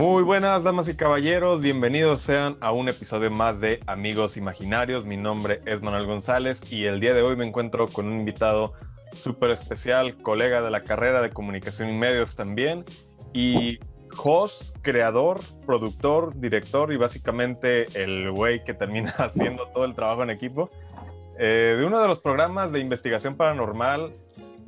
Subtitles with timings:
[0.00, 1.60] Muy buenas, damas y caballeros.
[1.60, 5.04] Bienvenidos sean a un episodio más de Amigos Imaginarios.
[5.04, 8.72] Mi nombre es Manuel González y el día de hoy me encuentro con un invitado
[9.12, 12.86] súper especial, colega de la carrera de comunicación y medios también,
[13.34, 13.78] y
[14.16, 20.30] host, creador, productor, director y básicamente el güey que termina haciendo todo el trabajo en
[20.30, 20.70] equipo
[21.38, 24.12] eh, de uno de los programas de investigación paranormal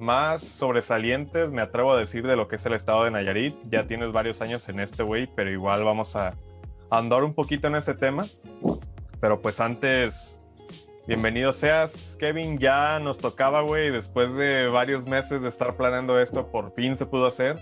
[0.02, 3.54] más sobresalientes, me atrevo a decir, de lo que es el estado de Nayarit.
[3.70, 6.34] Ya tienes varios años en este, güey, pero igual vamos a
[6.90, 8.26] andar un poquito en ese tema.
[9.20, 10.40] Pero pues antes,
[11.06, 12.58] bienvenido seas, Kevin.
[12.58, 17.06] Ya nos tocaba, güey, después de varios meses de estar planeando esto, por fin se
[17.06, 17.60] pudo hacer.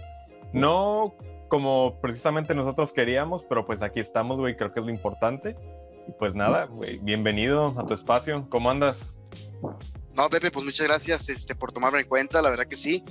[0.54, 1.14] No
[1.48, 5.56] como precisamente nosotros queríamos, pero pues aquí estamos, güey, creo que es lo importante.
[6.08, 8.46] Y pues nada, güey, bienvenido a tu espacio.
[8.48, 9.12] ¿Cómo andas?
[10.20, 13.02] No, Pepe, pues muchas gracias este, por tomarme en cuenta, la verdad que sí.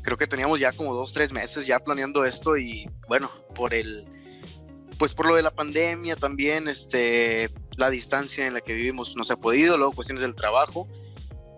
[0.00, 4.06] Creo que teníamos ya como dos, tres meses ya planeando esto y bueno, por el,
[4.98, 9.24] pues por lo de la pandemia también, este, la distancia en la que vivimos no
[9.24, 10.88] se ha podido, luego cuestiones del trabajo.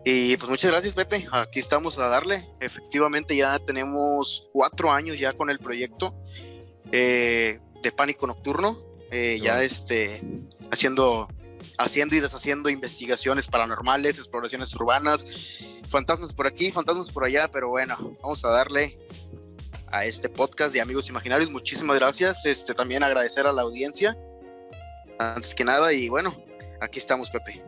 [0.05, 1.29] Y pues muchas gracias, Pepe.
[1.31, 2.49] Aquí estamos a darle.
[2.59, 6.13] Efectivamente, ya tenemos cuatro años ya con el proyecto
[6.91, 8.77] eh, de Pánico Nocturno.
[9.13, 10.21] Eh, ya este,
[10.73, 11.29] haciendo
[11.79, 15.25] haciendo y deshaciendo investigaciones paranormales, exploraciones urbanas,
[15.89, 18.99] fantasmas por aquí, fantasmas por allá, pero bueno, vamos a darle
[19.91, 21.51] a este podcast de Amigos Imaginarios.
[21.51, 22.45] Muchísimas gracias.
[22.45, 24.17] Este también agradecer a la audiencia.
[25.19, 26.35] Antes que nada y bueno,
[26.81, 27.63] aquí estamos, Pepe.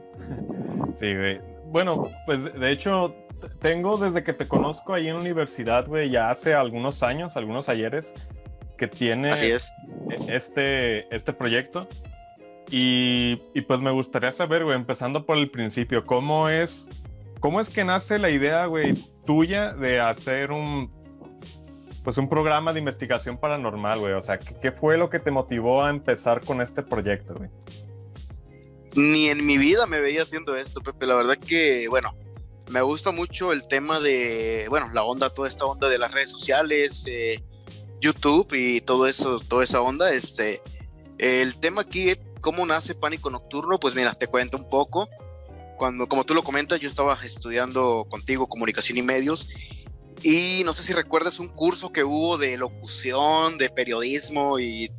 [0.99, 1.41] Sí, güey.
[1.67, 3.15] Bueno, pues de hecho
[3.61, 7.69] tengo desde que te conozco ahí en la universidad, güey, ya hace algunos años, algunos
[7.69, 8.13] ayeres
[8.77, 9.71] que tiene Así es.
[10.29, 11.89] este este proyecto.
[12.71, 13.37] Y,
[13.67, 16.89] pues me gustaría saber, güey, empezando por el principio, ¿cómo es,
[17.41, 18.95] cómo es que nace la idea, güey,
[19.27, 20.89] tuya de hacer un,
[22.05, 24.13] pues un programa de investigación paranormal, güey?
[24.13, 27.51] O sea, ¿qué, fue lo que te motivó a empezar con este proyecto, güey?
[28.95, 31.07] Ni en mi vida me veía haciendo esto, Pepe.
[31.07, 32.15] La verdad que, bueno,
[32.71, 36.31] me gusta mucho el tema de, bueno, la onda, toda esta onda de las redes
[36.31, 37.43] sociales, eh,
[38.01, 40.13] YouTube y todo eso, toda esa onda.
[40.13, 40.63] Este,
[41.19, 43.79] el tema aquí ¿Cómo nace Pánico Nocturno?
[43.79, 45.09] Pues mira, te cuento un poco.
[45.77, 49.49] Cuando, como tú lo comentas, yo estaba estudiando contigo comunicación y medios
[50.23, 54.91] y no sé si recuerdas un curso que hubo de locución, de periodismo y,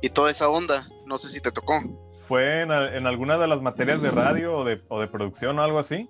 [0.00, 0.88] y toda esa onda.
[1.06, 1.82] No sé si te tocó.
[2.26, 5.62] ¿Fue en, en, alguna de las materias de radio o de, o de producción o
[5.62, 6.08] algo así?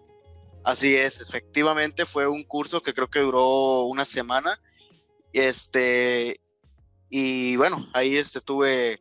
[0.65, 4.61] Así es, efectivamente fue un curso que creo que duró una semana.
[5.33, 6.41] Este,
[7.09, 9.01] y bueno, ahí este, tuve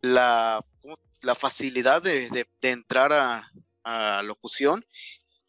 [0.00, 0.64] la
[1.22, 3.50] la facilidad de, entrar a,
[4.22, 4.84] locución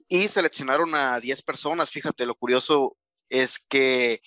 [0.07, 1.89] y seleccionaron a 10 personas.
[1.89, 2.95] Fíjate, lo curioso
[3.27, 4.21] es que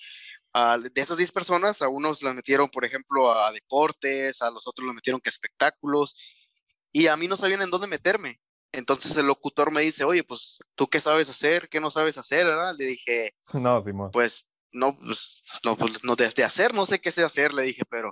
[0.53, 4.85] de esas 10 personas, a unos las metieron, por ejemplo, a deportes, a los otros
[4.85, 6.15] los metieron que a espectáculos,
[6.91, 8.39] y a mí no sabían en dónde meterme.
[8.71, 11.69] Entonces el locutor me dice, oye, pues, ¿tú qué sabes hacer?
[11.69, 12.45] ¿Qué no sabes hacer?
[12.45, 12.75] ¿verdad?
[12.77, 14.11] Le dije, no, Simón.
[14.11, 17.83] Pues, no, pues, no, pues, no, desde hacer, no sé qué sé hacer, le dije,
[17.89, 18.11] pero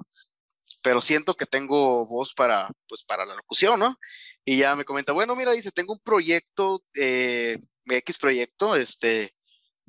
[0.81, 3.97] pero siento que tengo voz para, pues, para la locución, ¿no?
[4.46, 9.36] Y ya me comenta, bueno, mira, dice, tengo un proyecto, eh, X proyecto, este,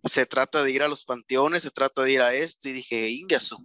[0.04, 3.08] se trata de ir a los panteones, se trata de ir a esto, y dije,
[3.08, 3.58] ingaso,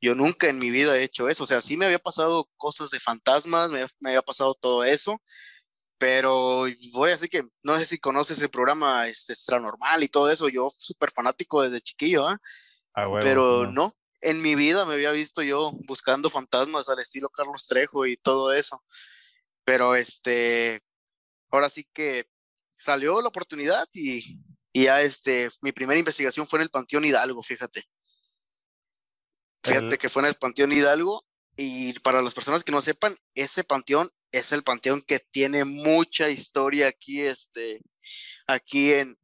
[0.00, 2.90] yo nunca en mi vida he hecho eso, o sea, sí me había pasado cosas
[2.90, 5.20] de fantasmas, me, había pasado todo eso,
[5.98, 10.08] pero voy a decir que no sé si conoces el programa este, Extra Normal y
[10.08, 12.38] todo eso, yo súper fanático desde chiquillo, ¿ah?
[13.20, 18.06] pero no, en mi vida me había visto yo buscando fantasmas al estilo Carlos Trejo
[18.06, 18.82] y todo eso.
[19.64, 20.80] Pero este,
[21.50, 22.26] ahora sí que
[22.76, 24.40] salió la oportunidad y,
[24.72, 27.84] ya este, mi primera investigación fue en el Panteón Hidalgo, fíjate.
[29.62, 31.24] Fíjate que fue en el Panteón Hidalgo
[31.56, 36.28] y para las personas que no sepan, ese panteón es el panteón que tiene mucha
[36.28, 37.80] historia aquí, este,
[38.46, 39.16] aquí en,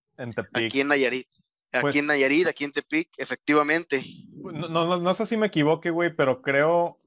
[0.54, 1.28] aquí en Nayarit.
[1.72, 4.04] Aquí en pues Nayarit, aquí en Tepic, efectivamente.
[4.42, 6.98] Pues, no, no, no sé si me equivoque, güey, pero creo,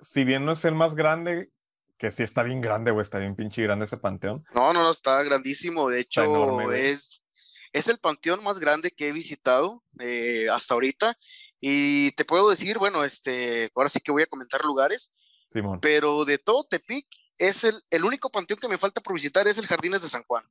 [0.00, 1.50] si bien no es el más grande,
[1.98, 4.44] que sí está bien grande, güey, está bien pinche grande ese panteón.
[4.54, 5.90] No, no, no, está grandísimo.
[5.90, 7.24] De hecho, es,
[7.72, 11.18] es el panteón más grande que he visitado eh, hasta ahorita.
[11.60, 15.12] Y te puedo decir, bueno, este, ahora sí que voy a comentar lugares.
[15.52, 15.80] Simón.
[15.80, 19.58] Pero de todo Tepic, es el, el único panteón que me falta por visitar es
[19.58, 20.44] el Jardines de San Juan.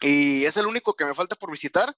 [0.00, 1.94] Y es el único que me falta por visitar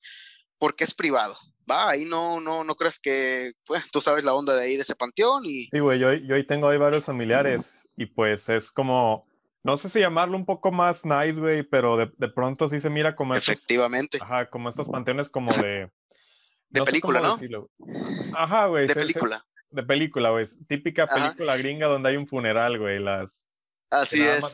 [0.58, 1.36] porque es privado.
[1.70, 4.82] Va, ahí no, no, no crees que, pues, tú sabes la onda de ahí de
[4.82, 5.64] ese panteón y.
[5.70, 9.26] Sí, güey, yo, yo ahí tengo ahí varios familiares y pues es como,
[9.62, 12.90] no sé si llamarlo un poco más nice, güey, pero de, de, pronto sí se
[12.90, 13.34] mira como.
[13.34, 14.18] Efectivamente.
[14.20, 15.90] ajá, como estos panteones como de.
[16.70, 17.36] de película, ¿no?
[18.34, 18.86] Ajá, güey.
[18.86, 19.44] De película.
[19.70, 20.46] de película, güey.
[20.68, 22.98] Típica película gringa donde hay un funeral, güey.
[22.98, 23.47] Las.
[23.90, 24.44] Así es.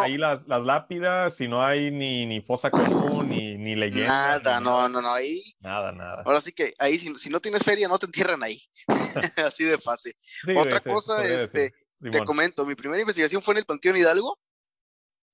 [0.00, 4.38] Ahí las, las, lápidas, si no hay ni, ni fosa común, ni, ni leyenda.
[4.38, 5.42] Nada, no, no, no, ahí.
[5.58, 6.22] Nada, nada.
[6.24, 8.62] Ahora sí que ahí, si, si no tienes feria, no te entierran ahí.
[9.44, 10.14] Así de fácil.
[10.56, 14.38] Otra cosa, este, te comento, mi primera investigación fue en el Panteón Hidalgo.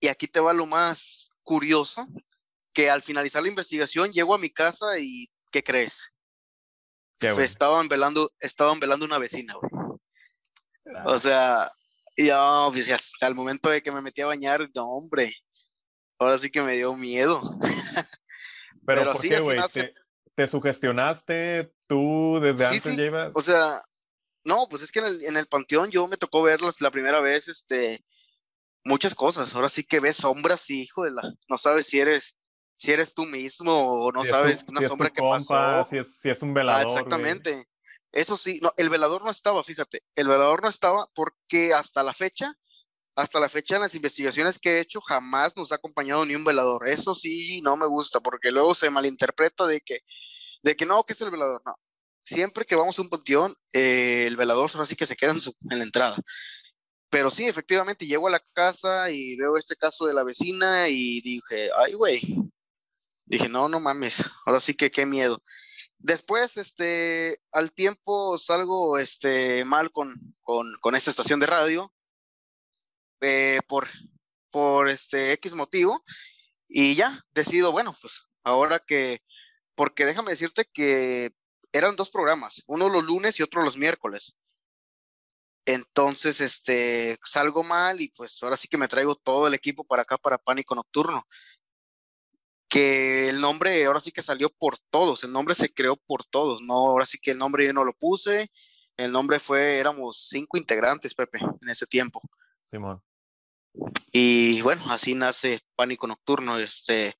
[0.00, 2.06] Y aquí te va lo más curioso,
[2.72, 6.10] que al finalizar la investigación llego a mi casa y ¿qué crees?
[7.20, 9.70] estaban velando, estaban velando una vecina, güey.
[10.94, 11.04] Ah.
[11.06, 11.70] O sea,
[12.16, 15.34] y yo, pues, al momento de que me metí a bañar, no, hombre,
[16.18, 17.40] ahora sí que me dio miedo.
[18.86, 19.58] Pero, ¿por qué, güey?
[20.36, 23.30] ¿Te, sugestionaste tú desde antes llevas?
[23.34, 23.82] O sea,
[24.44, 27.20] no, pues es que en el, en el panteón yo me tocó verlas la primera
[27.20, 28.04] vez, este,
[28.84, 29.54] muchas cosas.
[29.54, 32.36] Ahora sí que ves sombras y, hijo de la, no sabes si eres
[32.76, 33.72] si eres tú mismo
[34.04, 35.84] o no sabes una sombra que pasó.
[35.84, 36.86] Si es, si es un ah, velador.
[36.88, 37.66] exactamente.
[38.14, 42.12] Eso sí, no, el velador no estaba, fíjate, el velador no estaba porque hasta la
[42.12, 42.54] fecha,
[43.16, 46.44] hasta la fecha en las investigaciones que he hecho, jamás nos ha acompañado ni un
[46.44, 46.88] velador.
[46.88, 50.00] Eso sí, no me gusta, porque luego se malinterpreta de que,
[50.62, 51.62] de que no, que es el velador.
[51.66, 51.74] No,
[52.24, 55.40] siempre que vamos a un panteón, eh, el velador ahora sí que se queda en,
[55.40, 56.16] su, en la entrada.
[57.10, 61.20] Pero sí, efectivamente, llego a la casa y veo este caso de la vecina y
[61.20, 62.22] dije, ay, güey,
[63.26, 65.42] Dije, no, no mames, ahora sí que qué miedo.
[65.98, 71.92] Después, este, al tiempo salgo este, mal con, con, esta estación de radio
[73.20, 73.88] eh, por,
[74.50, 76.04] por este X motivo
[76.68, 79.22] y ya decido, bueno, pues ahora que,
[79.74, 81.32] porque déjame decirte que
[81.72, 84.36] eran dos programas, uno los lunes y otro los miércoles.
[85.66, 90.02] Entonces, este, salgo mal y pues ahora sí que me traigo todo el equipo para
[90.02, 91.26] acá para Pánico Nocturno
[92.74, 96.60] que el nombre ahora sí que salió por todos, el nombre se creó por todos,
[96.60, 98.50] no, ahora sí que el nombre yo no lo puse,
[98.96, 102.20] el nombre fue, éramos cinco integrantes, Pepe, en ese tiempo.
[102.72, 103.00] Simón.
[104.10, 107.16] Y bueno, así nace Pánico Nocturno, este,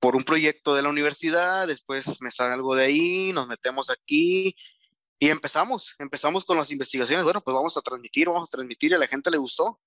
[0.00, 4.56] por un proyecto de la universidad, después me salgo de ahí, nos metemos aquí
[5.20, 8.94] y empezamos, empezamos con las investigaciones, bueno, pues vamos a transmitir, vamos a transmitir y
[8.94, 9.78] a la gente le gustó.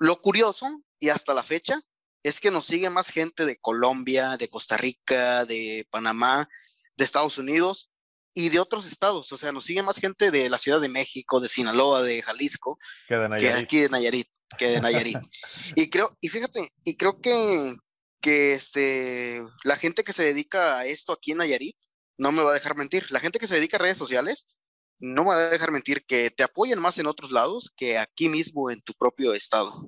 [0.00, 1.80] Lo curioso, y hasta la fecha,
[2.26, 6.48] es que nos sigue más gente de Colombia, de Costa Rica, de Panamá,
[6.96, 7.92] de Estados Unidos
[8.34, 9.30] y de otros estados.
[9.30, 12.80] O sea, nos sigue más gente de la Ciudad de México, de Sinaloa, de Jalisco,
[13.06, 14.26] que, de aquí de Nayarit,
[14.58, 15.18] que de Nayarit.
[15.76, 17.76] y creo, y fíjate, y creo que,
[18.20, 21.76] que este, la gente que se dedica a esto aquí en Nayarit
[22.18, 23.06] no me va a dejar mentir.
[23.12, 24.56] La gente que se dedica a redes sociales
[24.98, 28.28] no me va a dejar mentir que te apoyen más en otros lados que aquí
[28.28, 29.86] mismo en tu propio estado.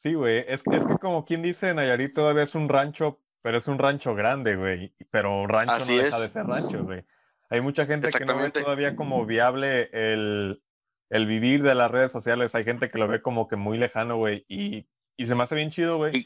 [0.00, 3.68] Sí, güey, es, es que como quien dice, Nayarit todavía es un rancho, pero es
[3.68, 7.04] un rancho grande, güey, pero rancho no deja de ser rancho, güey.
[7.50, 10.62] Hay mucha gente que no ve todavía como viable el,
[11.10, 14.16] el vivir de las redes sociales, hay gente que lo ve como que muy lejano,
[14.16, 14.88] güey, y,
[15.18, 16.24] y se me hace bien chido, güey,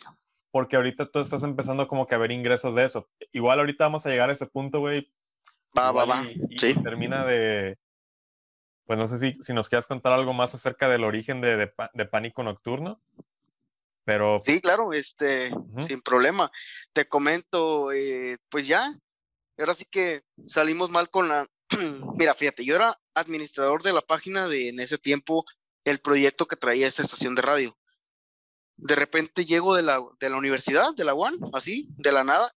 [0.52, 3.10] porque ahorita tú estás empezando como que a ver ingresos de eso.
[3.32, 5.12] Igual ahorita vamos a llegar a ese punto, güey.
[5.76, 6.22] Va, va, va.
[6.48, 6.80] Y, sí.
[6.80, 7.76] termina de,
[8.86, 11.72] pues no sé si, si nos quieras contar algo más acerca del origen de, de,
[11.92, 13.00] de Pánico Nocturno.
[14.04, 14.42] Pero...
[14.44, 15.50] Sí, claro, este,
[15.86, 16.50] sin problema.
[16.92, 18.94] Te comento, eh, pues ya,
[19.58, 21.46] ahora sí que salimos mal con la...
[22.18, 25.44] Mira, fíjate, yo era administrador de la página de en ese tiempo
[25.84, 27.78] el proyecto que traía esta estación de radio.
[28.76, 32.52] De repente llego de la, de la universidad, de la UAN, así, de la nada,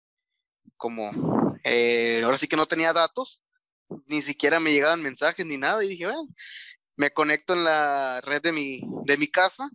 [0.76, 3.42] como eh, ahora sí que no tenía datos,
[4.06, 6.26] ni siquiera me llegaban mensajes ni nada, y dije, bueno,
[6.96, 9.70] me conecto en la red de mi, de mi casa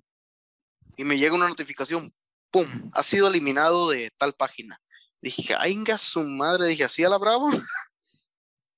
[1.02, 2.14] y me llega una notificación,
[2.52, 2.92] ¡pum!
[2.94, 4.80] Ha sido eliminado de tal página.
[5.20, 7.50] Dije, ay, su madre, dije, así a la bravo.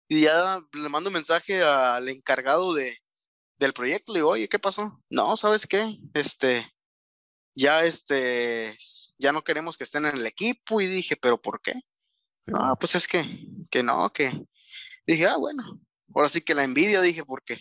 [0.08, 2.98] y ya le mando un mensaje al encargado de,
[3.58, 5.02] del proyecto, le digo, oye, ¿qué pasó?
[5.10, 5.98] No, ¿sabes qué?
[6.14, 6.66] Este,
[7.56, 8.78] ya este,
[9.18, 11.74] ya no queremos que estén en el equipo y dije, ¿pero por qué?
[12.54, 14.32] Ah, pues es que, que no, que
[15.06, 15.78] dije, ah, bueno,
[16.16, 17.58] ahora sí que la envidia, dije, porque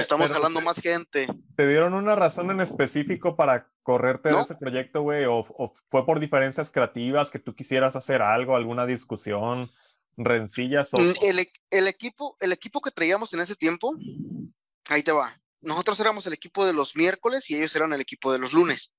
[0.00, 1.28] estamos jalando más gente.
[1.56, 5.24] ¿Te dieron una razón en específico para correrte de ese proyecto, güey?
[5.26, 5.44] O,
[5.90, 9.70] fue por diferencias creativas que tú quisieras hacer algo, alguna discusión,
[10.16, 10.92] rencillas?
[10.94, 10.98] O...
[10.98, 13.94] Mm, el, el, equipo, el equipo que traíamos en ese tiempo,
[14.88, 15.38] ahí te va.
[15.60, 18.92] Nosotros éramos el equipo de los miércoles y ellos eran el equipo de los lunes.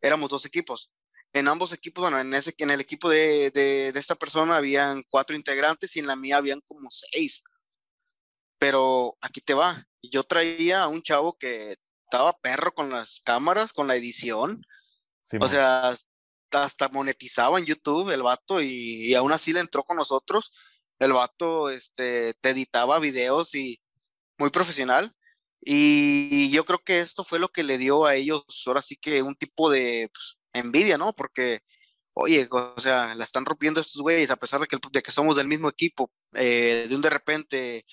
[0.00, 0.90] Éramos dos equipos.
[1.32, 5.02] En ambos equipos, bueno, en, ese, en el equipo de, de, de esta persona habían
[5.08, 7.42] cuatro integrantes y en la mía habían como seis.
[8.58, 9.86] Pero aquí te va.
[10.02, 14.62] Yo traía a un chavo que estaba perro con las cámaras, con la edición.
[15.40, 15.94] o sea,
[16.50, 20.52] hasta monetizaba en YouTube el vato y, aún así le entró con nosotros.
[20.98, 23.80] El vato este, te editaba videos y
[24.38, 25.14] muy profesional.
[25.64, 29.22] Y yo creo que esto fue lo que le dio a ellos ahora sí que
[29.22, 31.14] un tipo de pues, envidia, ¿no?
[31.14, 31.60] Porque,
[32.14, 35.36] oye, o sea, la están rompiendo estos güeyes, a pesar de que, de que somos
[35.36, 36.10] del mismo equipo.
[36.34, 37.86] Eh, de un de repente,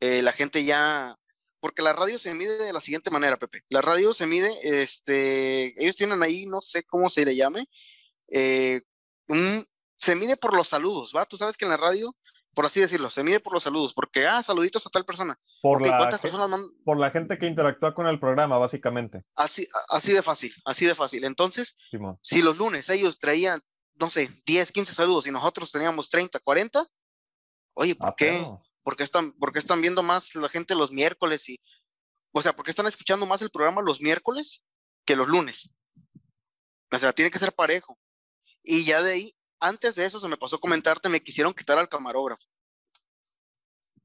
[0.00, 1.16] eh, la gente ya.
[1.64, 3.64] Porque la radio se mide de la siguiente manera, Pepe.
[3.70, 4.52] La radio se mide,
[4.82, 7.70] este, ellos tienen ahí, no sé cómo se le llame,
[8.28, 8.82] eh,
[9.28, 9.64] un,
[9.96, 11.24] se mide por los saludos, ¿va?
[11.24, 12.14] Tú sabes que en la radio
[12.52, 15.40] por así decirlo, se mide por los saludos, porque, ah, saluditos a tal persona.
[15.62, 19.24] Por, la, personas por la gente que interactúa con el programa, básicamente.
[19.34, 21.24] Así, así de fácil, así de fácil.
[21.24, 21.78] Entonces,
[22.20, 23.62] si los lunes ellos traían,
[23.94, 26.86] no sé, 10, 15 saludos y nosotros teníamos 30, 40,
[27.72, 28.46] oye, ¿por ah, qué?
[28.84, 31.48] ¿Por qué, están, ¿Por qué están viendo más la gente los miércoles?
[31.48, 31.58] y
[32.32, 34.62] O sea, ¿por qué están escuchando más el programa los miércoles
[35.04, 35.70] que los lunes?
[36.92, 37.98] O sea, tiene que ser parejo.
[38.62, 41.88] Y ya de ahí antes de eso se me pasó comentarte, me quisieron quitar al
[41.88, 42.44] camarógrafo.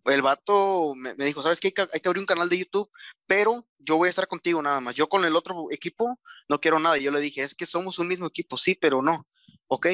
[0.05, 1.74] El vato me, dijo, ¿sabes qué?
[1.93, 2.07] Hay, que?
[2.07, 2.89] abrir un canal de YouTube,
[3.27, 4.95] pero yo voy a estar contigo nada más.
[4.95, 6.17] Yo con el otro equipo
[6.48, 6.98] no quiero nada.
[6.98, 9.27] Yo le dije, es que somos un mismo equipo, sí, pero no.
[9.67, 9.88] ¿Ok?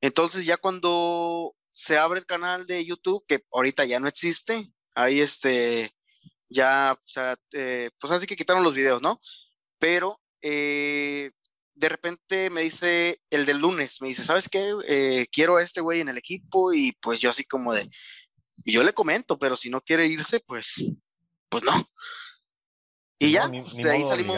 [0.00, 5.20] Entonces ya cuando se abre el canal de YouTube, que ahorita ya no existe, ahí
[5.20, 5.94] este,
[6.48, 9.20] ya, o sea, eh, pues así que quitaron los videos, ¿no?
[9.78, 11.30] Pero eh,
[11.74, 14.72] de repente me dice el del lunes, me dice, ¿sabes qué?
[14.86, 17.88] Eh, quiero a este güey en el equipo y pues yo así como de,
[18.64, 20.74] yo le comento, pero si no quiere irse, pues,
[21.48, 21.72] pues no.
[23.18, 24.36] Y ya, pues, de ahí salimos.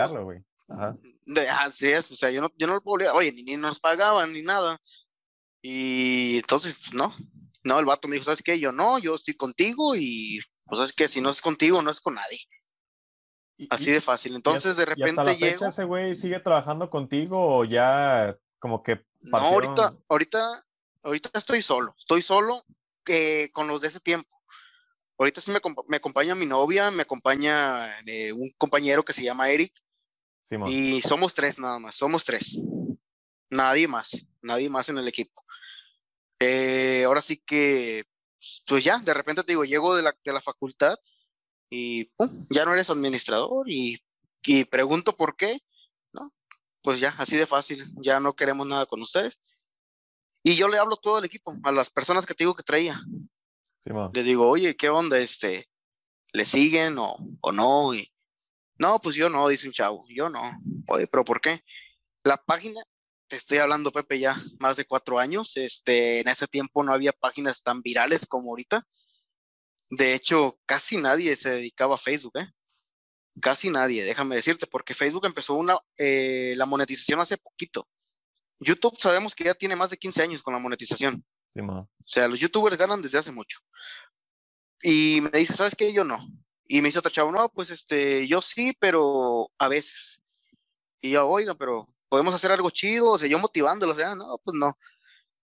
[1.50, 4.32] así es, o sea, yo no, yo no lo puedo oye, ni, ni, nos pagaban
[4.32, 4.80] ni nada.
[5.66, 7.16] Y entonces, pues no,
[7.62, 8.60] no, el vato me dijo, ¿sabes qué?
[8.60, 12.02] Yo no, yo estoy contigo y pues es que si no es contigo, no es
[12.02, 12.38] con nadie.
[13.70, 14.34] Así de fácil.
[14.34, 19.06] Entonces, de repente hasta la fecha, ese güey sigue trabajando contigo o ya como que.
[19.22, 20.66] No, ahorita, ahorita,
[21.02, 21.94] ahorita estoy solo.
[21.98, 22.62] Estoy solo
[23.06, 24.28] eh, con los de ese tiempo.
[25.16, 29.48] Ahorita sí me, me acompaña mi novia, me acompaña eh, un compañero que se llama
[29.48, 29.72] Eric.
[30.66, 32.54] Y somos tres nada más, somos tres.
[33.48, 34.10] Nadie más,
[34.42, 35.43] nadie más en el equipo.
[36.46, 38.04] Eh, ahora sí que,
[38.66, 40.96] pues ya, de repente te digo, llego de la, de la facultad
[41.70, 42.10] y
[42.50, 43.98] ya no eres administrador y,
[44.70, 45.60] pregunto por qué,
[46.12, 46.30] ¿no?
[46.82, 49.40] Pues ya, así de fácil, ya no queremos nada con ustedes.
[50.42, 53.00] Y yo le hablo todo el equipo, a las personas que te digo que traía.
[54.12, 55.18] le digo, oye, ¿qué onda?
[55.18, 55.70] Este,
[56.34, 57.94] ¿Le siguen o, o no?
[57.94, 58.12] Y,
[58.78, 60.42] no, pues yo no, dice un chavo, yo no.
[60.88, 61.64] Oye, pero ¿por qué?
[62.22, 62.82] La página,
[63.28, 65.56] te estoy hablando, Pepe, ya más de cuatro años.
[65.56, 68.86] Este, en ese tiempo no había páginas tan virales como ahorita.
[69.90, 72.48] De hecho, casi nadie se dedicaba a Facebook, ¿eh?
[73.40, 77.88] Casi nadie, déjame decirte, porque Facebook empezó una, eh, la monetización hace poquito.
[78.60, 81.24] YouTube sabemos que ya tiene más de 15 años con la monetización.
[81.56, 83.58] o sea, los youtubers ganan desde hace mucho.
[84.82, 85.92] Y me dice, ¿sabes qué?
[85.92, 86.26] Yo no.
[86.66, 90.20] Y me dice otro chavo, no, pues este, yo sí, pero a veces.
[91.00, 94.38] Y yo, oiga, pero podemos hacer algo chido, o sea, yo motivándolo, o sea, no,
[94.44, 94.78] pues no.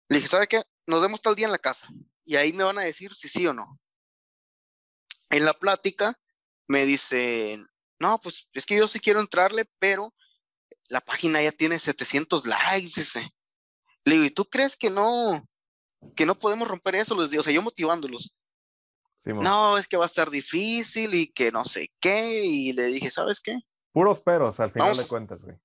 [0.08, 0.62] Le dije, ¿sabe qué?
[0.86, 1.88] Nos vemos tal día en la casa.
[2.24, 3.80] Y ahí me van a decir si sí o no
[5.30, 6.20] en la plática
[6.68, 7.68] me dicen,
[8.00, 10.14] no, pues es que yo sí quiero entrarle, pero
[10.90, 13.02] la página ya tiene 700 likes.
[13.02, 13.34] Ese.
[14.06, 15.48] Le digo, ¿y tú crees que no,
[16.16, 17.20] que no podemos romper eso?
[17.20, 18.34] Les digo, o sea, yo motivándolos.
[19.26, 22.44] no, es que va a estar difícil y que no sé qué.
[22.44, 23.58] Y le dije, ¿sabes qué?
[23.92, 25.58] Puros peros al final de cuentas, güey.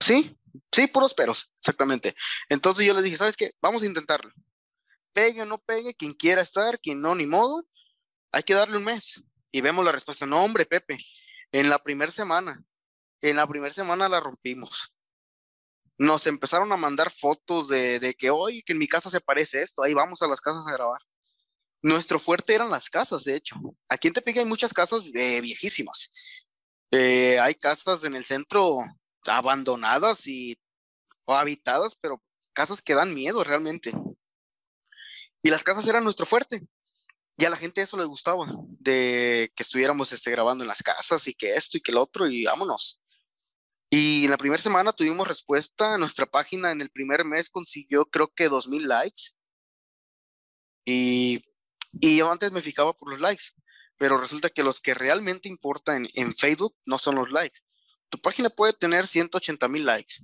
[0.00, 0.36] Sí,
[0.72, 2.14] sí, puros peros, exactamente.
[2.48, 3.52] Entonces yo les dije, ¿sabes qué?
[3.60, 4.32] Vamos a intentarlo.
[5.12, 7.64] Pegue o no pegue, quien quiera estar, quien no, ni modo
[8.32, 9.22] hay que darle un mes.
[9.50, 10.98] Y vemos la respuesta, no, hombre, Pepe,
[11.52, 12.62] en la primera semana,
[13.22, 14.92] en la primera semana la rompimos.
[15.98, 19.82] Nos empezaron a mandar fotos de, que, hoy que en mi casa se parece esto,
[19.82, 21.00] ahí vamos a las casas a grabar.
[21.80, 23.56] Nuestro fuerte eran las casas, de hecho.
[23.88, 26.10] Aquí en Tepic hay muchas casas eh, viejísimas.
[26.90, 28.78] Eh, hay casas en el centro
[29.28, 30.56] abandonadas y
[31.24, 33.92] o habitadas, pero casas que dan miedo realmente.
[35.42, 36.66] Y las casas eran nuestro fuerte.
[37.38, 38.46] Y a la gente eso le gustaba,
[38.78, 42.26] de que estuviéramos este, grabando en las casas y que esto y que el otro
[42.26, 42.98] y vámonos.
[43.90, 48.32] Y en la primera semana tuvimos respuesta, nuestra página en el primer mes consiguió creo
[48.34, 49.22] que 2.000 likes.
[50.86, 51.44] Y,
[51.92, 53.44] y yo antes me fijaba por los likes,
[53.98, 57.60] pero resulta que los que realmente importan en, Facebook no son los likes.
[58.08, 60.16] Tu página puede tener 180 mil likes.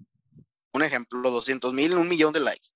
[0.73, 2.69] Un ejemplo, 200 mil, un millón de likes.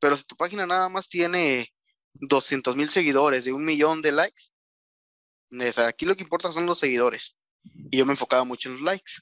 [0.00, 1.72] Pero si tu página nada más tiene
[2.14, 4.44] 200 mil seguidores, de un millón de likes.
[5.86, 7.36] aquí lo que importa son los seguidores.
[7.90, 9.12] Y yo me enfocaba mucho en los likes.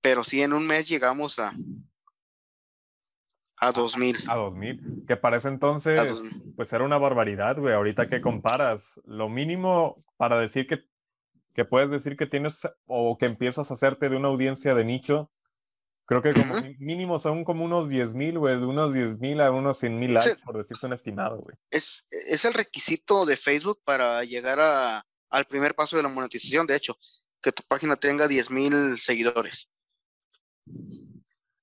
[0.00, 1.54] Pero si en un mes llegamos a
[3.56, 4.24] A 2000.
[4.28, 5.04] A 2000.
[5.08, 5.98] Que para ese entonces,
[6.54, 7.74] pues era una barbaridad, güey.
[7.74, 10.84] Ahorita que comparas, lo mínimo para decir que,
[11.54, 15.30] que puedes decir que tienes o que empiezas a hacerte de una audiencia de nicho,
[16.04, 19.50] creo que como mínimo son como unos 10 mil, güey, de unos 10 mil a
[19.50, 21.56] unos 100 mil likes, por decirte un estimado, güey.
[21.70, 26.66] Es, es el requisito de Facebook para llegar a, al primer paso de la monetización,
[26.66, 26.98] de hecho,
[27.40, 29.70] que tu página tenga 10 mil seguidores.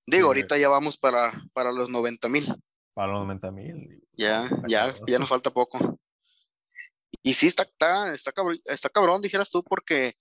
[0.08, 2.54] Digo, ahorita ya vamos para, para los 90 mil.
[2.94, 4.04] Para los 90 mil.
[4.14, 6.00] Ya, ya, ya nos falta poco.
[7.24, 10.16] Y sí, está, está, está, cabrón, está cabrón, dijeras tú, porque,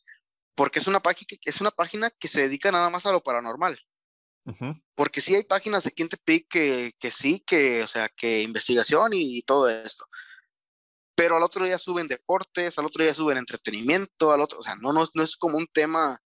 [0.54, 3.78] porque es, una página, es una página que se dedica nada más a lo paranormal.
[4.96, 6.16] Porque sí hay páginas de Quinte
[6.48, 10.06] que, que sí, que, o sea, que investigación y, todo esto.
[11.14, 14.74] Pero al otro día suben deportes, al otro día suben entretenimiento, al otro, o sea,
[14.74, 16.20] no, no, no es como un tema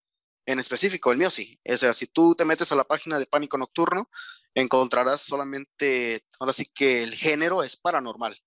[0.45, 1.59] en específico, el mío sí.
[1.67, 4.09] O sea, si tú te metes a la página de Pánico Nocturno,
[4.53, 8.39] encontrarás solamente, ahora sí que el género es paranormal.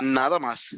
[0.00, 0.76] Nada más.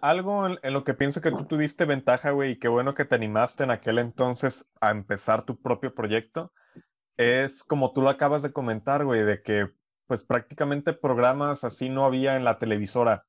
[0.00, 3.14] algo en, lo que pienso que tú tuviste ventaja, güey, y qué bueno que te
[3.14, 6.52] animaste en aquel entonces a empezar tu propio proyecto,
[7.16, 9.70] es como tú lo acabas de comentar, güey, de que
[10.06, 13.26] pues prácticamente programas así no había en la televisora.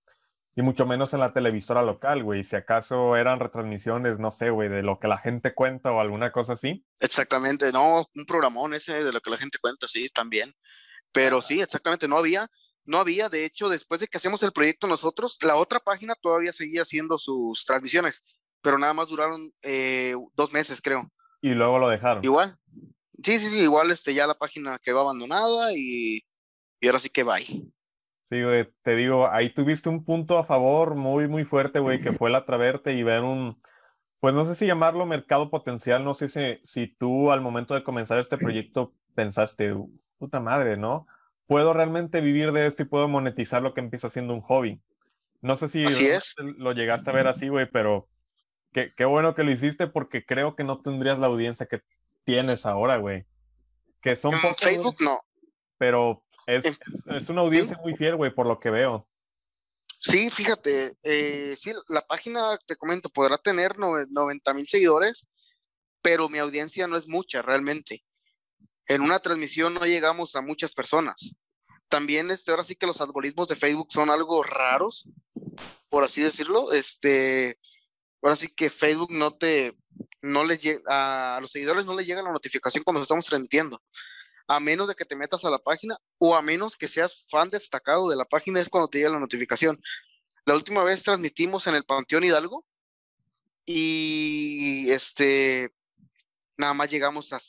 [0.56, 2.44] Y mucho menos en la televisora local, güey.
[2.44, 6.32] Si acaso eran retransmisiones, no sé, güey, de lo que la gente cuenta o alguna
[6.32, 6.84] cosa así.
[7.00, 10.56] Exactamente, no, un programón ese de lo que la gente cuenta, sí, también.
[11.12, 12.50] Pero sí, exactamente, no había,
[12.88, 13.29] no había.
[13.29, 17.17] De hecho, después de que hacemos el proyecto nosotros, la otra página todavía seguía haciendo
[17.17, 18.24] sus transmisiones,
[18.62, 21.12] pero nada más duraron eh, dos meses, creo.
[21.41, 22.23] Y luego lo dejaron.
[22.23, 22.58] Igual.
[23.23, 26.23] Sí, sí, sí, igual este, ya la página quedó abandonada y,
[26.80, 27.45] y ahora sí que bye.
[28.30, 32.12] Sí, güey, te digo, ahí tuviste un punto a favor muy, muy fuerte, güey, que
[32.12, 33.62] fue el atreverte y ver un,
[34.19, 37.84] pues no sé si llamarlo mercado potencial, no sé si, si tú al momento de
[37.84, 39.73] comenzar este proyecto pensaste,
[40.17, 41.08] puta madre, ¿no?
[41.47, 44.81] Puedo realmente vivir de esto y puedo monetizar lo que empieza siendo un hobby.
[45.41, 45.86] No sé si
[46.57, 48.07] lo llegaste a ver así, güey, pero
[48.73, 51.81] qué, qué bueno que lo hiciste porque creo que no tendrías la audiencia que
[52.23, 53.25] tienes ahora, güey.
[54.01, 55.21] Que son Facebook no.
[55.77, 59.07] Pero es, es, una audiencia muy fiel, güey, por lo que veo.
[59.99, 65.27] Sí, fíjate, eh, sí, la página, te comento, podrá tener 90 mil seguidores,
[66.01, 68.03] pero mi audiencia no es mucha realmente.
[68.88, 71.36] En una transmisión no llegamos a muchas personas.
[71.89, 75.08] También, este, ahora sí que los algoritmos de Facebook son algo raros,
[75.89, 76.71] por así decirlo.
[76.71, 77.58] Este,
[78.21, 79.76] ahora sí que Facebook no te,
[80.21, 83.82] no les a los seguidores no les llega la notificación cuando estamos transmitiendo
[84.47, 87.50] a menos de que te metas a la página o a menos que seas fan
[87.50, 89.82] destacado de la página, es cuando te llega la notificación.
[90.45, 92.65] La última vez transmitimos en el Panteón Hidalgo
[93.65, 95.73] y este,
[96.56, 97.39] nada más llegamos a,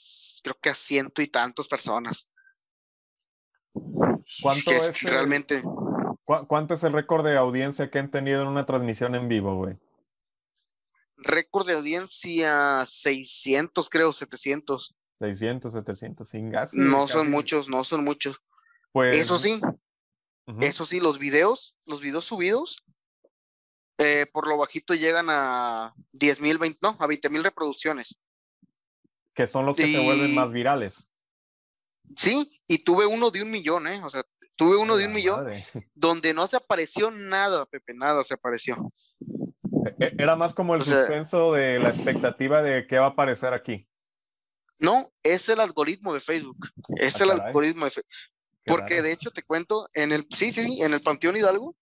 [0.43, 2.29] creo que a ciento y tantos personas.
[4.43, 5.63] ¿Cuánto es, realmente?
[6.25, 9.79] ¿Cuánto es el récord de audiencia que han tenido en una transmisión en vivo, güey?
[11.17, 14.95] Récord de audiencia 600, creo, 700.
[15.19, 16.75] 600, 700, sin gas.
[16.75, 18.41] No son muchos, no son muchos.
[18.93, 19.61] Pues, eso sí,
[20.61, 22.85] eso sí, los videos, los videos subidos,
[23.99, 28.19] eh, por lo bajito llegan a 10 mil, no, a 20 mil reproducciones.
[29.39, 31.13] Que son los que se vuelven más virales.
[32.17, 34.01] Sí, y tuve uno de un millón, ¿eh?
[34.03, 34.25] O sea,
[34.57, 35.47] tuve uno de un millón
[35.95, 38.93] donde no se apareció nada, Pepe, nada se apareció.
[39.87, 43.55] E, e, era más como el suspenso de la expectativa de qué va a aparecer
[43.55, 43.87] aquí.
[44.81, 46.67] No, es el algoritmo de Facebook.
[46.97, 48.11] Es ah, el algoritmo de Facebook.
[48.67, 51.77] Porque de hecho te cuento, en el, sí, sí, sí, en el Panteón Hidalgo,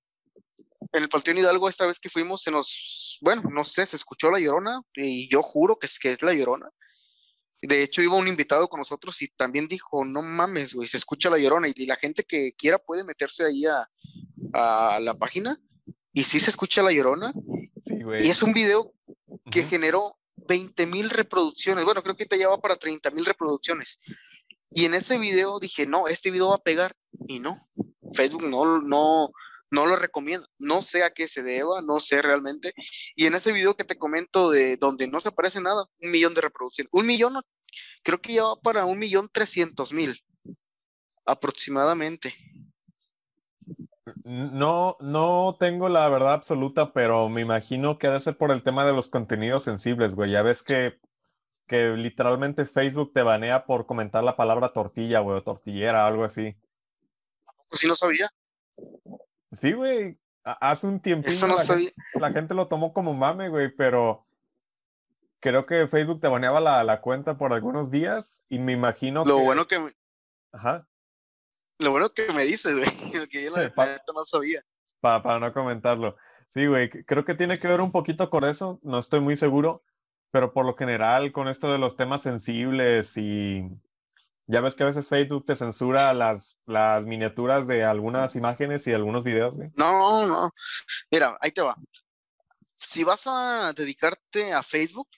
[0.93, 4.31] en el Panteón Hidalgo esta vez que fuimos, se nos, bueno, no sé, se escuchó
[4.31, 6.69] la llorona y yo juro que es, que es la llorona.
[7.63, 11.31] De hecho, iba un invitado con nosotros y también dijo, no mames, güey, se escucha
[11.31, 11.69] la llorona.
[11.69, 13.89] Y, la gente que quiera puede meterse ahí a,
[14.53, 15.59] a la página
[16.13, 17.33] y sí se escucha la llorona.
[18.21, 18.95] y es un video
[19.51, 20.17] que generó
[20.49, 21.85] 20 mil reproducciones.
[21.85, 23.99] Bueno, creo que te lleva para 30 mil reproducciones.
[24.71, 26.97] Y en ese video dije, no, este video va a pegar.
[27.29, 27.69] Y no,
[28.15, 29.31] Facebook no, no,
[29.71, 30.47] no lo recomienda.
[30.59, 32.73] No sé a qué se deba, no sé realmente.
[33.15, 36.35] Y en ese video que te comento de donde no se aparece nada, un millón
[36.35, 36.91] de reproducciones.
[36.93, 37.35] Un millón,
[38.03, 40.23] creo que ya va para un millón trescientos mil
[41.25, 42.35] aproximadamente.
[44.25, 48.85] No, no tengo la verdad absoluta, pero me imagino que debe ser por el tema
[48.85, 50.31] de los contenidos sensibles, güey.
[50.31, 50.99] Ya ves que,
[51.67, 56.57] que literalmente Facebook te banea por comentar la palabra tortilla, güey, o tortillera, algo así.
[57.69, 58.31] Pues sí, no sabía.
[59.57, 60.19] Sí, güey.
[60.45, 61.29] Hace un tiempo
[62.15, 64.25] la, gente, lo tomó como mame, güey, pero
[65.41, 69.41] creo que Facebook te baneaba la, la, cuenta por algunos días y me imagino lo
[69.41, 69.93] bueno que
[70.53, 70.87] Ajá
[71.79, 72.89] lo bueno que me dices, güey,
[73.29, 73.73] que yo la
[74.15, 74.65] no sabía.
[75.01, 76.17] Para, para no comentarlo.
[76.49, 79.83] Sí, güey, creo que tiene que ver un poquito con eso, no estoy muy seguro,
[80.31, 83.69] pero por lo general con esto de los temas sensibles y
[84.47, 88.93] ya ves que a veces Facebook te censura las, las miniaturas de algunas imágenes y
[88.93, 89.71] algunos videos, güey.
[89.77, 90.53] No, no.
[91.11, 91.77] Mira, ahí te va.
[92.79, 95.09] Si vas a dedicarte a Facebook,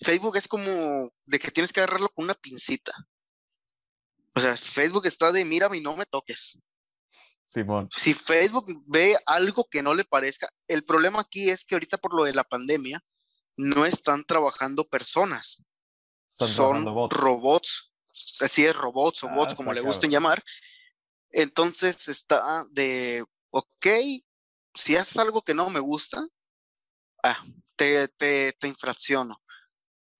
[0.00, 2.92] Facebook es como de que tienes que agarrarlo con una pincita.
[4.34, 6.58] O sea, Facebook está de mírame y no me toques.
[7.46, 7.88] Simón.
[7.96, 12.12] Si Facebook ve algo que no le parezca, el problema aquí es que ahorita por
[12.14, 13.00] lo de la pandemia
[13.56, 15.62] no están trabajando personas.
[16.30, 17.93] son robots.
[18.40, 20.42] Así es, robots o bots, ah, como le gusten llamar.
[21.30, 23.86] Entonces está de, ok,
[24.74, 26.26] si haces algo que no me gusta,
[27.22, 27.44] ah,
[27.76, 29.42] te, te, te infracciono.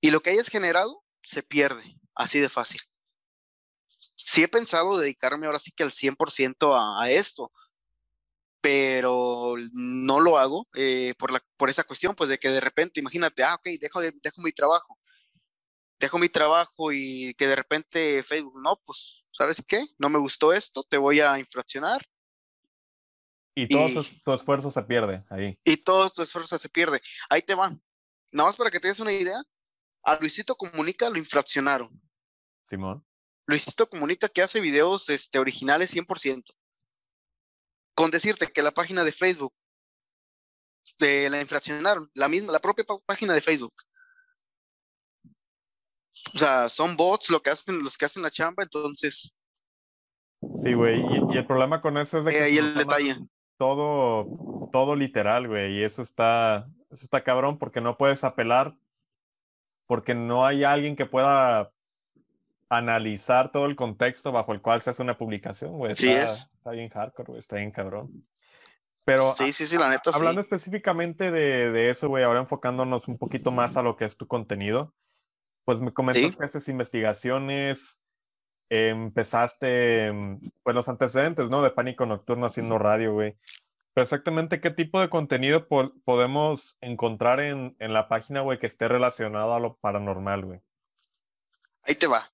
[0.00, 2.80] Y lo que hayas generado se pierde, así de fácil
[4.16, 7.52] sí he pensado dedicarme ahora sí que al 100% a, a esto,
[8.61, 13.00] pero no lo hago eh, por, la, por esa cuestión, pues de que de repente,
[13.00, 14.98] imagínate, ah, ok, dejo, dejo mi trabajo,
[15.98, 19.85] dejo mi trabajo y que de repente Facebook, no, pues, ¿sabes qué?
[19.98, 22.04] No me gustó esto, te voy a infraccionar.
[23.57, 25.59] Y todo tu, esfuerzo se pierde ahí.
[25.64, 27.00] Y todo tu esfuerzo se pierde.
[27.30, 27.80] Ahí te van.
[28.33, 29.40] Nada más para que te des una idea,
[30.02, 31.88] a Luisito Comunica lo infraccionaron.
[32.68, 33.07] Simón.
[33.46, 36.44] Luisito comunica que hace videos este, originales 100%.
[37.94, 39.54] Con decirte que la página de Facebook
[40.98, 43.74] eh, la infraccionaron, la misma, la propia página de Facebook.
[46.32, 49.34] O sea, son bots lo que hacen, los que hacen la chamba, entonces.
[50.62, 51.00] Sí, güey.
[51.00, 52.42] Y, el problema con eso es de que.
[52.42, 53.16] ahí el detalle.
[53.56, 55.78] Todo, todo literal, güey.
[55.78, 58.76] Y eso está, eso está cabrón porque no puedes apelar.
[59.87, 61.70] Porque no hay alguien que pueda
[62.68, 65.94] analizar todo el contexto bajo el cual se hace una publicación, güey.
[65.94, 66.50] Sí es.
[66.56, 68.26] Está bien hardcore, güey, está bien cabrón.
[69.04, 73.18] Pero sí, sí, sí, la neta, hablando específicamente de, de eso, güey, ahora enfocándonos un
[73.18, 74.94] poquito más a lo que es tu contenido,
[75.64, 78.00] pues me comentas que haces investigaciones,
[78.68, 80.12] empezaste,
[80.62, 81.62] pues los antecedentes, ¿no?
[81.62, 83.37] De Pánico Nocturno haciendo radio, güey.
[83.94, 88.88] Pero exactamente qué tipo de contenido podemos encontrar en, en la página, güey, que esté
[88.88, 90.61] relacionado a lo paranormal, güey.
[91.83, 92.33] Ahí te va.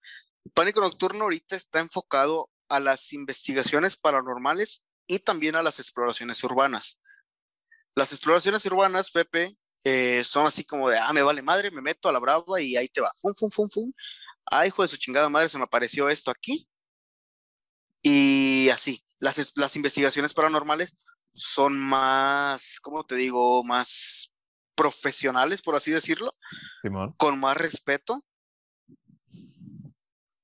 [0.55, 6.99] Pánico Nocturno ahorita está enfocado a las investigaciones paranormales y también a las exploraciones urbanas.
[7.95, 12.09] Las exploraciones urbanas, Pepe, eh, son así como de, ah, me vale madre, me meto
[12.09, 13.93] a la brava y ahí te va, fum, fum, fum, fum.
[14.47, 16.69] Ah, hijo de su chingada madre, se me apareció esto aquí.
[18.03, 20.97] Y así, las, las investigaciones paranormales
[21.35, 23.63] son más, ¿cómo te digo?
[23.65, 24.33] Más
[24.75, 26.35] profesionales, por así decirlo,
[27.19, 28.25] con más respeto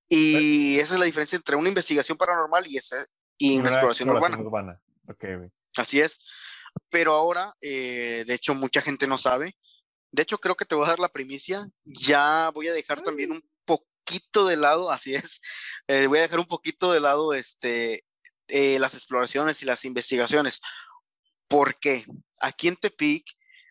[0.09, 2.96] y esa es la diferencia entre una investigación paranormal y, esa,
[3.38, 4.81] y una, exploración, urbana.
[5.77, 6.18] Así es.
[6.90, 9.56] Pero ahora, eh, de hecho, mucha gente no sabe.
[10.12, 11.68] De hecho, creo que te voy a dar la primicia.
[11.84, 15.40] Ya voy a dejar también un poquito de lado, así es.
[15.88, 18.04] Eh, voy a dejar un poquito de lado este,
[18.48, 20.60] eh, las exploraciones y las investigaciones.
[21.48, 22.04] Porque
[22.40, 23.24] aquí en Tepic,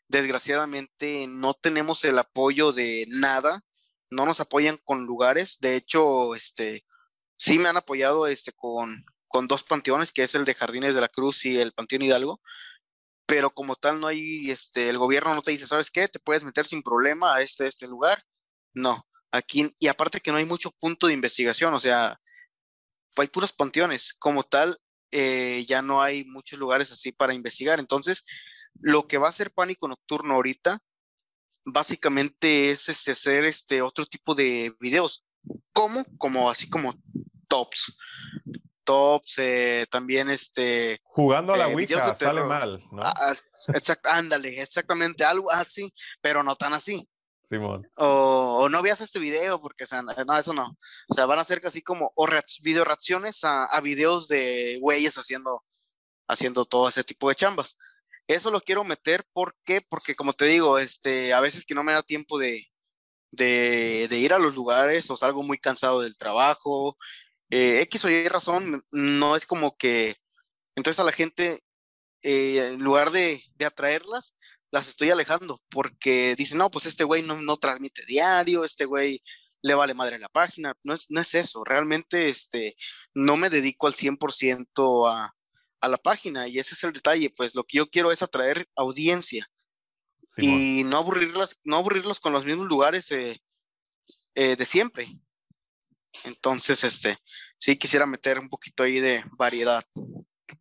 [0.07, 3.65] desgraciadamente, no tenemos el apoyo de nada
[4.09, 5.57] no nos apoyan con lugares.
[5.59, 6.85] De hecho, este,
[7.37, 11.01] sí me han apoyado este, con, con dos panteones, que es el de Jardines de
[11.01, 12.41] la Cruz y el Panteón Hidalgo.
[13.25, 16.07] Pero como tal, no hay, este, el gobierno no te dice, ¿sabes qué?
[16.07, 18.23] Te puedes meter sin problema a este, este lugar.
[18.73, 22.19] No, aquí, y aparte que no hay mucho punto de investigación, o sea,
[23.17, 24.13] hay puros panteones.
[24.19, 24.77] Como tal,
[25.11, 27.79] eh, ya no hay muchos lugares así para investigar.
[27.79, 28.23] Entonces,
[28.81, 30.79] lo que va a ser pánico nocturno ahorita
[31.65, 35.25] básicamente es este, hacer este otro tipo de videos.
[35.73, 36.05] ¿Cómo?
[36.17, 36.95] Como así como
[37.47, 37.97] tops.
[38.85, 41.01] Tops, eh, también este.
[41.03, 43.01] Jugando a la eh, Wicca sale mal, ¿no?
[43.01, 43.35] Ah, ah,
[43.73, 47.07] exact, ándale, exactamente, algo así, pero no tan así.
[47.43, 47.87] Simón.
[47.97, 50.77] O, no veas este video porque, o sea, no, eso no.
[51.09, 52.27] O sea, van a ser casi como o
[52.61, 55.63] video reacciones a, a videos de güeyes haciendo,
[56.27, 57.77] haciendo todo ese tipo de chambas.
[58.27, 59.81] Eso lo quiero meter, ¿por qué?
[59.87, 62.65] Porque como te digo, este, a veces que no me da tiempo de,
[63.31, 66.97] de, ir a los lugares o salgo muy cansado del trabajo,
[67.49, 70.15] eh, X o Y razón, no es como que,
[70.75, 71.63] entonces a la gente,
[72.21, 74.36] eh, en lugar de, de, atraerlas,
[74.71, 79.21] las estoy alejando, porque dicen, no, pues este güey no, no transmite diario, este güey
[79.62, 82.75] le vale madre la página, no es, no es eso, realmente este,
[83.13, 85.36] no me dedico al 100% a,
[85.81, 88.67] a la página y ese es el detalle, pues lo que yo quiero es atraer
[88.75, 89.49] audiencia
[90.38, 93.41] y no aburrirlas, no aburrirlos con los mismos lugares eh,
[94.36, 95.17] eh, de siempre.
[96.23, 97.17] Entonces, este,
[97.58, 99.84] sí quisiera meter un poquito ahí de variedad.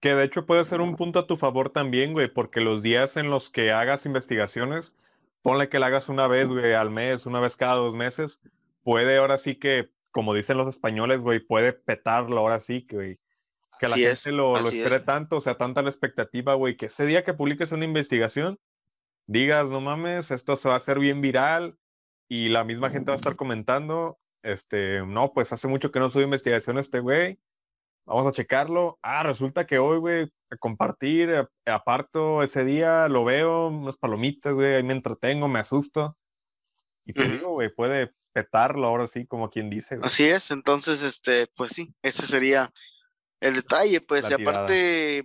[0.01, 3.17] Que de hecho puede ser un punto a tu favor también, güey, porque los días
[3.17, 4.95] en los que hagas investigaciones,
[5.43, 8.41] ponle que la hagas una vez, güey, al mes, una vez cada dos meses,
[8.83, 13.19] puede ahora sí que, como dicen los españoles, güey, puede petarlo ahora sí, que, güey,
[13.79, 17.07] que la gente lo, lo espere tanto, o sea, tanta la expectativa, güey, que ese
[17.07, 18.59] día que publiques una investigación,
[19.27, 21.77] digas, no mames, esto se va a hacer bien viral
[22.29, 26.11] y la misma gente va a estar comentando, este, no, pues hace mucho que no
[26.11, 27.39] sube investigación este güey,
[28.05, 28.99] vamos a checarlo.
[29.03, 34.55] Ah, resulta que hoy, güey, a compartir, eh, aparto ese día, lo veo, unas palomitas,
[34.55, 36.17] güey, ahí me entretengo, me asusto.
[37.07, 39.99] Y te digo, güey, puede petarlo ahora sí, como quien dice.
[40.03, 42.71] Así es, entonces, este, pues sí, ese sería
[43.41, 45.25] el detalle, pues, y aparte,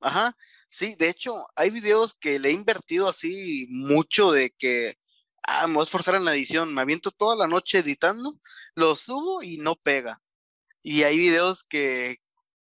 [0.00, 0.36] ajá,
[0.68, 4.98] sí, de hecho, hay videos que le he invertido así mucho de que,
[5.46, 8.40] ah, me voy a esforzar en la edición, me aviento toda la noche editando,
[8.74, 10.20] lo subo y no pega.
[10.82, 12.20] Y hay videos que,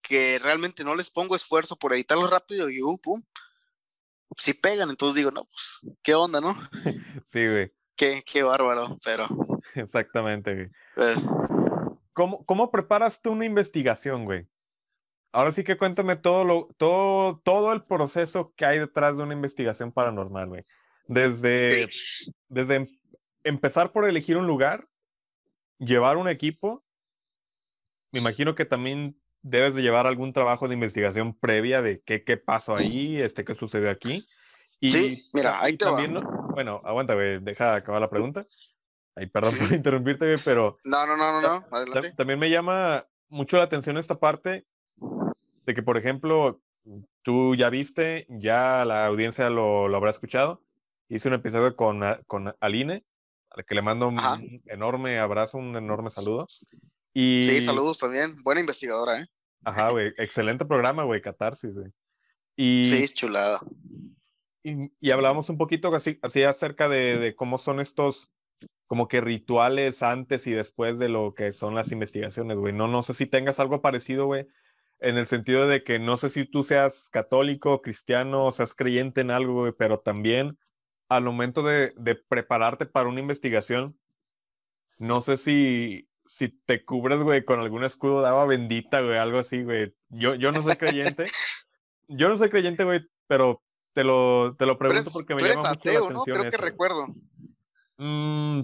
[0.01, 3.23] que realmente no les pongo esfuerzo por editarlo rápido y um, pum,
[4.37, 6.55] sí pegan, entonces digo, no, pues, ¿qué onda, no?
[7.27, 7.71] Sí, güey.
[7.95, 9.27] Qué, qué bárbaro, pero.
[9.75, 10.69] Exactamente, güey.
[10.95, 11.25] Pues
[12.13, 14.47] ¿Cómo, ¿Cómo preparas tú una investigación, güey?
[15.31, 19.33] Ahora sí que cuéntame todo, lo, todo, todo el proceso que hay detrás de una
[19.33, 20.65] investigación paranormal, güey.
[21.07, 21.89] Desde,
[22.47, 22.87] desde em,
[23.43, 24.87] empezar por elegir un lugar,
[25.79, 26.83] llevar un equipo.
[28.11, 32.37] Me imagino que también debes de llevar algún trabajo de investigación previa de qué, qué
[32.37, 34.25] pasó ahí, este, qué sucedió aquí.
[34.79, 36.19] Y, sí, mira, ahí también,
[36.51, 38.45] Bueno, aguanta, güey, deja acabar la pregunta.
[39.15, 40.77] Ay, perdón por interrumpirte, güey, pero...
[40.83, 42.13] No, no, no, no, no, adelante.
[42.13, 44.65] También me llama mucho la atención esta parte
[45.65, 46.61] de que, por ejemplo,
[47.21, 50.62] tú ya viste, ya la audiencia lo, lo habrá escuchado.
[51.13, 53.05] Hice un episodio con, con Aline,
[53.51, 54.19] a la que le mando un
[54.65, 56.47] enorme abrazo, un enorme saludo.
[57.13, 57.43] Y...
[57.43, 58.41] Sí, saludos también.
[58.43, 59.27] Buena investigadora, ¿eh?
[59.63, 60.11] Ajá, güey.
[60.17, 61.21] Excelente programa, güey.
[61.21, 61.91] Catarsis, güey.
[62.55, 62.85] Y...
[62.85, 63.61] Sí, chulada.
[64.63, 68.31] Y, y hablábamos un poquito así, así acerca de, de, cómo son estos
[68.87, 72.73] como que rituales antes y después de lo que son las investigaciones, güey.
[72.73, 74.47] No, no sé si tengas algo parecido, güey,
[74.99, 79.29] en el sentido de que no sé si tú seas católico, cristiano, seas creyente en
[79.29, 80.57] algo, pero también
[81.09, 83.97] al momento de, de, prepararte para una investigación,
[84.97, 89.39] no sé si, si te cubres, güey, con algún escudo de agua bendita, güey, algo
[89.39, 89.93] así, güey.
[90.09, 91.25] Yo, yo no soy creyente.
[92.07, 93.61] yo no soy creyente, güey, pero
[93.93, 96.13] te lo, te lo pregunto porque me llama mucho la atención.
[96.13, 96.23] ¿no?
[96.23, 97.07] Creo que recuerdo.
[97.97, 98.61] Mm,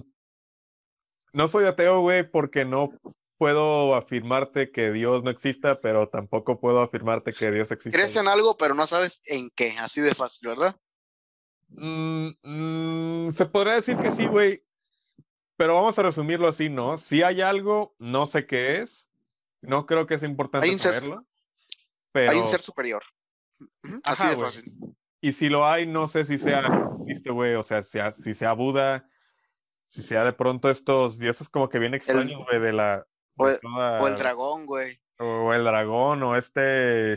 [1.32, 2.90] no soy ateo, güey, porque no
[3.38, 7.96] puedo afirmarte que Dios no exista, pero tampoco puedo afirmarte que Dios existe.
[7.96, 10.76] Crees en algo, pero no sabes en qué, así de fácil, ¿verdad?
[11.70, 14.64] Mm, mm, se podría decir que sí, güey,
[15.56, 16.98] pero vamos a resumirlo así, ¿no?
[16.98, 19.08] Si hay algo, no sé qué es,
[19.60, 21.26] no creo que es importante saberlo.
[22.12, 22.32] Pero...
[22.32, 23.02] Hay un ser superior.
[24.04, 24.72] Así de fácil.
[25.20, 29.06] Y si lo hay, no sé si sea este güey, o sea, si sea Buda,
[29.88, 33.06] si sea de pronto estos dioses como que bien extraños, güey, de la,
[33.36, 35.00] o, el dragón, güey.
[35.18, 37.16] O el dragón, o este de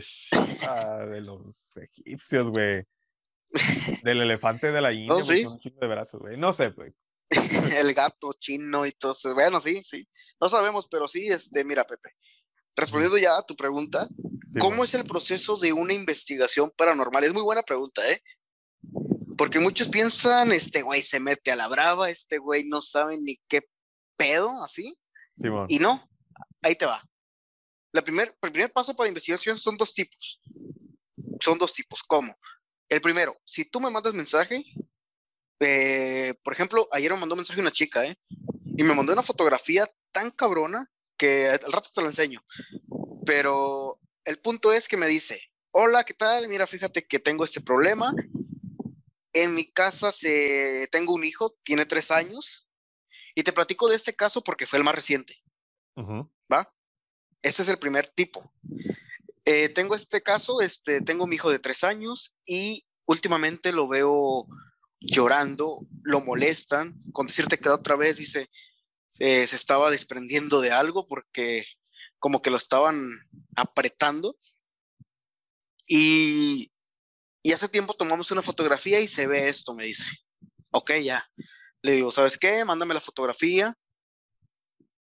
[1.20, 2.86] los egipcios, güey.
[4.02, 6.36] Del elefante de la India, no, de brazos, güey.
[6.36, 6.92] No sé, güey.
[7.76, 9.32] el gato chino y todo eso.
[9.34, 10.08] Bueno, sí, sí.
[10.40, 12.10] No sabemos, pero sí, este, mira, Pepe.
[12.76, 14.08] Respondiendo ya a tu pregunta,
[14.58, 17.22] ¿cómo es el proceso de una investigación paranormal?
[17.22, 18.20] Es muy buena pregunta, ¿eh?
[19.38, 23.40] Porque muchos piensan, este güey se mete a la brava, este güey no sabe ni
[23.48, 23.62] qué
[24.16, 24.98] pedo, así.
[25.68, 26.08] Y no,
[26.62, 27.02] ahí te va.
[27.92, 30.40] La primer, el primer paso para investigación son dos tipos.
[31.40, 32.02] Son dos tipos.
[32.02, 32.36] ¿Cómo?
[32.88, 34.64] El primero, si tú me mandas mensaje,
[35.60, 38.16] eh, por ejemplo, ayer me mandó mensaje una chica, ¿eh?
[38.76, 42.44] Y me mandó una fotografía tan cabrona que al rato te la enseño.
[43.24, 46.48] Pero el punto es que me dice, hola, ¿qué tal?
[46.48, 48.14] Mira, fíjate que tengo este problema.
[49.32, 52.68] En mi casa se, tengo un hijo, tiene tres años.
[53.34, 55.42] Y te platico de este caso porque fue el más reciente.
[56.52, 56.72] ¿Va?
[57.42, 58.52] Este es el primer tipo.
[59.44, 64.46] Eh, tengo este caso, este, tengo mi hijo de tres años y últimamente lo veo
[65.00, 68.48] llorando, lo molestan, con decirte que otra vez dice,
[69.10, 71.66] se estaba desprendiendo de algo porque
[72.18, 73.10] como que lo estaban
[73.54, 74.38] apretando.
[75.86, 76.72] Y,
[77.42, 80.06] y hace tiempo tomamos una fotografía y se ve esto, me dice.
[80.70, 81.30] Ok, ya.
[81.82, 82.64] Le digo, ¿sabes qué?
[82.64, 83.76] Mándame la fotografía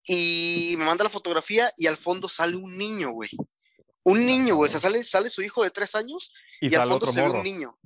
[0.04, 3.32] y me manda la fotografía y al fondo sale un niño, güey.
[4.08, 4.70] Un niño, güey.
[4.70, 7.44] O sea, sale, sale su hijo de tres años y, al fondo se ve un
[7.44, 7.78] niño.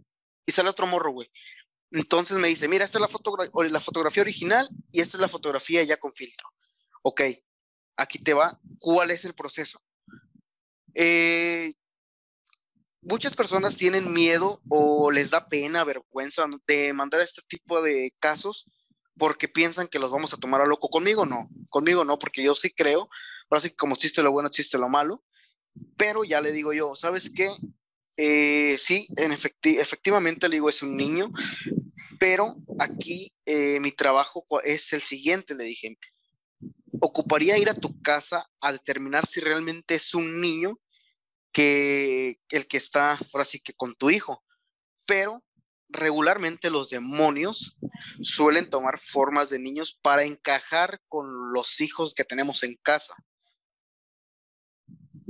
[0.46, 1.32] Y sale otro morro, güey.
[1.90, 5.82] Entonces me dice, mira, esta es la, la fotografía original y esta es la fotografía
[5.84, 6.48] ya con filtro.
[7.02, 7.22] Ok.
[7.98, 9.82] aquí te va, ¿cuál es el proceso?
[10.94, 11.74] Eh,
[13.02, 18.68] muchas personas tienen miedo o les da pena, vergüenza de mandar este tipo de casos
[19.18, 20.88] porque piensan que los vamos a tomar a loco.
[20.88, 23.10] Conmigo no, conmigo no, porque yo sí creo,
[23.50, 25.24] ahora sí que como existe lo bueno, existe lo malo,
[25.98, 27.50] pero ya le digo yo, ¿sabes qué?
[28.18, 31.32] Eh, sí, en efectivamente le digo, es un niño,
[32.20, 35.98] pero aquí eh, mi trabajo es el siguiente, le dije,
[37.00, 40.78] ocuparía ir a tu casa a determinar si realmente es un niño
[41.52, 44.44] que el que está ahora sí que con tu hijo,
[45.06, 45.44] pero
[45.90, 47.78] regularmente los demonios
[48.22, 53.16] suelen tomar formas de niños para encajar con los hijos que tenemos en casa.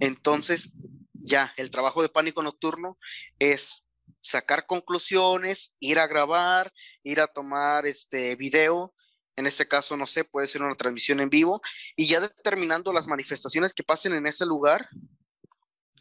[0.02, 0.74] Entonces,
[1.14, 2.98] ya, el trabajo de pánico nocturno
[3.38, 3.86] es
[4.20, 8.94] sacar conclusiones, ir a grabar, ir a tomar este video,
[9.36, 11.62] en este caso, no sé, puede ser una transmisión en vivo,
[11.96, 14.90] y ya determinando las manifestaciones que pasen en ese lugar,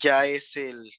[0.01, 0.91] ya es el,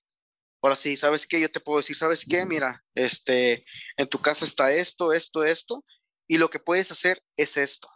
[0.61, 1.41] ahora sí, ¿sabes qué?
[1.41, 2.45] Yo te puedo decir, ¿sabes qué?
[2.45, 3.65] Mira, este,
[3.97, 5.83] en tu casa está esto, esto, esto,
[6.27, 7.89] y lo que puedes hacer es esto.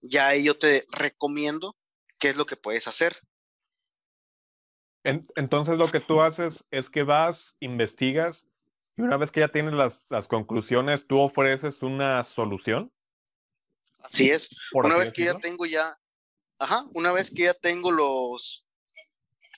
[0.00, 1.76] Ya ahí yo te recomiendo
[2.20, 3.18] qué es lo que puedes hacer.
[5.04, 8.46] Entonces lo que tú haces es que vas, investigas,
[8.96, 12.92] y una vez que ya tienes las, las conclusiones, tú ofreces una solución.
[14.00, 14.48] Así es.
[14.72, 15.98] una vez que ya tengo ya,
[16.58, 18.66] ajá, una vez que ya tengo los,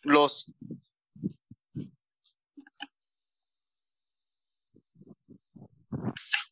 [0.02, 0.52] los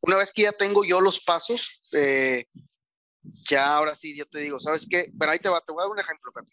[0.01, 2.46] una vez que ya tengo yo los pasos, eh,
[3.22, 5.12] ya ahora sí, yo te digo, ¿sabes qué?
[5.18, 6.53] Pero ahí te, va, te voy a dar un ejemplo, Pepe.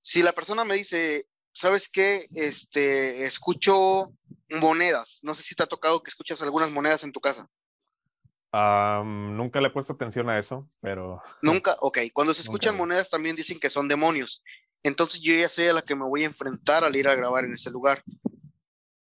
[0.00, 2.26] Si la persona me dice, ¿sabes qué?
[2.34, 4.12] Este, escucho
[4.50, 5.20] monedas.
[5.22, 7.48] No sé si te ha tocado que escuchas algunas monedas en tu casa.
[8.52, 11.22] nunca le he puesto atención a eso, pero...
[11.42, 11.98] Nunca, ok.
[12.12, 14.42] Cuando se escuchan monedas también dicen que son demonios.
[14.82, 17.44] Entonces yo ya sé a la que me voy a enfrentar al ir a grabar
[17.44, 18.04] en ese lugar.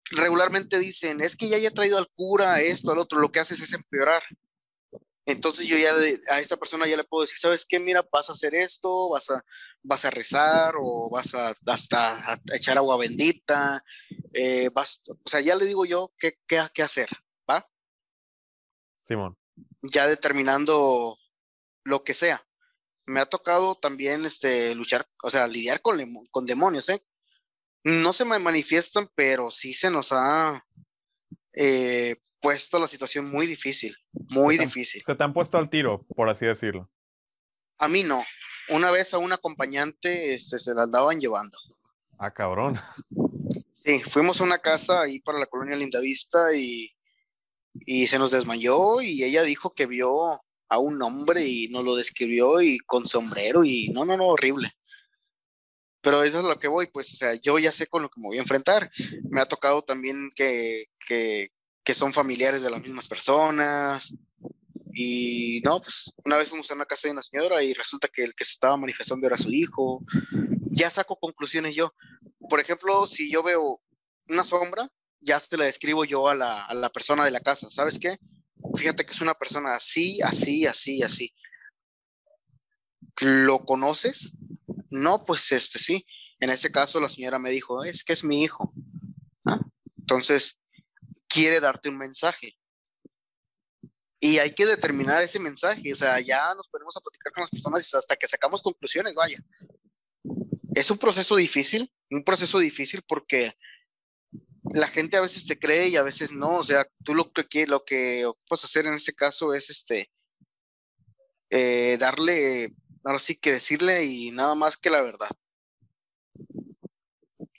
[0.09, 3.59] Regularmente dicen, es que ya haya traído al cura, esto, al otro, lo que haces
[3.59, 4.23] es empeorar.
[5.27, 5.93] Entonces yo ya
[6.29, 7.79] a esta persona ya le puedo decir, ¿sabes qué?
[7.79, 9.43] Mira, vas a hacer esto, vas a,
[9.83, 13.83] vas a rezar o vas a hasta echar agua bendita,
[14.31, 17.09] eh, vas, o sea, ya le digo yo qué, qué, qué hacer,
[17.49, 17.69] ¿va?
[19.05, 19.37] Simón.
[19.81, 21.17] Ya determinando
[21.83, 22.47] lo que sea
[23.07, 27.03] me ha tocado también este, luchar, o sea, lidiar con, con demonios, ¿eh?
[27.83, 30.65] No se me manifiestan, pero sí se nos ha
[31.59, 33.97] eh, puesto la situación muy difícil,
[34.29, 35.01] muy difícil.
[35.03, 36.89] Se te han puesto al tiro, por así decirlo.
[37.79, 38.23] A mí no.
[38.69, 41.57] Una vez a un acompañante este, se la andaban llevando.
[42.19, 42.79] Ah, cabrón.
[43.83, 46.91] Sí, fuimos a una casa ahí para la colonia Lindavista y,
[47.73, 51.95] y se nos desmayó y ella dijo que vio a un hombre y nos lo
[51.95, 54.73] describió y con sombrero y no, no, no, horrible.
[56.01, 58.19] Pero eso es lo que voy, pues, o sea, yo ya sé con lo que
[58.19, 58.89] me voy a enfrentar.
[59.29, 61.51] Me ha tocado también que, que,
[61.83, 64.13] que son familiares de las mismas personas.
[64.93, 68.23] Y no, pues una vez fuimos a una casa de una señora y resulta que
[68.23, 70.03] el que se estaba manifestando era su hijo.
[70.65, 71.93] Ya saco conclusiones yo.
[72.49, 73.81] Por ejemplo, si yo veo
[74.29, 77.69] una sombra, ya se la describo yo a la, a la persona de la casa.
[77.69, 78.17] ¿Sabes qué?
[78.75, 81.33] fíjate que es una persona así, así, así, así.
[83.21, 84.33] ¿Lo conoces?
[84.89, 86.05] No, pues este sí.
[86.39, 88.73] En este caso la señora me dijo, es que es mi hijo.
[89.97, 90.59] Entonces,
[91.27, 92.55] quiere darte un mensaje.
[94.19, 95.93] Y hay que determinar ese mensaje.
[95.93, 99.39] O sea, ya nos ponemos a platicar con las personas hasta que sacamos conclusiones, vaya.
[100.73, 103.53] Es un proceso difícil, un proceso difícil porque
[104.73, 106.57] la gente a veces te cree y a veces no.
[106.57, 110.11] O sea, tú lo que lo que puedes hacer en este caso es este
[111.49, 112.73] eh, darle,
[113.07, 115.29] ahora sí que decirle y nada más que la verdad.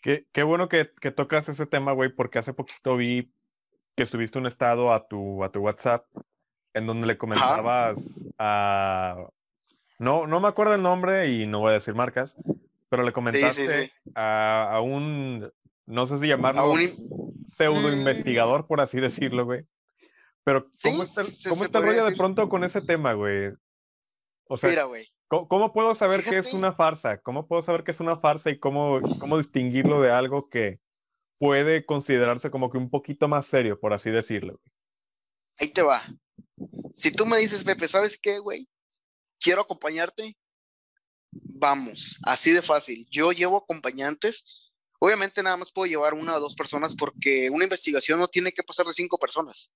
[0.02, 3.32] Qué, qué bueno que, que, tocas ese tema, güey, porque hace poquito vi
[3.96, 6.06] que subiste un estado a tu, a tu WhatsApp
[6.74, 7.98] en donde le comentabas
[8.38, 9.26] a.
[9.98, 12.36] No, no me acuerdo el nombre y no voy a decir marcas,
[12.88, 15.50] pero le comentaste A, a, un
[15.86, 16.74] no sé si llamarlo
[17.56, 19.64] pseudo investigador, por así decirlo, güey.
[20.44, 23.52] Pero, ¿cómo está, ¿cómo está el rollo de pronto con ese tema, güey?
[24.46, 25.06] O sea, Mira, güey.
[25.28, 27.20] ¿Cómo, puedo saber que es una farsa?
[27.20, 30.80] ¿Cómo puedo saber que es una farsa y cómo, cómo distinguirlo de algo que
[31.38, 34.60] puede considerarse como que un poquito más serio, por así decirlo?
[35.58, 36.02] Ahí te va.
[36.94, 38.68] Si tú me dices, Pepe, ¿sabes qué, güey?
[39.40, 40.36] Quiero acompañarte.
[41.30, 43.06] Vamos, así de fácil.
[43.10, 44.68] Yo llevo acompañantes
[45.00, 48.62] Obviamente nada más puedo llevar una o dos personas porque una investigación no tiene que
[48.62, 49.70] pasar de cinco personas.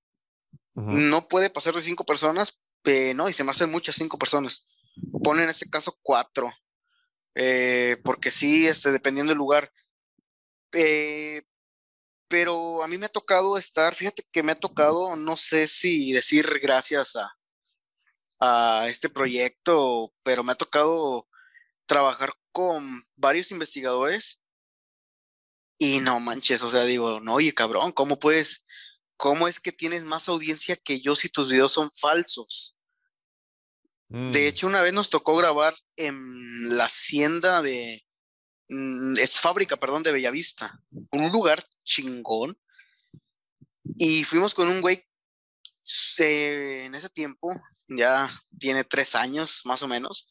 [0.74, 4.66] No puede pasar de cinco personas, eh, no, y se me hacen muchas cinco personas.
[5.22, 6.52] Pone en este caso cuatro.
[7.34, 9.72] eh, porque sí, este, dependiendo del lugar.
[10.72, 11.42] Eh,
[12.28, 16.12] pero a mí me ha tocado estar, fíjate que me ha tocado, no sé si
[16.12, 17.36] decir gracias a,
[18.40, 21.28] a este proyecto, pero me ha tocado
[21.86, 24.40] trabajar con varios investigadores
[25.78, 28.64] y no manches, o sea, digo, no, oye, cabrón, ¿cómo puedes,
[29.16, 32.76] cómo es que tienes más audiencia que yo si tus videos son falsos?
[34.12, 38.04] De Mm, hecho, una vez nos tocó grabar en la hacienda de,
[38.68, 40.78] mm, es fábrica, perdón, de Bellavista,
[41.12, 42.58] un lugar chingón,
[43.96, 45.02] y fuimos con un güey,
[45.82, 47.54] se- en ese tiempo,
[47.88, 50.28] ya tiene tres años más o menos,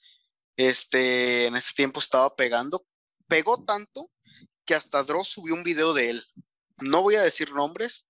[0.58, 2.86] este, en ese tiempo estaba pegando,
[3.28, 4.12] pegó tanto
[4.64, 6.26] que hasta Dross subió un video de él.
[6.78, 8.06] No voy a decir nombres,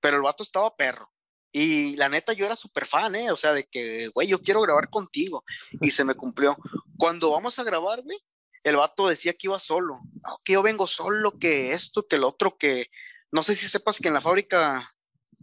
[0.00, 1.10] pero el vato estaba perro.
[1.52, 3.30] Y la neta, yo era súper fan, ¿eh?
[3.30, 5.44] O sea, de que, güey, yo quiero grabar contigo.
[5.80, 6.56] Y se me cumplió.
[6.96, 8.18] Cuando vamos a grabar, güey,
[8.64, 9.94] el vato decía que iba solo.
[10.22, 12.86] "No, que yo vengo solo, que esto, que lo otro, que...
[13.32, 14.90] No sé si sepas que en la fábrica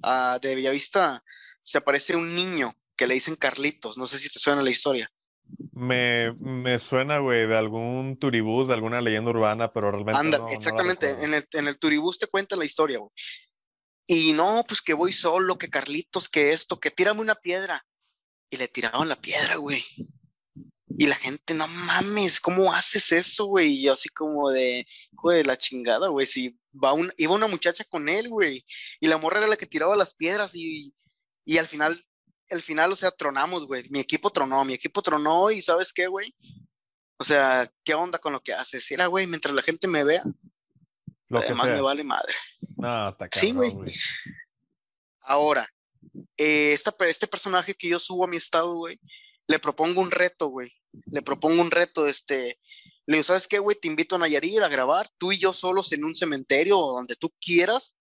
[0.03, 1.23] ah, de Bellavista
[1.63, 3.97] se aparece un niño que le dicen Carlitos.
[3.97, 5.09] No sé si te suena la historia.
[5.71, 10.49] me, me suena, güey, de algún turibús, de alguna leyenda urbana, pero realmente Anda, no-
[10.49, 11.25] exactamente, recuerdo.
[11.27, 13.11] en el, en el turibús te cuenta la historia, güey.
[14.07, 17.85] Y no, pues que voy solo, que Carlitos, que esto, que tírame una piedra.
[18.49, 19.83] Y le tiraban la piedra, güey.
[20.97, 23.73] Y la gente, no mames, ¿cómo haces eso, güey?
[23.73, 24.85] Y así como de,
[25.23, 26.27] de la chingada, güey.
[26.27, 28.65] Si va iba una muchacha con él, güey.
[28.99, 30.93] Y la morra era la que tiraba las piedras y,
[31.43, 32.01] y al final,
[32.49, 33.83] al final, o sea, tronamos, güey.
[33.89, 36.33] Mi equipo tronó, mi equipo tronó y ¿sabes qué, güey?
[37.17, 38.89] O sea, ¿qué onda con lo que haces?
[38.91, 40.23] Era, güey, mientras la gente me vea,
[41.29, 41.75] Lo que además sea.
[41.75, 42.33] me vale madre.
[42.77, 43.95] No, hasta Sí, cabrón, güey.
[45.21, 45.67] Ahora,
[46.37, 48.99] eh, esta, este personaje que yo subo a mi estado, güey,
[49.47, 50.71] le propongo un reto, güey.
[51.07, 52.59] Le propongo un reto, este.
[53.07, 53.77] Le digo, ¿sabes qué, güey?
[53.79, 57.15] Te invito a Nayarit a grabar, tú y yo solos en un cementerio o donde
[57.15, 57.97] tú quieras,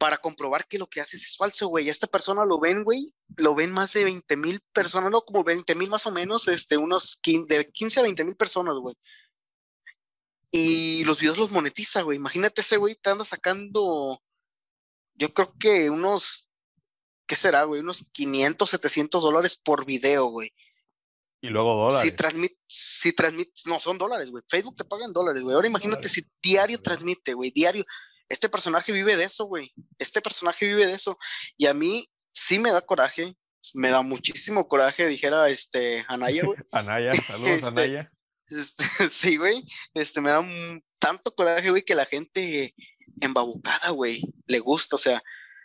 [0.00, 1.90] para comprobar que lo que haces es falso, güey.
[1.90, 5.74] Esta persona lo ven, güey, lo ven más de 20 mil personas, no, como 20
[5.74, 8.96] mil más o menos, este, unos 15, de 15 a 20 mil personas, güey.
[10.50, 12.18] Y los videos los monetiza, güey.
[12.18, 14.20] Imagínate ese güey, te anda sacando,
[15.14, 16.50] yo creo que unos,
[17.26, 17.80] ¿qué será, güey?
[17.80, 20.52] Unos 500, 700 dólares por video, güey.
[21.42, 22.02] Y luego dólares.
[22.02, 24.42] Si transmite, si transmite, no, son dólares, güey.
[24.48, 25.54] Facebook te paga en dólares, güey.
[25.54, 26.12] Ahora imagínate Dólares.
[26.12, 27.84] si diario transmite, güey, diario.
[28.28, 29.72] Este personaje vive de eso, güey.
[29.98, 31.18] Este personaje vive de eso.
[31.56, 33.36] Y a mí sí me da coraje,
[33.74, 36.58] me da muchísimo coraje, dijera este Anaya, güey.
[36.72, 38.12] Anaya, saludos, Este, Anaya.
[38.50, 39.64] Este, sí, güey.
[39.94, 42.74] Este, me da un- tanto coraje, güey, que la gente
[43.20, 44.96] embabucada, güey, le gusta.
[44.96, 45.22] O sea,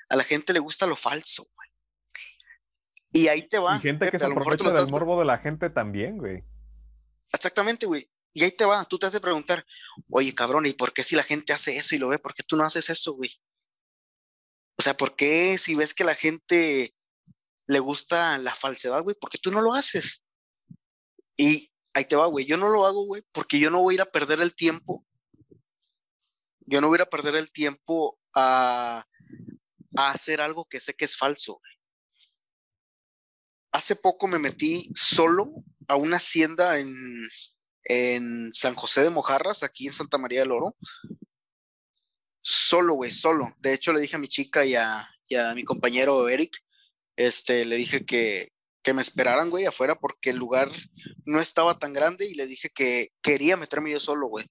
[0.09, 1.69] a la gente le gusta lo falso, güey.
[3.11, 3.77] Y ahí te va.
[3.77, 6.43] Y gente que se aprovecha del morbo de la gente también, güey.
[7.31, 8.09] Exactamente, güey.
[8.33, 8.83] Y ahí te va.
[8.85, 9.65] Tú te has de preguntar,
[10.09, 12.19] oye, cabrón, ¿y por qué si la gente hace eso y lo ve?
[12.19, 13.31] ¿Por qué tú no haces eso, güey?
[14.77, 16.93] O sea, ¿por qué si ves que la gente
[17.67, 19.15] le gusta la falsedad, güey?
[19.15, 20.21] ¿Por qué tú no lo haces?
[21.37, 22.45] Y ahí te va, güey.
[22.45, 25.03] Yo no lo hago, güey, porque yo no voy a ir a perder el tiempo.
[26.67, 29.07] Yo no voy a ir a perder el tiempo a,
[29.95, 31.61] a hacer algo que sé que es falso.
[33.71, 35.51] Hace poco me metí solo
[35.87, 37.23] a una hacienda en,
[37.85, 40.75] en San José de Mojarras, aquí en Santa María del Oro.
[42.41, 43.55] Solo, güey, solo.
[43.59, 46.61] De hecho, le dije a mi chica y a, y a mi compañero Eric,
[47.15, 48.54] este, le dije que,
[48.85, 50.71] que me esperaran, güey, afuera porque el lugar
[51.25, 54.45] no estaba tan grande y le dije que quería meterme yo solo, güey.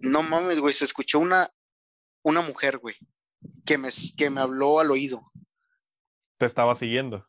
[0.00, 1.50] No mames, güey, se escuchó una,
[2.22, 2.94] una mujer, güey,
[3.64, 5.22] que me, que me habló al oído.
[6.36, 7.26] Te estaba siguiendo.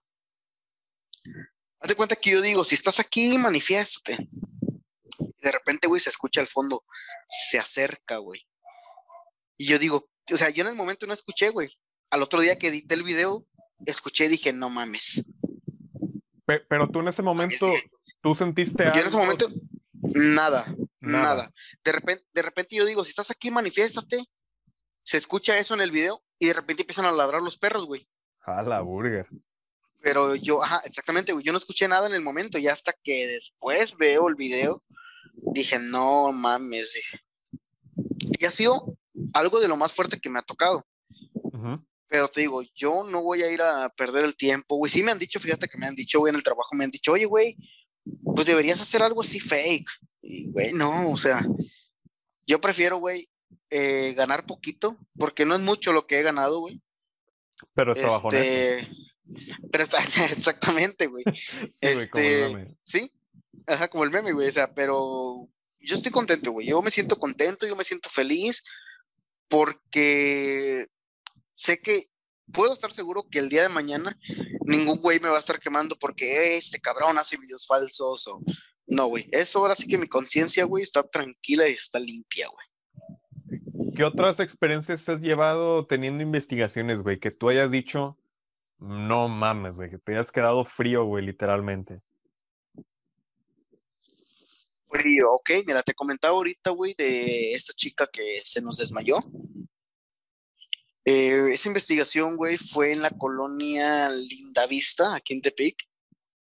[1.80, 4.28] Haz de cuenta que yo digo, si estás aquí, manifiéstate.
[4.30, 6.84] Y de repente, güey, se escucha al fondo,
[7.30, 8.46] se acerca, güey.
[9.58, 11.70] Y yo digo, o sea, yo en el momento no escuché, güey.
[12.10, 13.48] Al otro día que edité el video,
[13.86, 15.24] escuché y dije, no mames.
[16.46, 17.72] Pe- pero tú en ese momento,
[18.22, 19.48] tú sentiste Yo en ese momento,
[20.14, 21.24] nada, Nada.
[21.24, 21.54] nada.
[21.84, 24.24] De repente, de repente yo digo, si estás aquí, manifiéstate.
[25.06, 28.08] Se escucha eso en el video y de repente empiezan a ladrar los perros, güey.
[28.46, 29.28] A la burger.
[30.02, 31.46] Pero yo, ajá, exactamente, güey.
[31.46, 34.84] Yo no escuché nada en el momento y hasta que después veo el video,
[35.34, 36.94] dije, no mames.
[36.94, 37.20] dije.
[38.40, 38.98] Y ha sido
[39.34, 40.86] algo de lo más fuerte que me ha tocado.
[41.34, 41.86] Ujú.
[42.14, 44.88] Pero te digo, yo no voy a ir a perder el tiempo, güey.
[44.88, 46.92] Sí me han dicho, fíjate que me han dicho, güey, en el trabajo me han
[46.92, 47.58] dicho, oye, güey,
[48.36, 49.90] pues deberías hacer algo así fake.
[50.22, 51.44] Y, güey, no, o sea,
[52.46, 53.28] yo prefiero, güey,
[53.72, 56.80] eh, ganar poquito, porque no es mucho lo que he ganado, güey.
[57.74, 58.88] Pero está bajo Este,
[59.72, 59.98] pero está,
[60.30, 61.24] exactamente, güey.
[61.34, 62.78] Sí, güey, este, mame.
[62.84, 63.12] sí,
[63.66, 64.50] Ajá, como el meme, güey.
[64.50, 65.50] O sea, pero
[65.80, 66.68] yo estoy contento, güey.
[66.68, 68.64] Yo me siento contento, yo me siento feliz
[69.48, 70.86] porque
[71.64, 72.10] sé que
[72.52, 74.18] puedo estar seguro que el día de mañana
[74.66, 78.42] ningún güey me va a estar quemando porque este cabrón hace videos falsos o
[78.86, 79.30] no, güey.
[79.32, 83.94] Eso ahora sí que mi conciencia, güey, está tranquila y está limpia, güey.
[83.96, 87.20] ¿Qué otras experiencias has llevado teniendo investigaciones, güey?
[87.20, 88.18] Que tú hayas dicho,
[88.80, 92.02] no mames, güey, que te hayas quedado frío, güey, literalmente.
[94.90, 99.20] Frío, ok, mira, te comentaba ahorita, güey, de esta chica que se nos desmayó.
[101.06, 105.84] Eh, esa investigación, güey, fue en la colonia Lindavista, aquí en Tepic.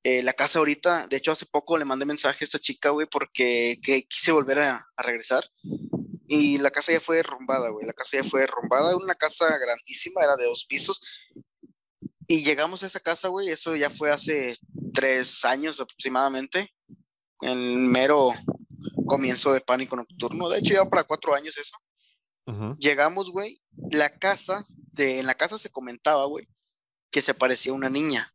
[0.03, 3.07] Eh, la casa ahorita, de hecho, hace poco le mandé mensaje a esta chica, güey,
[3.11, 5.45] porque quise volver a, regresar.
[6.27, 7.87] Y la casa ya fue derrumbada, güey.
[7.87, 8.97] La casa ya fue derrumbada.
[8.97, 11.01] Una casa grandísima, era de dos pisos.
[12.29, 13.49] Y llegamos a esa casa, güey.
[13.49, 14.57] Eso ya fue hace
[14.95, 16.73] tres años aproximadamente.
[17.41, 18.31] En mero
[19.07, 20.49] comienzo de pánico nocturno.
[20.49, 21.77] De hecho, ya para cuatro años eso.
[22.79, 23.61] Llegamos, güey.
[23.91, 26.49] La casa, de, en la casa se comentaba, güey,
[27.11, 28.33] que se parecía a una niña.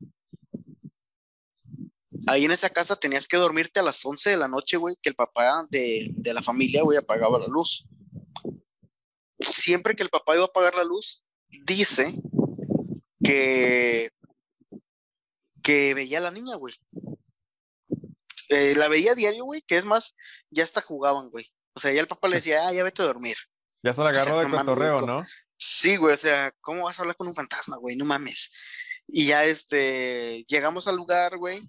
[2.27, 5.09] Ahí en esa casa tenías que dormirte a las 11 de la noche, güey, que
[5.09, 7.85] el papá de, de la familia, güey, apagaba la luz.
[9.39, 11.25] Siempre que el papá iba a apagar la luz,
[11.65, 12.15] dice
[13.23, 14.11] que,
[15.61, 16.73] que veía a la niña, güey.
[18.49, 20.15] Eh, la veía a diario, güey, que es más,
[20.49, 21.51] ya hasta jugaban, güey.
[21.73, 23.35] O sea, ya el papá le decía, ah, ya vete a dormir.
[23.85, 25.23] Ya se la agarró de cotorreo, ¿no?
[25.57, 27.95] Sí, güey, o sea, ¿cómo vas a hablar con un fantasma, güey?
[27.95, 28.49] No mames.
[29.07, 31.61] Y ya, este, llegamos al lugar, güey,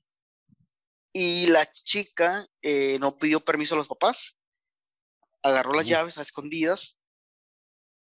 [1.12, 4.34] y la chica eh, no pidió permiso a los papás,
[5.42, 6.98] agarró las llaves a escondidas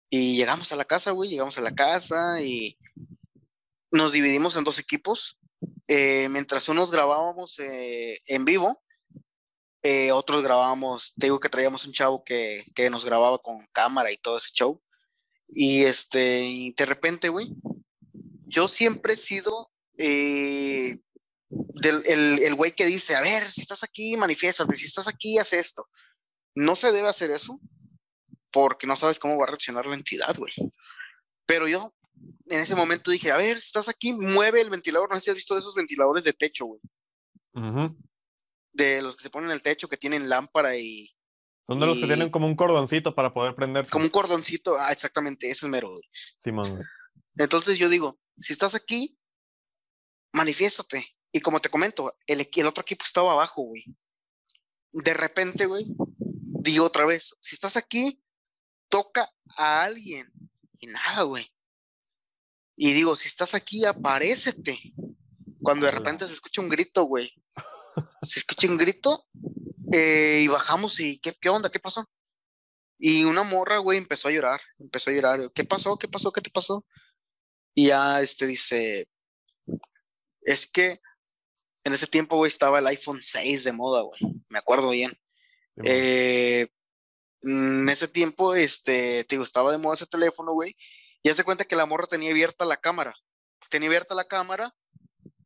[0.09, 2.77] y llegamos a la casa, güey, llegamos a la casa y
[3.89, 5.39] nos dividimos en dos equipos.
[5.87, 8.82] Eh, mientras unos grabábamos eh, en vivo,
[10.13, 14.17] otros grabábamos, te digo que traíamos un chavo que, que, nos grababa con cámara y
[14.17, 14.81] todo ese show.
[15.49, 17.49] Y este, y de repente, güey,
[18.45, 21.01] yo siempre he sido del
[22.05, 25.87] el güey que dice, a ver, si estás aquí, manifiéstate, si estás aquí, haz esto.
[26.55, 27.59] No se debe hacer eso
[28.51, 30.53] porque no sabes cómo va a reaccionar la entidad, güey.
[31.45, 31.93] Pero yo
[32.47, 35.09] en ese momento dije, a ver, si estás aquí, mueve el ventilador.
[35.09, 36.81] No sé si has visto esos ventiladores de techo, güey.
[38.73, 41.15] De los que se ponen en el techo, que tienen lámpara y...
[41.67, 43.87] Son de los que tienen como un cordoncito para poder prender.
[43.87, 45.97] Como un cordoncito, ah, exactamente, ese es mero.
[46.39, 46.83] Simón.
[47.37, 49.17] Entonces yo digo, si estás aquí,
[50.33, 51.07] manifiéstate.
[51.31, 53.85] Y como te comento, el, el otro equipo estaba abajo, güey.
[54.91, 55.85] De repente, güey,
[56.63, 58.21] digo otra vez, si estás aquí,
[58.89, 60.31] toca a alguien.
[60.79, 61.49] Y nada, güey.
[62.75, 64.93] Y digo, si estás aquí, aparécete.
[65.61, 67.33] Cuando de repente se escucha un grito, güey.
[68.21, 69.25] Se escucha un grito
[69.91, 71.69] eh, y bajamos y ¿qué, ¿qué onda?
[71.69, 72.09] ¿Qué pasó?
[72.97, 74.61] Y una morra, güey, empezó a llorar.
[74.79, 75.51] Empezó a llorar.
[75.53, 75.97] ¿Qué pasó?
[75.97, 76.31] ¿Qué pasó?
[76.31, 76.85] ¿Qué te pasó?
[77.75, 79.07] Y ya, este, dice,
[80.41, 80.99] es que
[81.83, 84.19] en ese tiempo, güey, estaba el iPhone 6 de moda, güey.
[84.49, 85.11] Me acuerdo bien.
[85.83, 86.67] Eh,
[87.41, 90.75] en ese tiempo, este, te digo, estaba de moda ese teléfono, güey.
[91.23, 93.13] Y hace cuenta que la morra tenía abierta la cámara.
[93.69, 94.73] Tenía abierta la cámara.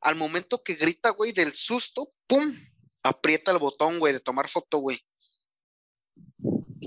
[0.08, 2.58] Al momento que grita, güey, del susto, ¡pum!
[3.04, 5.06] Aprieta el botón, güey, de tomar foto, güey.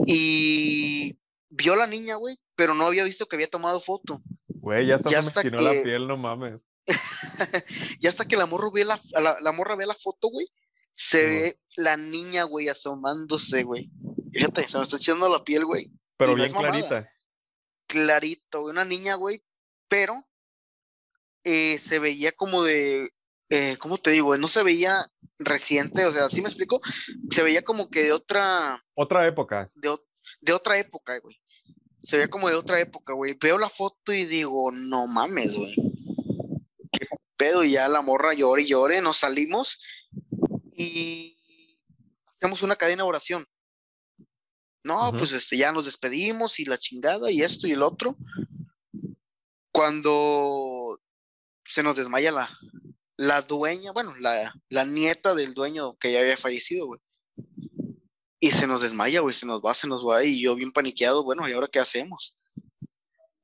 [0.07, 1.19] Y
[1.51, 4.23] vio a la niña, güey, pero no había visto que había tomado foto.
[4.47, 5.63] Güey, ya, hasta me que...
[5.63, 6.63] la piel, no mames.
[8.01, 8.99] y hasta que la morra ve la,
[9.43, 10.47] la, morra ve la foto, güey,
[10.95, 13.91] se ve la niña, güey, asomándose, güey.
[14.33, 15.93] Fíjate, se me está echando la piel, güey.
[16.17, 17.07] Pero bien clarita.
[17.87, 19.45] Clarito, güey, una niña, güey,
[19.89, 20.27] pero
[21.45, 23.11] eh, se veía como de,
[23.49, 24.37] eh, ¿cómo te digo?
[24.37, 26.81] No se veía reciente, o sea, ¿sí me explico?
[27.31, 28.85] Se veía como que de otra...
[28.95, 29.71] Otra época.
[29.75, 29.97] De,
[30.41, 31.41] de otra época, güey.
[32.03, 33.37] Se veía como de otra época, güey.
[33.41, 35.75] Veo la foto y digo, no mames, güey
[37.41, 39.81] pedo y ya la morra llore y llore, nos salimos
[40.77, 41.39] y
[42.27, 43.47] hacemos una cadena de oración.
[44.85, 48.17] No, pues este, ya nos despedimos y la chingada y esto y el otro.
[49.73, 51.01] Cuando
[51.71, 52.51] se nos desmaya la,
[53.17, 57.01] la dueña, bueno, la, la nieta del dueño que ya había fallecido, güey.
[58.41, 60.25] Y se nos desmaya, güey, se nos va, se nos va.
[60.25, 62.35] Y yo bien paniqueado, bueno, ¿y ahora qué hacemos?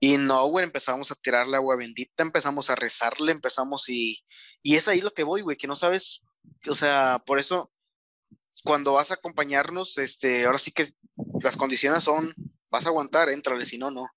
[0.01, 4.24] Y no, güey, empezamos a tirarle agua bendita, empezamos a rezarle, empezamos y,
[4.62, 6.24] y es ahí lo que voy, güey, que no sabes,
[6.68, 7.70] o sea, por eso
[8.64, 10.95] cuando vas a acompañarnos, este, ahora sí que
[11.41, 12.35] las condiciones son,
[12.70, 14.09] vas a aguantar, éntrale, si no, no.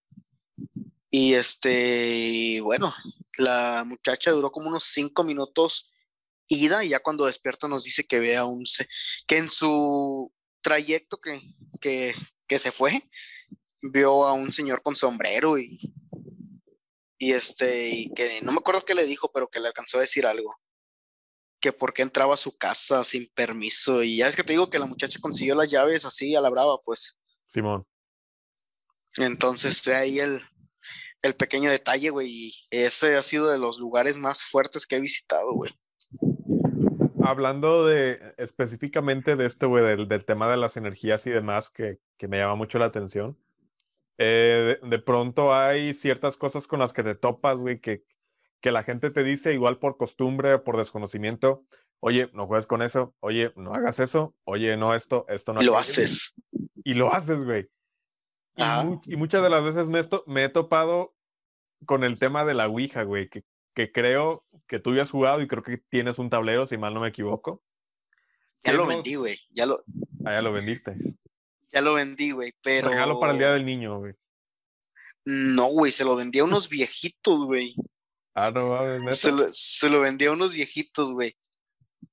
[1.12, 2.94] Y este, bueno,
[3.40, 5.90] la muchacha duró como unos cinco minutos
[6.48, 8.66] ida y ya cuando despierta nos dice que ve a un,
[9.28, 10.32] que en su
[10.62, 11.42] trayecto que,
[11.80, 12.14] que,
[12.48, 13.10] que se fue,
[13.82, 15.80] vio a un señor con sombrero y,
[17.18, 20.02] y este, y que no me acuerdo qué le dijo, pero que le alcanzó a
[20.02, 20.58] decir algo.
[21.62, 24.02] Que por qué entraba a su casa sin permiso.
[24.02, 26.50] Y ya es que te digo que la muchacha consiguió las llaves así a la
[26.50, 27.20] brava, pues.
[27.48, 27.86] Simón.
[29.18, 30.42] Entonces, ahí el,
[31.22, 32.28] el pequeño detalle, güey.
[32.30, 35.72] Y ese ha sido de los lugares más fuertes que he visitado, güey.
[37.22, 42.00] Hablando de específicamente de esto, güey, del, del, tema de las energías y demás, que,
[42.18, 43.38] que me llama mucho la atención.
[44.18, 48.04] Eh, de, de, pronto hay ciertas cosas con las que te topas, güey, que,
[48.62, 51.64] que la gente te dice igual por costumbre, por desconocimiento,
[52.00, 55.62] oye, no juegues con eso, oye, no hagas eso, oye, no esto, esto no.
[55.62, 56.36] Y lo haces.
[56.84, 57.70] Y lo haces, güey.
[58.60, 61.16] Y, y, muchas de las veces me, me, he topado
[61.86, 65.42] con el tema de la Ouija, güey, que, que, creo que tú ya has jugado
[65.42, 67.64] y creo que tienes un tablero, si mal no me equivoco.
[68.64, 69.38] Ya lo vendí, güey.
[69.52, 69.84] Ya lo...
[70.26, 70.94] Ah, ya lo vendiste.
[71.72, 72.90] Ya lo vendí, güey, pero...
[72.90, 74.14] Regalo para el Día del Niño, güey.
[75.24, 77.76] No, güey, se lo vendí a unos viejitos, güey.
[78.34, 79.14] Ah, no, ¿neta?
[79.14, 81.38] Se lo, se lo vendí a unos viejitos, güey.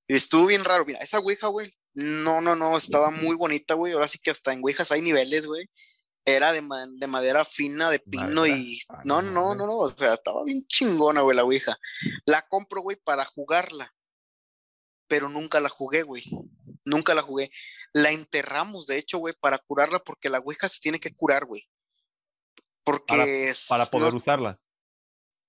[0.07, 3.93] Estuvo bien raro, mira, esa Ouija, güey, no, no, no, estaba muy bonita, güey.
[3.93, 5.69] Ahora sí que hasta en Ouijas hay niveles, güey
[6.27, 8.57] era de, ma de, madera fina, de pino madera.
[8.57, 8.81] y...
[8.89, 11.79] Ah, no, no, no, no, o sea, estaba bien chingona, güey, la Ouija.
[12.27, 13.95] La compro, güey, para jugarla,
[15.07, 16.25] pero nunca la jugué, güey.
[16.85, 17.53] Nunca la jugué.
[17.93, 21.69] La enterramos, de hecho, güey, para curarla, porque la Ouija se tiene que curar, güey.
[22.83, 23.55] Porque...
[23.69, 24.61] Para, para poder no, usarla.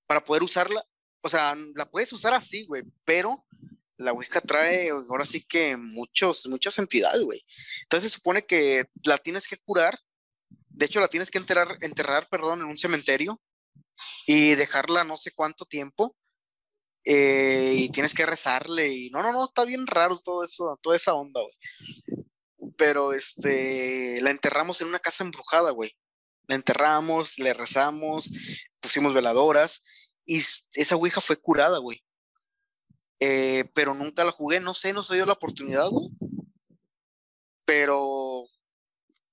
[0.05, 0.86] Para poder usarla,
[1.21, 3.43] o sea, la puedes usar así, güey, pero
[3.97, 7.43] la Ouija trae ahora sí que muchos, muchas entidades, güey.
[7.82, 9.99] Entonces se supone que la tienes que curar
[10.78, 13.41] de hecho, la tienes que enterrar, enterrar perdón, en un cementerio
[14.28, 16.15] y dejarla no sé cuánto tiempo.
[17.03, 18.89] Eh, y tienes que rezarle.
[18.89, 22.73] Y no, no, no, está bien raro todo eso, toda esa onda, güey.
[22.78, 25.97] Pero este, la enterramos en una casa embrujada, güey.
[26.47, 28.30] La enterramos, le rezamos,
[28.80, 29.82] pusimos veladoras
[30.25, 30.41] y
[30.73, 32.03] esa ouija fue curada, güey.
[33.19, 36.09] Eh, pero nunca la jugué, no sé, no se dio la oportunidad, güey.
[37.65, 38.45] Pero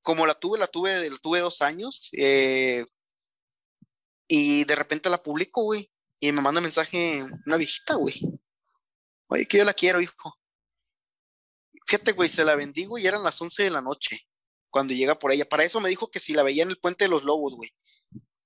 [0.04, 2.84] como la tuve, la tuve, la tuve dos años, eh,
[4.28, 5.90] y de repente la publico, güey,
[6.20, 8.20] y me manda mensaje una viejita, güey.
[9.28, 10.38] Oye, que yo la quiero, hijo.
[11.86, 14.20] Fíjate, güey, se la güey, y eran las 11 de la noche
[14.70, 15.48] cuando llega por ella.
[15.48, 17.72] Para eso me dijo que si la veía en el puente de los lobos, güey.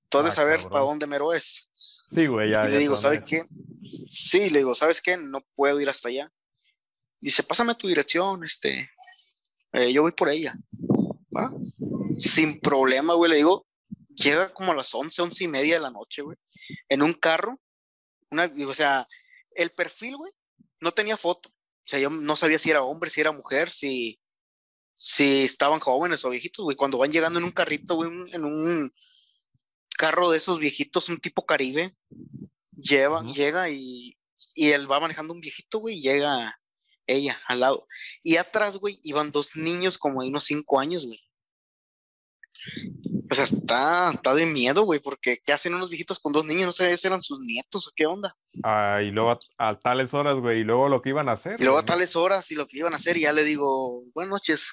[0.09, 1.69] Tú has de saber para dónde mero es.
[1.75, 2.69] Sí, güey, ya.
[2.69, 3.43] Y le digo, ¿sabes qué?
[4.07, 5.17] Sí, le digo, ¿sabes qué?
[5.17, 6.33] No puedo ir hasta allá.
[7.21, 8.91] Dice, pásame tu dirección, este.
[9.73, 10.55] Eh, yo voy por ella.
[11.35, 11.51] ¿Va?
[12.19, 13.67] Sin problema, güey, le digo,
[14.15, 16.37] llega como a las 11, 11 y media de la noche, güey,
[16.89, 17.61] en un carro,
[18.31, 19.07] una, o sea,
[19.53, 20.33] el perfil, güey,
[20.81, 24.21] no tenía foto, o sea, yo no sabía si era hombre, si era mujer, si,
[24.95, 28.93] si estaban jóvenes o viejitos, güey, cuando van llegando en un carrito, güey, en un
[29.97, 31.97] carro de esos viejitos, un tipo caribe,
[32.73, 33.35] lleva, uh -huh.
[33.35, 34.17] llega y,
[34.55, 36.59] y él va manejando un viejito, güey, y llega
[37.09, 37.87] ella al lado.
[38.23, 41.21] Y atrás, güey, iban dos niños como de unos cinco años, güey.
[43.31, 46.67] O sea, está, está de miedo, güey, porque ¿qué hacen unos viejitos con dos niños?
[46.67, 48.35] No sé si eran sus nietos o qué onda.
[48.63, 51.57] Ah, y luego a, a tales horas, güey, y luego lo que iban a hacer.
[51.59, 51.83] Y luego güey.
[51.83, 54.73] a tales horas y lo que iban a hacer, y ya le digo, buenas noches.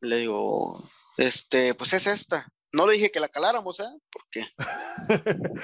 [0.00, 0.82] Le digo,
[1.16, 2.48] este, pues es esta.
[2.72, 3.84] No le dije que la caláramos, ¿eh?
[4.10, 4.46] Porque,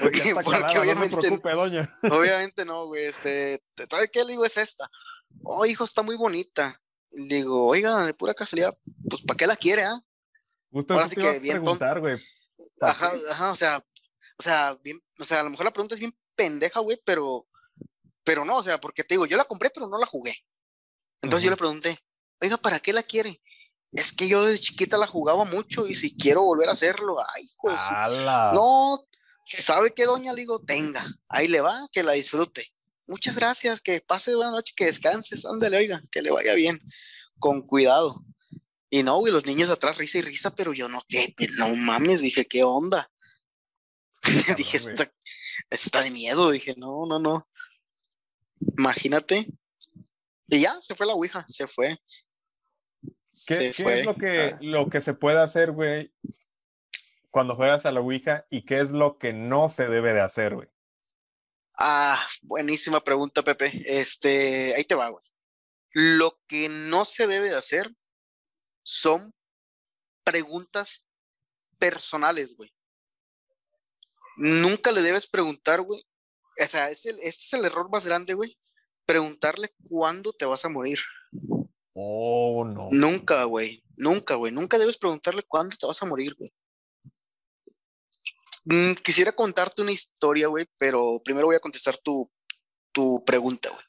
[0.01, 1.99] porque, porque calada, obviamente, no preocupe, doña.
[2.05, 4.25] obviamente no, güey, este, ¿sabe qué?
[4.25, 4.89] Le digo, es esta.
[5.43, 6.81] Oh, hijo, está muy bonita.
[7.11, 8.76] Digo, oiga, de pura casualidad,
[9.09, 10.01] pues, ¿para qué la quiere, ah?
[10.89, 12.18] Ahora sí que bien preguntar, güey.
[12.81, 13.85] Ajá, ajá, o sea,
[14.39, 17.47] o sea, bien, o sea, a lo mejor la pregunta es bien pendeja, güey, pero,
[18.24, 20.37] pero no, o sea, porque te digo, yo la compré, pero no la jugué.
[21.20, 21.99] Entonces yo le pregunté,
[22.41, 23.43] oiga, ¿para qué la quiere?
[23.93, 27.51] Es que yo desde chiquita la jugaba mucho y si quiero volver a hacerlo, ay,
[27.61, 27.81] pues.
[28.55, 29.05] No,
[29.45, 30.33] ¿sabe qué, doña?
[30.33, 32.72] Le digo, tenga, ahí le va, que la disfrute.
[33.11, 36.81] Muchas gracias, que pase buena noche, que descanses, ándale, oiga, que le vaya bien,
[37.41, 38.25] con cuidado.
[38.89, 41.35] Y no, güey, los niños atrás risa y risa, pero yo no, ¿qué?
[41.59, 43.11] No mames, dije, ¿qué onda?
[44.21, 45.13] Claro, dije, está,
[45.69, 47.49] está de miedo, dije, no, no, no.
[48.79, 49.49] Imagínate.
[50.47, 51.99] Y ya, se fue la Ouija, se fue.
[53.45, 54.59] ¿Qué, ¿qué es lo que, ah.
[54.61, 56.13] lo que se puede hacer, güey,
[57.31, 60.55] cuando juegas a la Ouija y qué es lo que no se debe de hacer,
[60.55, 60.69] güey?
[61.83, 63.83] Ah, buenísima pregunta, Pepe.
[63.87, 65.24] Este, ahí te va, güey.
[65.93, 67.91] Lo que no se debe de hacer
[68.83, 69.33] son
[70.22, 71.07] preguntas
[71.78, 72.70] personales, güey.
[74.37, 76.03] Nunca le debes preguntar, güey.
[76.62, 78.59] O sea, es el, este es el error más grande, güey.
[79.07, 80.99] preguntarle cuándo te vas a morir.
[81.95, 82.89] Oh, no.
[82.91, 83.83] Nunca, güey.
[83.97, 84.53] Nunca, güey.
[84.53, 86.53] Nunca debes preguntarle cuándo te vas a morir, güey.
[88.65, 92.31] Mm, quisiera contarte una historia, güey, pero primero voy a contestar tu,
[92.93, 93.85] tu pregunta, güey.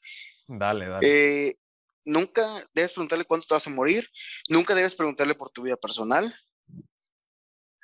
[0.58, 1.08] Dale, dale.
[1.08, 1.58] Eh,
[2.04, 4.08] nunca debes preguntarle cuándo te vas a morir.
[4.48, 6.34] Nunca debes preguntarle por tu vida personal.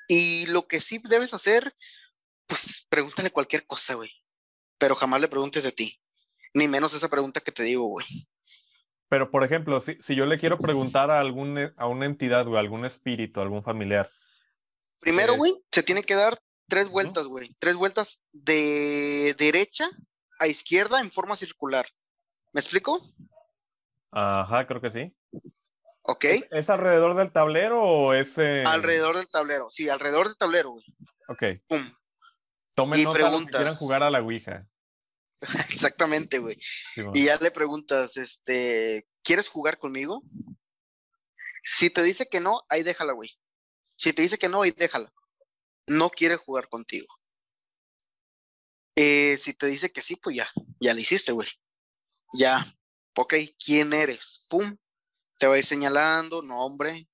[0.08, 1.74] Y lo que sí debes hacer,
[2.46, 4.10] pues pregúntale cualquier cosa, güey.
[4.78, 6.00] Pero jamás le preguntes de ti.
[6.54, 8.06] Ni menos esa pregunta que te digo, güey.
[9.10, 12.58] Pero, por ejemplo, si, si yo le quiero preguntar a, algún, a una entidad, güey,
[12.58, 14.10] algún espíritu, algún familiar.
[15.00, 16.36] Primero, güey, se tiene que dar
[16.68, 17.54] tres vueltas, güey.
[17.58, 19.90] Tres vueltas de derecha
[20.38, 21.86] a izquierda en forma circular.
[22.52, 23.00] ¿Me explico?
[24.10, 25.14] Ajá, creo que sí.
[26.02, 26.24] Ok.
[26.50, 28.38] ¿Es, alrededor del tablero o es...?
[28.38, 29.68] eh, Alrededor del tablero.
[29.70, 30.84] Sí, alrededor del tablero, güey.
[31.28, 31.42] Ok.
[31.66, 31.94] Pum.
[32.74, 33.56] Tomen Y nota los que preguntas.
[33.60, 34.66] quieran jugar a la Ouija.
[35.70, 36.58] Exactamente, güey.
[37.14, 40.22] Y ya le preguntas, este, ¿quieres jugar conmigo?
[41.62, 43.30] Si te dice que no, ahí déjala, güey.
[43.96, 45.12] Si te dice que no, ahí déjala.
[45.88, 47.08] No quiere jugar contigo.
[48.96, 51.48] Eh, si te dice que sí, pues ya, ya lo hiciste, güey.
[52.34, 52.74] Ya,
[53.16, 53.34] ok,
[53.64, 54.44] ¿quién eres?
[54.48, 54.76] Pum,
[55.38, 57.08] te va a ir señalando, nombre,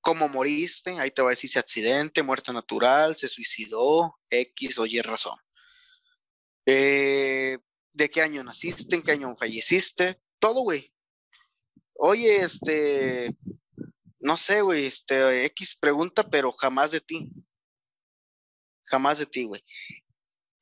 [0.00, 4.86] cómo moriste, ahí te va a decir si accidente, muerte natural, se suicidó, X o
[4.86, 5.38] Y razón.
[6.66, 7.58] Eh,
[7.92, 8.94] ¿De qué año naciste?
[8.94, 10.20] ¿En qué año falleciste?
[10.38, 10.92] Todo, güey.
[11.94, 13.34] Oye, este,
[14.20, 17.30] no sé, güey, este, X pregunta, pero jamás de ti.
[18.86, 19.62] Jamás de ti, güey.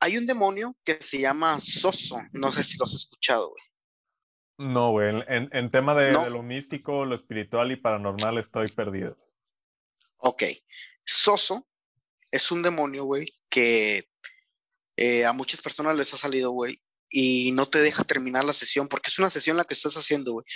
[0.00, 3.62] Hay un demonio que se llama Soso, no sé si lo has escuchado, güey.
[4.58, 5.08] No, güey.
[5.28, 6.24] En, en- tema de, No.
[6.24, 9.16] de lo místico, lo espiritual y paranormal estoy perdido.
[10.18, 10.44] Ok.
[11.04, 11.66] Soso
[12.30, 14.08] es un demonio, güey, que
[14.96, 18.88] eh, a muchas personas les ha salido, güey, y no te deja terminar la sesión,
[18.88, 20.46] porque es una sesión la que estás haciendo, güey.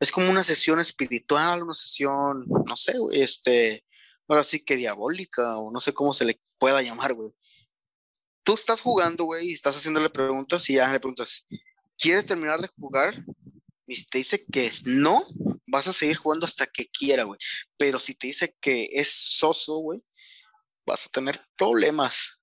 [0.00, 3.84] Es como una sesión espiritual, una sesión, no sé, güey, este,
[4.26, 7.30] ahora sí que diabólica, o no sé cómo se le pueda llamar, güey.
[8.42, 11.46] Tú estás jugando, güey, y estás haciéndole preguntas, y ya le preguntas,
[11.98, 13.22] ¿quieres terminar de jugar?
[13.86, 15.26] Y si te dice que no,
[15.66, 17.38] vas a seguir jugando hasta que quiera, güey.
[17.76, 20.00] Pero si te dice que es soso, güey,
[20.86, 22.38] vas a tener problemas.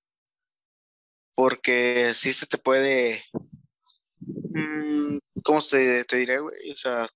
[1.34, 3.24] Porque sí se te puede.
[4.22, 6.70] mm, ¿Cómo te, te diré, güey?
[6.72, 7.08] O sea,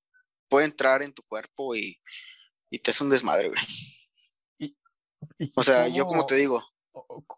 [0.53, 1.98] puede entrar en tu cuerpo y,
[2.68, 3.61] y te hace un desmadre, güey.
[5.38, 6.62] ¿Y O sea, yo como te digo,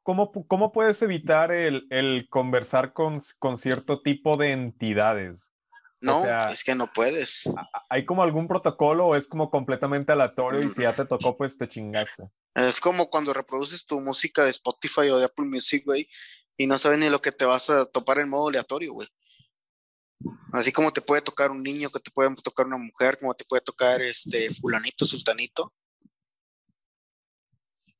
[0.02, 5.48] ¿Cómo, cómo puedes evitar el, el conversar con, con cierto tipo de entidades?
[6.00, 7.44] no, sea- es que no puedes.
[7.88, 11.56] ¿Hay como algún protocolo o es como completamente aleatorio y si ya te tocó, pues
[11.56, 12.24] te chingaste?
[12.56, 16.08] Es como cuando reproduces tu música de Spotify o de Apple Music, güey,
[16.56, 19.08] y no sabes ni lo que te vas a topar en modo aleatorio, güey.
[20.52, 23.44] Así como te puede tocar un niño, que te puede tocar una mujer, como te
[23.44, 25.72] puede tocar este fulanito, sultanito.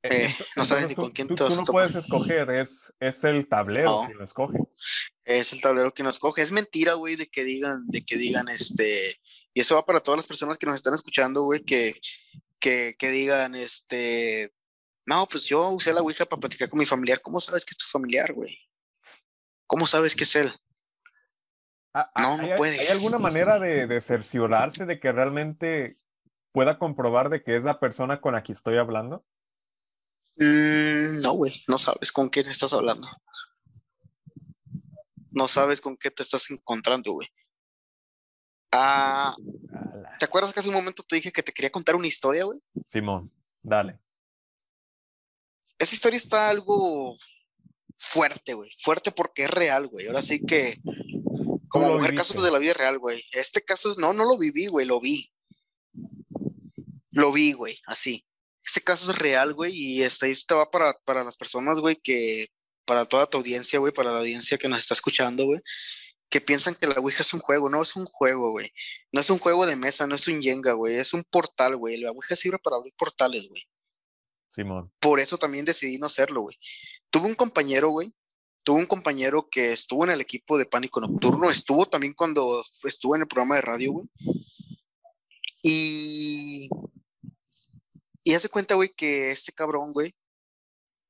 [0.03, 2.51] Eh, Ent- no sabes ni con quién tú, te vas tú a no puedes escoger,
[2.51, 4.07] es, es el tablero No.
[4.07, 4.59] quien lo escoge.
[5.25, 6.43] Es el tablero que nos coge.
[6.43, 9.19] Es mentira, güey, de que digan, de que digan, este,
[9.55, 11.99] y eso va para todas las personas que nos están escuchando, güey, que,
[12.61, 14.53] que, que digan, este,
[15.07, 17.23] no, pues yo usé la Ouija para platicar con mi familiar.
[17.23, 18.59] ¿Cómo sabes que es tu familiar, güey?
[19.67, 20.53] ¿Cómo sabes que es él?
[21.95, 25.99] No, no ¿hay, hay alguna manera de, de cerciorarse de que realmente
[26.53, 29.25] pueda comprobar de que es la persona con la que estoy hablando?
[30.37, 33.09] Mm, no, güey, no sabes con quién estás hablando.
[35.31, 37.29] No sabes con qué te estás encontrando, güey.
[38.73, 39.37] Ah.
[40.19, 42.61] ¿te acuerdas que hace un momento te dije que te quería contar una historia, güey?
[42.87, 43.33] Simón,
[43.63, 43.99] dale.
[45.79, 47.17] Esa historia está algo
[47.97, 48.71] fuerte, güey.
[48.79, 50.07] Fuerte porque es real, güey.
[50.07, 50.81] Ahora sí que,
[51.75, 52.35] como mujer, viviste?
[52.35, 53.25] casos de la vida real, güey.
[53.33, 55.31] Este caso es, no, no lo viví, güey, lo vi.
[57.11, 58.25] Lo vi, güey, así.
[58.65, 62.49] Este caso es real, güey, y este, esto va para, para las personas, güey, que,
[62.85, 65.61] para toda tu audiencia, güey, para la audiencia que nos está escuchando, güey,
[66.31, 67.71] que piensan que la Ouija es un juego.
[67.71, 68.73] No es un juego, güey.
[69.13, 70.97] No es un juego de mesa, no es un Jenga, güey.
[70.97, 71.99] Es un portal, güey.
[71.99, 73.63] La Ouija sirve para abrir portales, güey
[74.53, 74.93] Simón.
[75.01, 76.59] por eso también decidí no hacerlo, güey.
[77.11, 78.13] Tuve un compañero, güey.
[78.65, 83.15] Tuve un compañero que estuvo en el equipo de Pánico Nocturno, estuvo también cuando estuvo
[83.15, 84.07] en el programa de radio, güey.
[85.63, 86.69] Y.
[88.23, 90.15] Y hace cuenta, güey, que este cabrón, güey,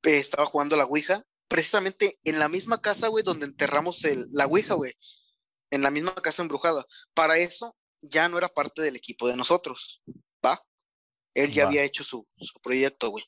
[0.03, 4.27] eh, estaba jugando a la Ouija, precisamente en la misma casa, güey, donde enterramos el,
[4.31, 4.93] la Ouija, güey.
[5.71, 6.85] En la misma casa embrujada.
[7.13, 10.01] Para eso, ya no era parte del equipo de nosotros,
[10.45, 10.61] ¿va?
[11.33, 11.69] Él ya Va.
[11.69, 13.23] había hecho su, su proyecto, güey.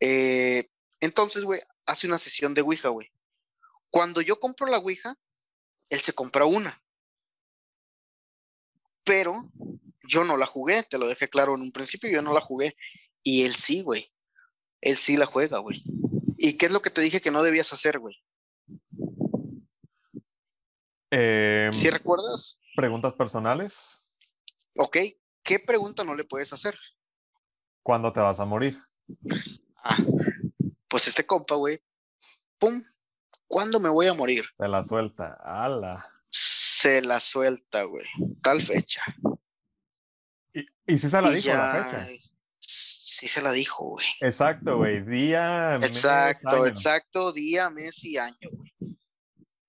[0.00, 0.68] Eh,
[1.00, 3.10] entonces, güey, hace una sesión de Ouija, güey.
[3.90, 5.16] Cuando yo compro la Ouija,
[5.88, 6.82] él se compra una.
[9.04, 9.50] Pero
[10.08, 12.76] yo no la jugué, te lo dejé claro en un principio, yo no la jugué.
[13.22, 14.12] Y él sí, güey.
[14.80, 15.82] Él sí la juega, güey.
[16.36, 18.16] ¿Y qué es lo que te dije que no debías hacer, güey?
[21.10, 22.60] Em, ¿Sí recuerdas?
[22.74, 24.06] Preguntas personales.
[24.76, 24.98] Ok,
[25.42, 26.78] ¿qué pregunta no le puedes hacer?
[27.82, 28.78] ¿Cuándo te vas a morir?
[29.82, 29.98] Ah,
[30.96, 31.78] pues este compa, güey,
[32.58, 32.82] pum,
[33.46, 34.46] ¿cuándo me voy a morir?
[34.58, 36.08] Se la suelta, ala.
[36.30, 38.06] Se la suelta, güey,
[38.42, 39.02] tal fecha.
[40.54, 42.08] Y, y sí se la Y dijo la ya, fecha.
[42.58, 44.06] Sí se la dijo, güey.
[44.20, 45.02] Exacto, güey.
[45.04, 46.66] Día, mes, Exacto, año.
[46.66, 48.72] exacto, día, mes y año, güey.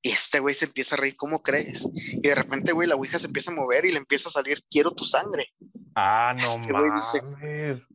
[0.01, 1.85] Y este güey se empieza a reír, ¿cómo crees?
[1.93, 4.63] Y de repente, güey, la ouija se empieza a mover y le empieza a salir,
[4.69, 5.51] quiero tu sangre,
[5.93, 7.85] Ah, no Este güey dice- mames.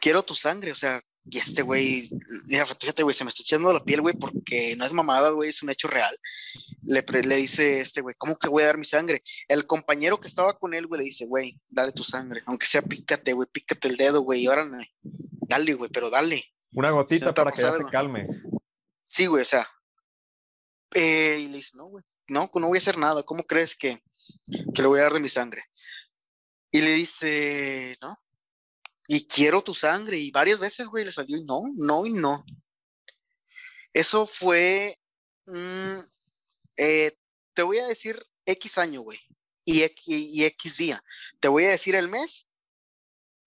[0.00, 1.00] quiero tu sangre, o sea,
[1.30, 2.08] y este güey,
[2.80, 5.62] fíjate, güey, se me está echando la piel, güey, porque no es mamada, güey, es
[5.62, 6.18] un hecho real.
[6.82, 9.22] Le, le dice este güey, ¿cómo que voy a dar mi sangre?
[9.46, 12.82] El compañero que estaba con él, güey, le dice, güey, dale tu sangre, aunque sea
[12.82, 16.44] pícate, güey, pícate el dedo, güey, y órale, dale, güey, pero dale.
[16.72, 18.26] Una gotita no para que ya se calme.
[19.06, 19.68] Sí, güey, o sea.
[20.94, 23.22] eh, y le dice, no, güey, no, no voy a hacer nada.
[23.22, 24.02] ¿Cómo crees que,
[24.74, 25.64] que le voy a dar de mi sangre?
[26.70, 28.16] Y le dice, no.
[29.10, 30.18] Y quiero tu sangre.
[30.18, 32.44] Y varias veces, güey, le salió y no, no y no.
[33.92, 35.00] Eso fue,
[35.46, 35.98] mm,
[36.76, 37.18] eh,
[37.54, 39.18] te voy a decir X año, güey,
[39.64, 41.02] y, X- y X día.
[41.40, 42.46] Te voy a decir el mes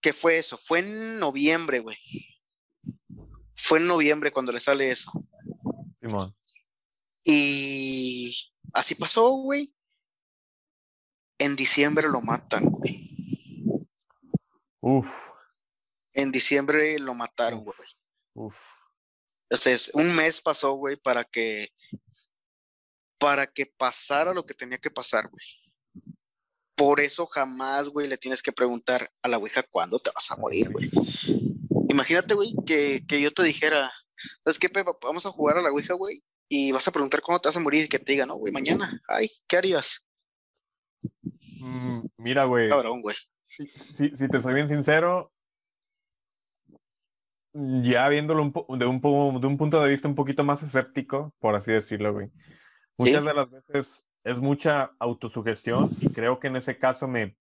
[0.01, 0.57] que fue eso.
[0.57, 1.97] Fue en noviembre, güey.
[3.55, 5.12] Fue en noviembre cuando le sale eso.
[6.01, 6.36] Simón.
[7.24, 8.36] Y
[8.74, 9.74] así pasó, güey.
[11.38, 13.07] En diciembre lo matan, güey.
[14.80, 15.07] Uf,
[16.14, 17.78] En diciembre lo mataron, güey.
[18.34, 18.55] uf.
[19.49, 21.70] Entonces, un mes pasó, güey, para que
[23.20, 25.45] para que pasara lo que tenía que pasar, güey.
[26.76, 30.38] Por eso jamás, güey, le tienes que preguntar a la Ouija cuándo te vas a
[30.38, 30.89] morir, güey.
[31.89, 33.91] Imagínate, güey, que, que yo te dijera,
[34.43, 34.93] ¿sabes qué, Pepa?
[35.03, 37.59] Vamos a jugar a la Ouija, güey, y vas a preguntar cuándo te vas a
[37.59, 38.99] morir y que te diga, no, güey, mañana.
[39.07, 40.03] Ay, ¿qué harías?
[41.59, 42.70] Mm, mira, güey.
[42.70, 43.18] Cabrón, güey.
[43.47, 45.32] Si, si- si te soy bien sincero,
[47.54, 49.02] ya viéndolo un de, un
[49.41, 52.30] de un punto de vista un poquito más escéptico, por así decirlo, güey.
[52.97, 53.28] Muchas Sí.
[53.28, 57.36] de las veces es mucha autosugestión y creo que en ese caso me,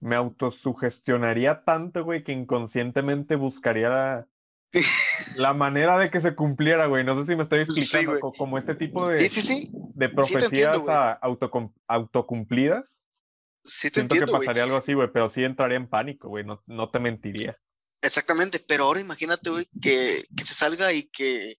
[0.00, 4.26] me autosugestionaría tanto, güey, que inconscientemente buscaría la,
[5.36, 7.04] la manera de que se cumpliera, güey.
[7.04, 9.70] No sé si me estoy Sí, explicando, co- como este tipo de, Sí, sí, sí.
[9.72, 11.18] de profecías entiendo, a-
[11.86, 13.02] autocumplidas.
[13.64, 16.62] Sí Siento entiendo, que pasaría algo así, güey, pero sí entraría en pánico, güey, no,
[16.66, 17.56] no te mentiría.
[18.02, 21.56] Exactamente, pero ahora imagínate, güey, que, que te salga y que,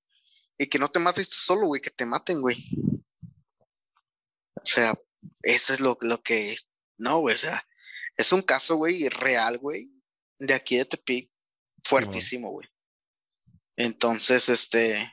[0.58, 2.70] y que no te mates tú solo, güey, que te maten, güey.
[4.56, 4.94] O sea,
[5.42, 6.56] eso es lo, lo que,
[6.98, 7.66] no, güey, o sea,
[8.16, 9.92] es un caso, güey, real, güey,
[10.40, 11.32] de aquí de Tepic,
[11.84, 12.68] fuertísimo, güey.
[13.76, 15.12] Entonces, este,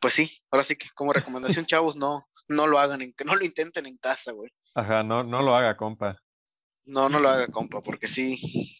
[0.00, 3.44] pues sí, ahora sí que como recomendación, chavos, no, no lo hagan, en, no lo
[3.44, 4.50] intenten en casa, güey.
[4.74, 6.22] Ajá, no, no lo haga, compa.
[6.84, 8.75] No, no lo haga, compa, porque sí,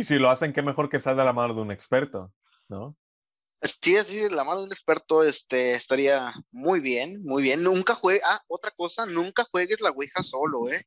[0.00, 2.32] Y si lo hacen, qué mejor que sea de la mano de un experto,
[2.68, 2.96] ¿no?
[3.82, 7.62] Sí, así de la mano de un experto este, estaría muy bien, muy bien.
[7.62, 10.86] Nunca juegue, ah, otra cosa, nunca juegues la Ouija solo, ¿eh?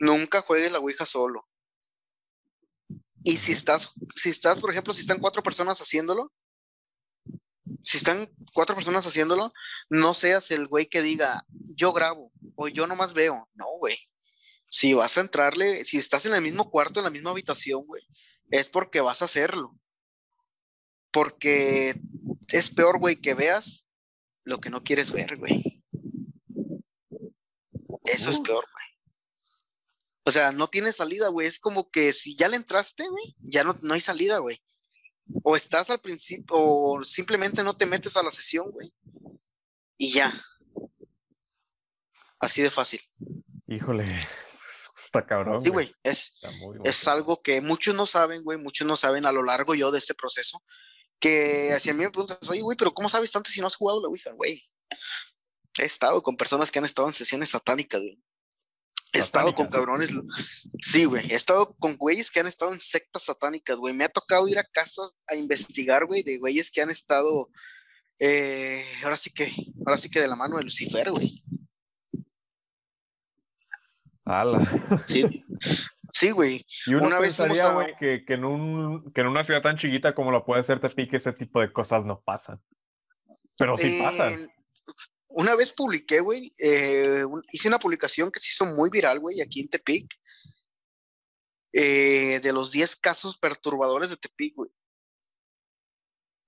[0.00, 1.46] Nunca juegues la Ouija solo.
[3.22, 6.32] Y si estás, si estás, por ejemplo, si están cuatro personas haciéndolo,
[7.84, 9.52] si están cuatro personas haciéndolo,
[9.88, 13.48] no seas el güey que diga, yo grabo o yo nomás veo.
[13.54, 13.96] No, güey.
[14.68, 18.02] Si vas a entrarle, si estás en el mismo cuarto, en la misma habitación, güey,
[18.50, 19.78] es porque vas a hacerlo.
[21.12, 21.94] Porque
[22.52, 23.86] es peor, güey, que veas
[24.44, 25.82] lo que no quieres ver, güey.
[28.04, 28.86] Eso es peor, güey.
[30.24, 31.46] O sea, no tiene salida, güey.
[31.46, 34.60] Es como que si ya le entraste, güey, ya no, no hay salida, güey.
[35.42, 38.92] O estás al principio, o simplemente no te metes a la sesión, güey.
[39.96, 40.32] Y ya.
[42.38, 43.00] Así de fácil.
[43.66, 44.04] Híjole,
[45.18, 45.62] está cabrón.
[45.62, 45.94] Sí, güey.
[46.02, 46.38] Es,
[46.84, 49.98] es algo que muchos no saben, güey, muchos no saben a lo largo yo de
[49.98, 50.62] este proceso,
[51.18, 53.76] que si a mí me preguntas, oye, güey, pero ¿cómo sabes tanto si no has
[53.76, 54.62] jugado la Ouija, güey?
[55.78, 58.18] He estado con personas que han estado en sesiones satánicas, güey.
[59.12, 60.10] He estado con cabrones,
[60.82, 63.94] sí, güey, he estado con güeyes que han estado en sectas satánicas, güey.
[63.94, 67.48] Me ha tocado ir a casas a investigar, güey, de güeyes que han estado,
[68.18, 69.52] eh, ahora sí que,
[69.86, 71.42] ahora sí que de la mano de Lucifer, güey.
[74.26, 74.66] Ala.
[75.06, 75.44] Sí,
[76.10, 76.66] sí, güey.
[76.86, 79.78] Y uno Una pensaría, a- güey, que, que, en un, que en una ciudad tan
[79.78, 82.60] chiquita como lo puede ser Tepic, ese tipo de cosas no pasan.
[83.56, 84.32] Pero sí pasan.
[84.32, 84.50] En-
[85.28, 87.22] una vez publiqué, güey, eh,
[87.52, 90.14] hice una publicación que se hizo muy viral, güey, aquí en Tepic,
[91.72, 94.70] eh, de los 10 casos perturbadores de Tepic, güey.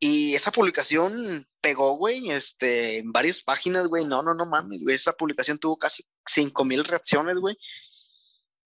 [0.01, 4.05] Y esa publicación pegó, güey, este, en varias páginas, güey.
[4.05, 4.95] No, no, no mames, güey.
[4.95, 7.57] Esa publicación tuvo casi 5 mil reacciones, güey.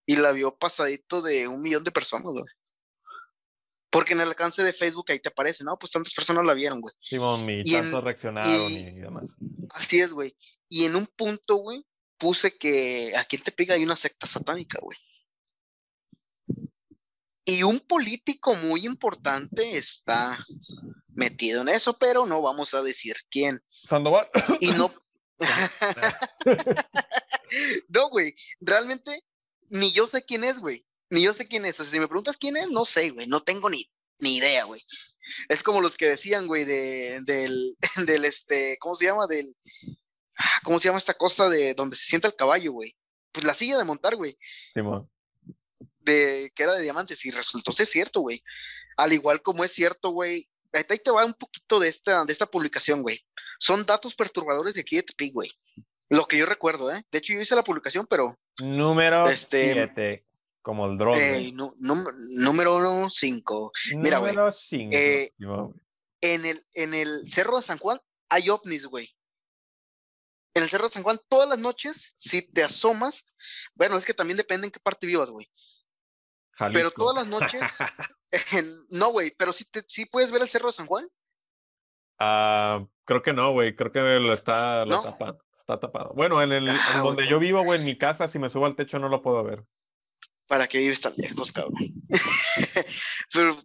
[0.05, 2.45] Y la vio pasadito de un millón de personas, güey.
[3.89, 5.77] Porque en el alcance de Facebook ahí te aparece, ¿no?
[5.77, 6.93] Pues tantas personas la vieron, güey.
[7.01, 9.35] Simón, y, tantos reaccionaron y, demás.
[9.69, 10.35] Así es, güey.
[10.67, 11.85] Y en un punto, güey,
[12.17, 14.97] puse que aquí en Tepic hay una secta satánica, güey.
[17.45, 20.37] Y un político muy importante está
[21.09, 23.61] metido en eso, pero no vamos a decir quién.
[23.83, 24.29] Sandoval.
[24.59, 24.93] Y no.
[27.89, 28.35] no, güey.
[28.61, 29.23] Realmente
[29.69, 30.85] ni yo sé quién es, güey.
[31.09, 31.79] Ni yo sé quién es.
[31.79, 33.27] O sea, si me preguntas quién es, no sé, güey.
[33.27, 33.89] No tengo ni,
[34.19, 34.81] ni idea, güey.
[35.49, 37.77] Es como los que decían, güey, de, del,
[38.07, 39.27] del, este, ¿cómo se llama?
[39.27, 39.55] Del,
[40.37, 42.95] ah, ¿cómo se llama esta cosa de donde se sienta el caballo, güey?
[43.31, 44.37] Pues la silla de montar, güey.
[44.73, 45.09] Simón.
[46.03, 48.43] De, que era de diamantes y resultó ser cierto, güey.
[48.97, 50.49] Al igual como es cierto, güey.
[50.71, 53.23] Ahí te va un poquito de esta, de esta publicación, güey.
[53.59, 55.51] Son datos perturbadores de aquí de Tepic, güey.
[56.09, 57.03] Lo que yo recuerdo, ¿eh?
[57.11, 58.37] De hecho, yo hice la publicación, pero.
[58.59, 59.83] Número 7.
[59.83, 60.25] Este,
[60.61, 61.53] como el drone.
[61.53, 63.71] número 5.
[63.97, 64.31] Mira, güey.
[64.33, 64.89] Número 5.
[64.95, 65.33] Eh,
[66.21, 67.99] en, el, en el Cerro de San Juan
[68.29, 69.15] hay ovnis, güey.
[70.55, 73.25] En el Cerro de San Juan, todas las noches, si te asomas,
[73.73, 75.49] bueno, es que también depende en qué parte vivas, güey.
[76.57, 77.77] Pero todas las noches,
[78.89, 81.09] no, güey, pero sí, te, sí puedes ver el Cerro de San Juan.
[82.19, 85.43] Ah, creo que no, güey, creo que lo está, lo tapando.
[85.57, 86.11] Está tapado.
[86.13, 88.75] Bueno, en el Ah, donde yo vivo, güey, en mi casa, si me subo al
[88.75, 89.63] techo no lo puedo ver.
[90.45, 91.93] ¿Para qué vives tan lejos, cabrón?
[93.31, 93.55] pero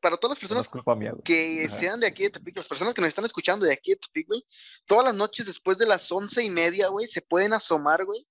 [0.00, 1.76] para todas las personas mía, que Ajá.
[1.76, 4.28] sean de aquí de Tepic, las personas que nos están escuchando de aquí de Tepic,
[4.28, 4.46] güey,
[4.86, 8.24] todas las noches después de las once y media, güey, se pueden asomar, güey,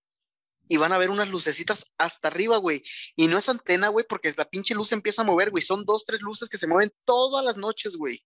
[0.72, 2.82] y van a ver unas lucecitas hasta arriba, güey.
[3.16, 5.62] Y no es antena, güey, porque la pinche luz empieza a mover, güey.
[5.62, 8.24] Son dos, tres luces que se mueven todas las noches, güey.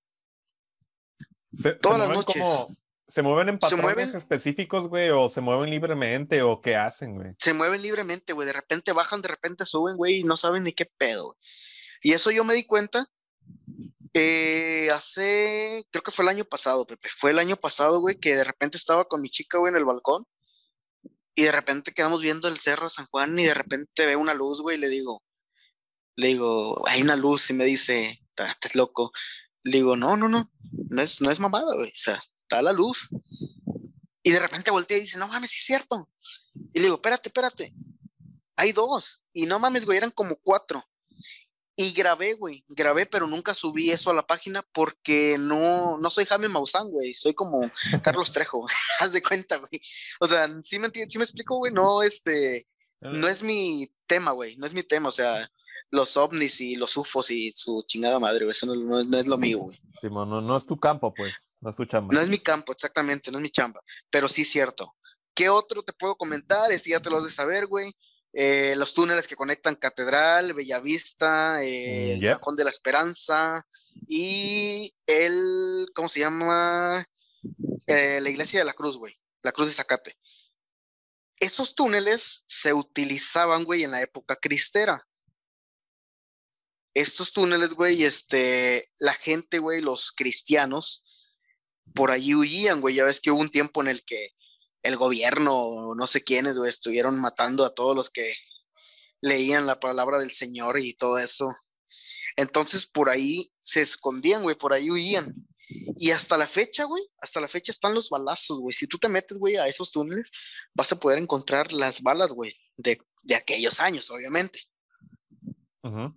[1.54, 2.41] Se, se todas las noches.
[2.41, 2.76] como-
[3.08, 5.10] ¿Se mueven en patrones mueven- específicos, güey?
[5.12, 6.41] ¿O se mueven libremente?
[6.41, 7.34] ¿O qué hacen, güey?
[7.39, 8.48] Se mueven libremente, güey.
[8.48, 11.38] De repente bajan, de repente suben, güey, y no saben ni qué pedo, güey.
[12.02, 13.08] Y eso yo me di cuenta
[14.14, 17.10] eh, hace, creo que fue el año pasado, Pepe.
[17.16, 19.86] Fue el año pasado, güey, que de repente estaba con mi chica, güey, en el
[19.86, 20.26] balcón.
[21.36, 24.34] Y de repente quedamos viendo el cerro de San Juan y de repente veo una
[24.34, 25.22] luz, güey, y le digo,
[26.16, 29.12] le digo, hay una luz y me dice, "Ta- estás loco.
[29.64, 30.50] Le digo, no, no, no,
[30.90, 31.90] no es, no es mamada, güey.
[31.90, 33.10] O sea, está la luz.
[34.24, 36.10] Y de repente voltea y dice, no mames, sí es cierto.
[36.74, 37.74] Y le digo, espérate, espérate.
[38.56, 39.22] Hay dos.
[39.34, 40.84] Y no mames, güey, eran como cuatro.
[41.78, 46.26] Y grabé, güey, grabé, pero nunca subí eso a la página porque no, no soy
[46.26, 47.69] Jaime Maussan, güey, soy como
[48.01, 48.65] Carlos Trejo,
[48.99, 49.82] haz de cuenta, güey.
[50.21, 52.65] O sea, sí me sí me explico, güey, no, este,
[53.01, 55.51] no es mi tema, güey, no es mi tema, o sea,
[55.91, 59.28] los ovnis y los ufos y su chingada madre, güey, eso no, no- no es
[59.28, 59.80] lo mío, güey.
[59.99, 61.45] Simón, no, no es tu campo, pues.
[61.61, 62.13] No es tu chamba.
[62.13, 64.93] No es mi campo, exactamente, no es mi chamba, pero sí es cierto.
[65.34, 66.71] ¿Qué otro te puedo comentar?
[66.71, 67.91] Este ya te lo has de saber, güey.
[68.38, 72.30] Eh, los túneles que conectan Catedral, Bellavista, eh, el Mm, yep.
[72.32, 73.66] San Juan de la Esperanza
[74.10, 77.08] y el, ¿cómo se llama?
[77.88, 80.18] Eh, la iglesia de la Cruz, güey, la Cruz de Zacate.
[81.40, 85.08] Esos túneles se utilizaban, güey, en la época cristera.
[86.94, 91.06] Estos túneles, güey, este, la gente, güey, los cristianos,
[91.94, 92.96] por allí huían, güey.
[92.96, 94.32] Ya ves que hubo un tiempo en el que
[94.86, 98.36] el gobierno, no sé quiénes, güey, estuvieron matando a todos los que
[99.20, 101.50] leían la palabra del Señor y todo eso.
[102.36, 105.34] Entonces por ahí se escondían, güey, por ahí huían.
[105.98, 108.74] Y hasta la fecha, güey, hasta la fecha están los balazos, güey.
[108.74, 110.30] Si tú te metes, güey, a esos túneles,
[110.76, 114.62] vas a poder encontrar las balas, güey, de, de aquellos años, obviamente.
[115.82, 116.16] Ujú.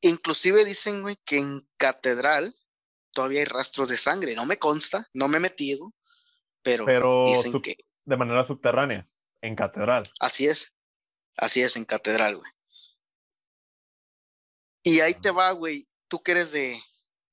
[0.00, 2.54] Inclusive dicen, güey, que en catedral
[3.12, 4.34] todavía hay rastros de sangre.
[4.34, 5.92] No me consta, no me he metido,
[6.62, 9.08] pero, Pero dicen que de manera subterránea,
[9.40, 10.04] en catedral.
[10.20, 10.72] así es.
[11.36, 12.50] Así es, en catedral, güey.
[14.82, 15.86] Y ahí te va, güey.
[16.08, 16.78] Tú que eres de...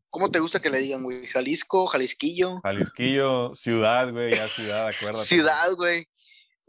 [0.10, 1.28] ¿Cómo te gusta que le digan, güey?
[1.28, 5.26] Jalisco, Jalisquillo, Jalisquillo, ciudad, güey, ya ciudad, acuérdate.
[5.26, 6.08] ciudad, güey.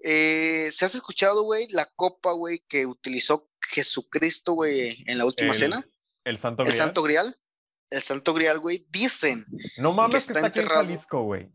[0.03, 5.53] Eh, ¿Se has escuchado, güey, la copa, güey, que utilizó Jesucristo, güey, en la última
[5.53, 5.87] El cena?
[6.25, 6.79] El Santo El Grial.
[6.79, 7.37] Santo Grial.
[7.91, 8.87] El Santo Grial, güey.
[8.91, 9.47] Dicen
[9.79, 10.67] No mames que está está, aquí en.
[10.69, 11.51] Jalisco, güey.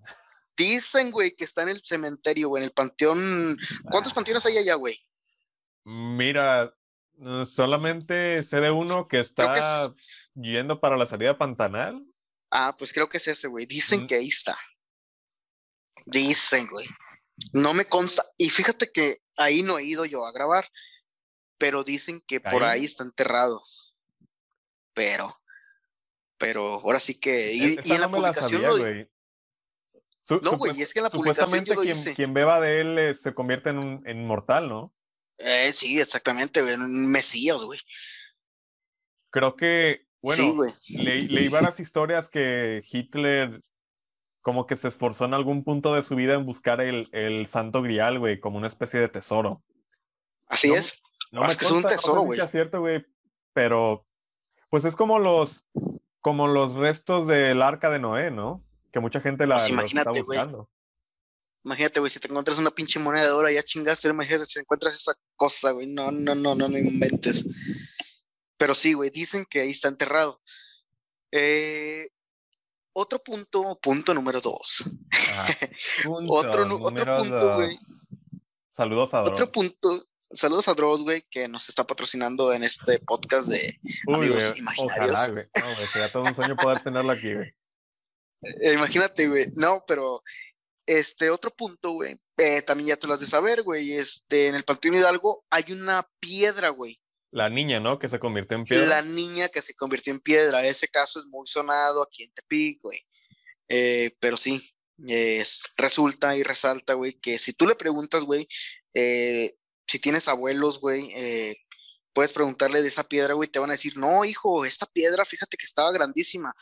[0.57, 3.57] Dicen, güey, que está en el cementerio, güey, en el panteón.
[3.83, 4.15] ¿Cuántos Ah.
[4.15, 4.99] panteones hay allá, güey?
[5.83, 6.73] Mira,
[7.19, 9.91] eh, solamente sé de uno que está es-
[10.33, 12.03] yendo para la salida Pantanal.
[12.51, 13.65] Ah, pues creo que es ese, güey.
[13.65, 14.07] Dicen Mm.
[14.07, 14.57] que ahí está.
[16.05, 16.87] Dicen, güey.
[17.53, 18.23] No me consta.
[18.37, 20.69] Y fíjate que ahí no he ido yo a grabar,
[21.57, 22.85] pero dicen que por Ahí.
[22.85, 23.61] está enterrado.
[24.93, 25.37] Pero,
[26.37, 27.53] pero ahora sí que.
[27.53, 29.09] Y, E- y en la no me la publicación sabía, lo.
[30.27, 32.15] Su- No, güey, es que en la publicación Supuestamente yo lo quien, hice.
[32.15, 34.93] quien beba de él eh, se convierte en un en inmortal, ¿no?
[35.37, 36.73] Eh, sí, exactamente, güey.
[36.75, 37.79] Un mesías, güey.
[39.31, 40.71] Creo que, bueno, sí, güey.
[41.27, 43.61] leí, varias historias que Hitler
[44.41, 47.81] como que se esforzó en algún punto de su vida en buscar el, el santo
[47.81, 49.63] grial, güey, como una especie de tesoro.
[50.47, 51.01] Así no, es.
[51.31, 52.47] No Ah, me es que es un consta, no sé tesoro, si güey.
[52.47, 53.05] cierto, güey,
[53.53, 54.05] pero
[54.69, 55.67] pues es como los
[56.21, 58.63] como los restos del arca de Noé, ¿no?
[58.95, 60.37] Que mucha gente la Pues está imagínate, güey.
[60.39, 60.69] buscando.
[61.65, 64.95] Imagínate, güey, si te encuentras una pinche moneda de oro, ya chingaste, imagínate si encuentras
[64.95, 65.85] esa cosa, güey.
[65.87, 67.43] No, no, no, no, no inventes.
[68.57, 70.39] Pero sí, güey, dicen que ahí está enterrado.
[71.29, 72.07] Eh,
[72.93, 74.85] otro punto, punto número dos.
[75.33, 75.47] Ah,
[76.05, 77.75] punto Otro nu- otro número punto, güey.
[77.75, 78.07] dos.
[78.69, 79.49] Saludos a Otro Dross.
[79.49, 80.05] punto.
[80.31, 83.77] Saludos a Dross, güey, que nos está patrocinando en este podcast de
[84.07, 85.11] Uy, amigos güey, imaginarios.
[85.19, 85.45] Ojalá, güey.
[85.59, 87.53] No, güey, sería todo un sueño poder tenerlo aquí, güey.
[88.61, 89.47] Eh, imagínate, güey.
[89.55, 90.21] No, pero
[90.85, 93.93] este otro punto, güey, eh, también ya te lo has de saber, güey.
[93.93, 96.99] Este, en el Panteón Hidalgo hay una piedra, güey.
[97.31, 97.99] La niña, ¿no?
[97.99, 98.85] Que se convirtió en piedra.
[98.87, 100.65] La niña que se convirtió en piedra.
[100.65, 103.01] Ese caso es muy sonado aquí en Tepic, güey.
[103.67, 104.73] Eh, pero sí,
[105.07, 108.47] es- resulta y resalta, güey, que si tú le preguntas, güey,
[108.93, 109.55] eh,
[109.87, 111.57] si tienes abuelos, güey, eh,
[112.13, 115.57] puedes preguntarle de esa piedra, güey, te van a decir, no, hijo, esta piedra, fíjate
[115.57, 116.53] que estaba grandísima.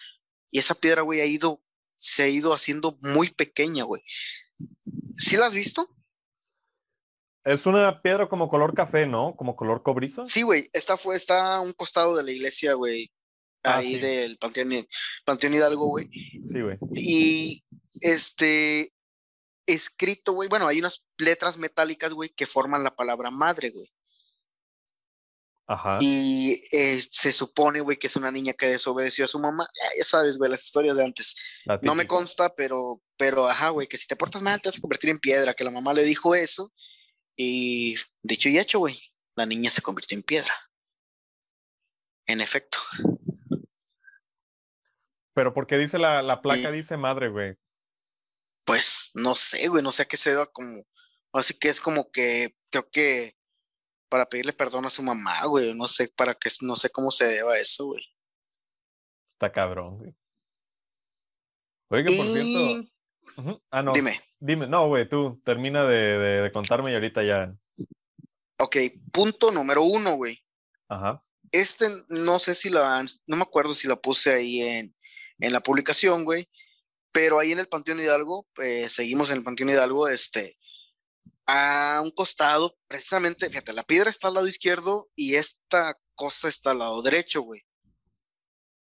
[0.50, 1.62] Y esa piedra, güey, ha ido,
[2.04, 4.04] se ha ido haciendo muy pequeña, güey.
[5.16, 5.88] ¿Sí la has visto?
[7.45, 9.36] Es una piedra como color café, ¿no?
[9.38, 10.28] Como color cobrizo.
[10.28, 13.12] Sí, güey, esta fue, está a un costado de la iglesia, güey,
[13.64, 14.01] Ah, ahí sí.
[14.01, 14.86] del Panteón,
[15.24, 16.10] Panteón Hidalgo, güey.
[16.43, 16.78] Sí, güey.
[16.93, 17.64] Y
[18.01, 18.93] este
[19.66, 23.93] escrito, güey, bueno, hay unas letras metálicas, güey, que forman la palabra madre, güey.
[25.66, 25.97] Ajá.
[26.01, 29.68] Y eh, se supone, güey, que es una niña que desobedeció a su mamá.
[29.82, 31.36] Ya, ya sabes, güey, las historias de antes.
[31.82, 34.82] No me consta, pero, pero, ajá, güey, que si te portas mal te vas a
[34.82, 36.74] convertir en piedra, que la mamá le dijo eso.
[37.38, 38.99] Y dicho y hecho, güey,
[39.36, 40.53] la niña se convirtió en piedra.
[42.26, 42.80] En efecto.
[45.34, 47.55] Pero porque dice la, la placa, dice madre, güey.
[48.66, 50.84] Pues no sé, güey, no sé a qué se deba como.
[51.34, 53.36] Así que es como que creo que
[54.14, 57.26] para pedirle perdón a su mamá, güey, no sé para qué, no sé cómo se
[57.26, 58.05] deba eso, güey.
[59.32, 60.14] Está cabrón, güey.
[61.89, 63.59] Oye, que por cierto.
[63.72, 63.91] Ah, no.
[63.93, 67.55] dime, Dime, no, güey, tú termina de, de- de contarme y ahorita ya.
[68.59, 68.78] ok,
[69.11, 70.39] punto número uno, güey.
[70.88, 71.24] Ajá.
[71.51, 74.95] Este no sé si la, no me acuerdo si la puse ahí en,
[75.39, 76.47] en la publicación, güey,
[77.11, 80.56] pero ahí en el Panteón Hidalgo, eh, seguimos en el Panteón Hidalgo, este,
[81.45, 86.72] a un costado, precisamente, fíjate, la piedra está al lado izquierdo y esta cosa está
[86.72, 87.61] al lado derecho, güey.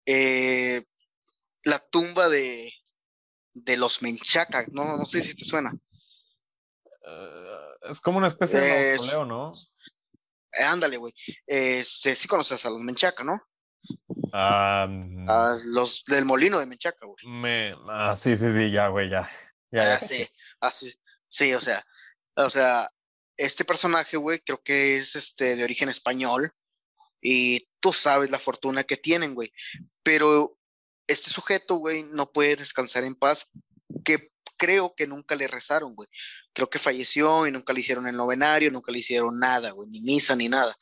[0.07, 0.85] Eh,
[1.65, 2.73] la tumba de,
[3.55, 5.73] de los Menchaca, no, no sé si te suena.
[7.07, 9.55] Eh, es como una especie de mausoleo, ¿no?
[10.53, 11.15] Eh, ándale, güey.
[11.47, 13.41] Este, sí conoces a los Menchaca, ¿no?
[14.33, 17.25] Ah, mm, A los del molino de Menchaca, güey.
[17.27, 19.29] me, ah, sí, sí, sí, ya, güey, ya.
[19.71, 19.95] Ya, ya.
[19.95, 20.29] Ah, sí,
[20.61, 20.95] así,
[21.29, 21.85] sí, o sea,
[22.35, 22.91] o sea,
[23.37, 26.53] este personaje, güey, creo que es este de origen español
[27.21, 29.53] y tú sabes la fortuna que tienen, güey.
[30.03, 30.59] Pero
[31.07, 33.51] este sujeto, güey, no puede descansar en paz,
[34.05, 36.09] que creo que nunca le rezaron, güey.
[36.53, 40.01] Creo que falleció y nunca le hicieron el novenario, nunca le hicieron nada, güey, ni
[40.01, 40.77] misa ni nada.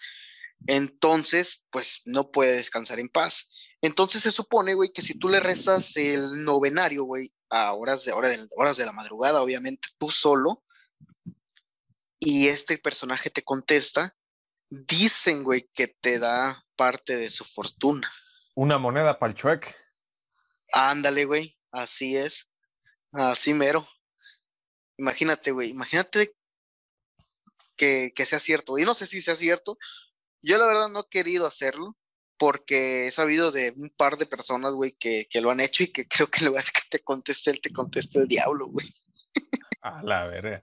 [0.67, 3.51] Entonces, pues no puede descansar en paz.
[3.83, 8.13] Entonces se supone, güey, que si tú le rezas el novenario, güey, a horas de,
[8.13, 10.63] hora de, horas de la madrugada, obviamente, tú solo,
[12.21, 14.15] y este personaje te contesta,
[14.69, 18.13] dicen, güey, que te da parte de su fortuna.
[18.55, 19.75] Una moneda para el chuec.
[20.73, 22.53] Ándale, güey, así es,
[23.13, 23.89] así mero.
[24.99, 26.37] Imagínate, güey, imagínate
[27.77, 28.79] que, que sea cierto.
[28.79, 29.79] Y no sé si sea cierto.
[30.43, 31.97] Yo la verdad no he querido hacerlo
[32.39, 35.89] porque he sabido de un par de personas, güey, que, que lo han hecho y
[35.89, 38.87] que creo que en lugar de que te conteste él, te conteste el diablo, güey.
[39.81, 40.63] A la verga.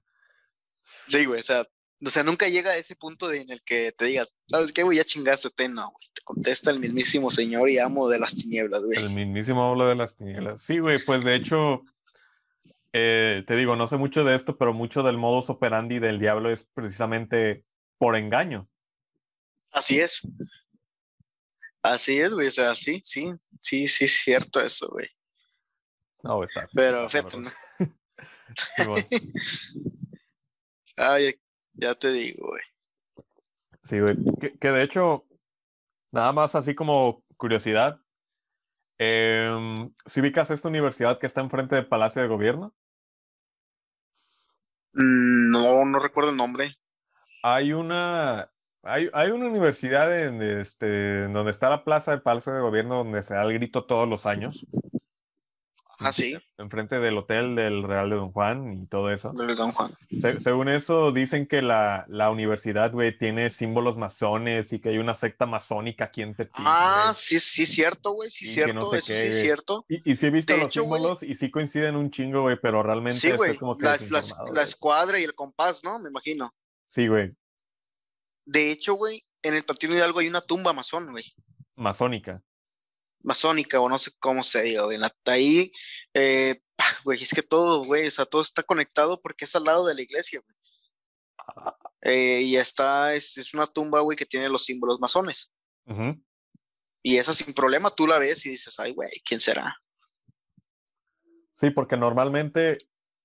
[1.08, 1.66] Sí, güey, o sea,
[2.06, 4.84] o sea, nunca llega a ese punto de, en el que te digas, ¿sabes qué,
[4.84, 4.98] güey?
[4.98, 6.08] Ya chingaste, te no, güey.
[6.14, 9.00] Te contesta el mismísimo señor y amo de las tinieblas, güey.
[9.00, 10.62] El mismísimo habla de las tinieblas.
[10.62, 11.82] Sí, güey, pues de hecho,
[12.94, 16.52] eh, te digo, no sé mucho de esto, pero mucho del modus operandi del diablo
[16.52, 17.64] es precisamente
[17.98, 18.70] por engaño.
[19.72, 20.22] Así es.
[21.82, 25.08] Así es, güey, o sea, sí, sí, sí, sí, es cierto eso, güey.
[26.22, 26.68] No, está.
[26.74, 27.38] Pero fíjate.
[27.40, 27.52] ¿no?
[30.98, 31.36] Ay,
[31.74, 32.62] ya te digo, güey.
[33.84, 34.18] Sí, güey.
[34.60, 35.26] Que, de hecho,
[36.12, 38.02] nada más así como curiosidad,
[38.98, 42.74] em, si ubicas esta universidad que está enfrente del Palacio de Gobierno?
[44.94, 46.76] Mm, no, no recuerdo el nombre.
[47.44, 48.52] Hay una,
[48.82, 53.22] hay, hay una universidad en este, donde está la plaza del Palacio de Gobierno donde
[53.22, 54.66] se da el grito todos los años.
[56.00, 56.38] Ah, sí.
[56.58, 59.32] Enfrente del hotel del Real de Don Juan y todo eso.
[59.34, 59.92] Del Don Juan.
[60.40, 65.16] según eso, dicen que la, la universidad, güey, tiene símbolos masones y que hay una
[65.16, 66.54] secta masónica aquí en Tepic.
[66.58, 69.86] Ah, sí, sí, cierto, güey, sí, cierto, eso sí es cierto.
[69.90, 73.20] Y, y sí he visto los símbolos y sí coinciden un chingo, güey, pero realmente.
[73.20, 73.98] Sí, güey, la,
[74.54, 76.00] la escuadra y el compás, ¿no?
[76.00, 76.54] Me imagino.
[76.88, 77.34] Sí, güey.
[78.46, 81.26] De hecho, güey, en el Panteón Hidalgo hay una tumba masón, güey.
[81.76, 82.42] Masónica
[83.22, 85.00] masónica o no sé cómo se diga, güey.
[85.26, 85.72] Ahí,
[86.14, 86.60] eh,
[87.04, 89.96] güey, es que todo, güey, o sea, todo está conectado porque es al lado de
[89.96, 90.58] la iglesia, güey.
[92.02, 95.52] Eh, y está, es, es, una tumba, güey, que tiene los símbolos masones.
[97.02, 99.78] Y eso sin problema, tú la ves y dices, ay, güey, ¿quién será?
[101.56, 102.78] Sí, porque normalmente,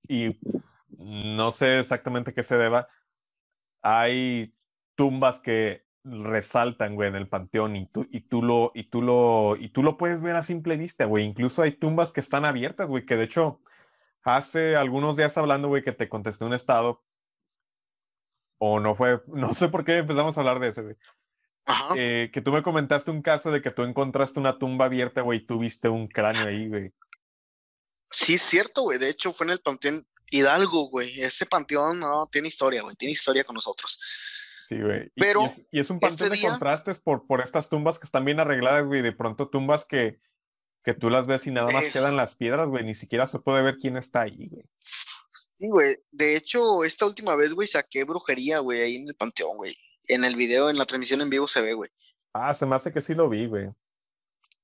[0.08, 0.38] y
[0.98, 2.88] no sé exactamente qué se deba,
[3.82, 4.54] hay
[4.94, 9.56] tumbas que resaltan, güey, en el panteón y tú, y tú lo, y tú lo,
[9.56, 11.24] y tú lo puedes ver a simple vista, güey.
[11.24, 13.60] Incluso hay tumbas que están abiertas, güey, que de hecho
[14.22, 17.02] hace algunos días hablando, güey, que te contesté un estado.
[18.58, 20.96] O no fue, no sé por qué empezamos a hablar de eso, güey.
[21.96, 25.38] Eh, que tú me comentaste un caso de que tú encontraste una tumba abierta, güey,
[25.38, 26.92] y tú viste un cráneo ahí, güey.
[28.10, 28.98] Sí, es cierto, güey.
[28.98, 31.20] De hecho, fue en el Panteón Hidalgo, güey.
[31.20, 32.96] Ese panteón no tiene historia, güey.
[32.96, 34.00] Tiene historia con nosotros.
[34.72, 35.10] Sí, güey.
[35.16, 38.86] Pero y, es, un panteón de contrastes por, por estas tumbas que están bien arregladas,
[38.86, 39.02] güey.
[39.02, 40.18] De pronto tumbas que,
[40.82, 42.84] que tú las ves y nada más quedan las piedras, güey.
[42.84, 44.64] Ni siquiera se puede ver quién está ahí, güey.
[45.58, 45.96] Sí, güey.
[46.10, 49.76] De hecho, esta última vez, güey, saqué brujería, güey, ahí en el panteón, güey.
[50.08, 51.90] En el video, en la transmisión en vivo se ve, güey.
[52.32, 53.68] Ah, se me hace que sí lo vi, güey.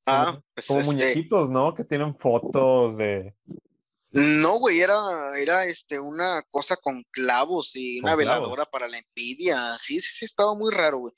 [0.07, 1.75] Ah, pues como este muñequitos, ¿no?
[1.75, 3.35] Que tienen fotos de,
[4.11, 4.97] no, güey, era,
[5.39, 9.77] era este, una cosa con clavos y una veladora para la envidia.
[9.79, 11.15] Sí, sí, sí, estaba muy raro, güey.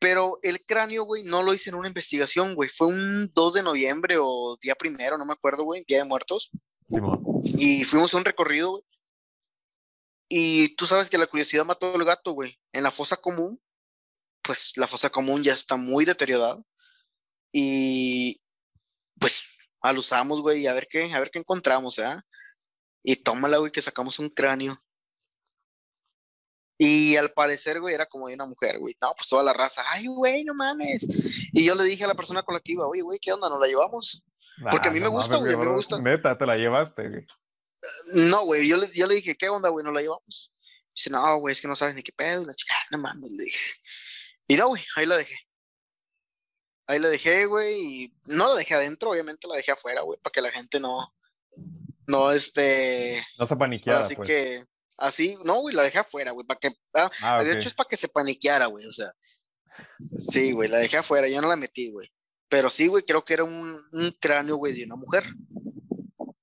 [0.00, 2.68] Pero el cráneo, güey, no lo hice en una investigación, güey.
[2.68, 6.50] Fue un 2 de noviembre o día primero, no me acuerdo, güey, Día de Muertos.
[7.44, 8.82] y fuimos a un recorrido, güey.
[10.28, 12.58] Y tú sabes que la curiosidad mató al gato, güey.
[12.72, 13.60] En la fosa común,
[14.42, 16.62] pues la fosa común ya está muy deteriorada.
[17.52, 18.40] Y
[19.20, 19.44] pues
[19.84, 22.16] al usamos, güey, a ver qué, a ver qué encontramos, ¿eh?
[23.02, 24.82] Y tómala, güey, que sacamos un cráneo.
[26.78, 28.96] Y al parecer, güey, era como de una mujer, güey.
[29.02, 31.06] No, pues toda la raza, ay, güey, no mames.
[31.52, 33.50] Y yo le dije a la persona con la que iba, oye, güey, ¿qué onda?
[33.50, 34.24] ¿Nos la llevamos?
[34.70, 36.00] Porque a mí me gusta, güey, me gusta.
[36.00, 37.26] Neta, te la llevaste, güey.
[38.14, 39.84] No, güey, yo le, yo le dije, ¿qué onda, güey?
[39.84, 40.50] ¿Nos la llevamos?
[40.94, 42.42] Dice, no, güey, es que no sabes ni qué pedo.
[42.46, 43.74] La chica, no mames, le dije.
[44.48, 45.36] Y no, güey, ahí la dejé.
[46.86, 50.32] Ahí la dejé, güey, y no la dejé adentro, obviamente la dejé afuera, güey, para
[50.32, 51.14] que la gente no,
[52.06, 53.24] no, este...
[53.38, 54.28] No se paniqueara, Así pues.
[54.28, 54.64] que,
[54.98, 57.88] así, no, güey, la dejé afuera, güey, para que, ah, ah, de hecho es para
[57.88, 59.12] que se paniqueara, güey, o sea,
[60.16, 62.12] sí, güey, la dejé afuera, ya no la metí, güey,
[62.48, 65.24] pero sí, güey, creo que era un, un cráneo, güey, de una mujer,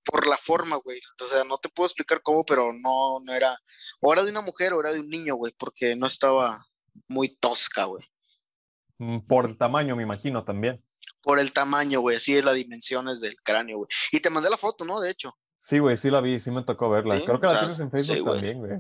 [0.04, 3.56] por la forma, güey, o sea, no te puedo explicar cómo, pero no, no era,
[4.02, 6.66] o era de una mujer o era de un niño, güey, porque no estaba
[7.08, 8.04] muy tosca, güey.
[9.02, 10.80] Mm, por el tamaño, me imagino también.
[11.24, 13.90] Por el tamaño, güey, así es las dimensiones del cráneo, güey.
[14.12, 15.02] Y te mandé la foto, ¿no?
[15.02, 15.36] De hecho.
[15.58, 17.20] Sí, güey, sí la vi, sí me tocó verla.
[17.20, 18.80] Creo que la tienes en Facebook también, güey.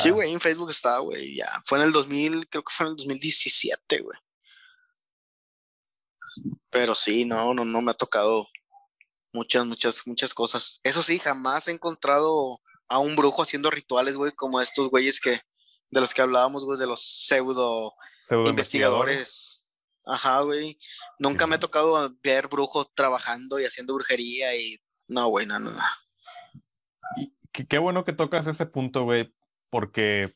[0.00, 1.62] Sí, güey, en Facebook está, güey, ya.
[1.64, 4.18] Fue en el 2000, creo que fue en el 2017, güey.
[6.68, 8.48] Pero sí, no, no, no me ha tocado
[9.32, 10.80] muchas, muchas, muchas cosas.
[10.82, 15.40] Eso sí, jamás he encontrado a un brujo haciendo rituales, güey, como estos güeyes que,
[15.90, 17.94] de los que hablábamos, güey, de los pseudo
[18.30, 19.68] investigadores.
[20.04, 20.78] Ajá, güey.
[21.18, 25.70] Nunca me ha tocado ver brujos trabajando y haciendo brujería y no, güey, no, no,
[25.72, 25.82] no.
[27.16, 29.34] Y qué, bueno que tocas ese punto, güey,
[29.70, 30.34] porque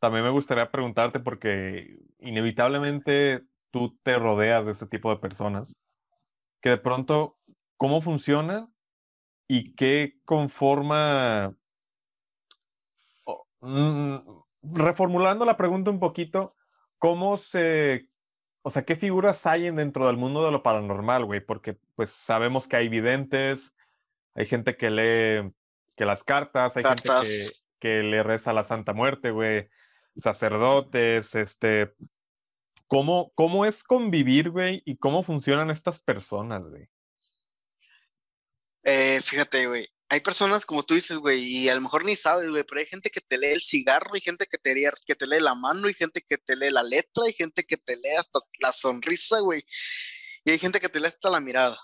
[0.00, 5.74] también me gustaría preguntarte porque inevitablemente tú te rodeas de este tipo de personas
[6.60, 7.38] que de pronto,
[7.76, 8.68] ¿cómo funciona
[9.48, 11.56] y qué conforma?
[13.60, 14.16] Mm,
[14.62, 16.54] reformulando la pregunta un poquito,
[17.04, 18.08] ¿cómo se,
[18.62, 21.44] o sea, qué figuras hay dentro del mundo de lo paranormal, güey?
[21.44, 23.74] Porque pues sabemos que hay videntes,
[24.34, 25.52] hay gente que lee
[25.98, 29.68] que las cartas, hay gente que, que, le reza la Santa Muerte, güey,
[30.16, 31.92] sacerdotes, este,
[32.86, 34.80] ¿cómo, cómo es convivir, güey?
[34.86, 36.88] Y cómo funcionan estas personas, güey.
[38.82, 42.50] Eh, fíjate, güey, hay personas como tú dices, güey, y a lo mejor ni sabes,
[42.50, 45.14] güey, pero hay gente que te lee el cigarro, hay gente que te, lee, que
[45.14, 47.96] te lee la mano, hay gente que te lee la letra, hay gente que te
[47.96, 49.64] lee hasta la sonrisa, güey,
[50.44, 51.78] y hay gente que te lee hasta la mirada.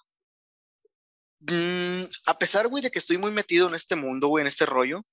[1.41, 4.67] Mm, a pesar, güey, de que estoy muy metido en este mundo, güey, en este
[4.67, 5.05] rollo,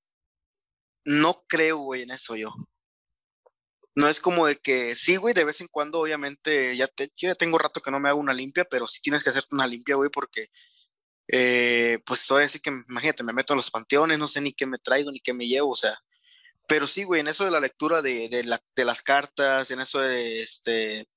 [1.06, 2.54] no creo, güey, en eso yo.
[3.96, 7.30] No es como de que, sí, güey, de vez en cuando, obviamente, ya te, yo
[7.30, 9.66] ya tengo rato que no me hago una limpia, pero sí tienes que hacerte una
[9.66, 10.50] limpia, güey, porque
[11.28, 14.66] eh, pues todavía así que, imagínate, me meto en los panteones, no sé ni qué
[14.66, 15.98] me traigo, ni qué me llevo, o sea,
[16.68, 19.80] pero sí, güey, en eso de la lectura de, de, la, de las cartas, en
[19.80, 21.08] eso de, este,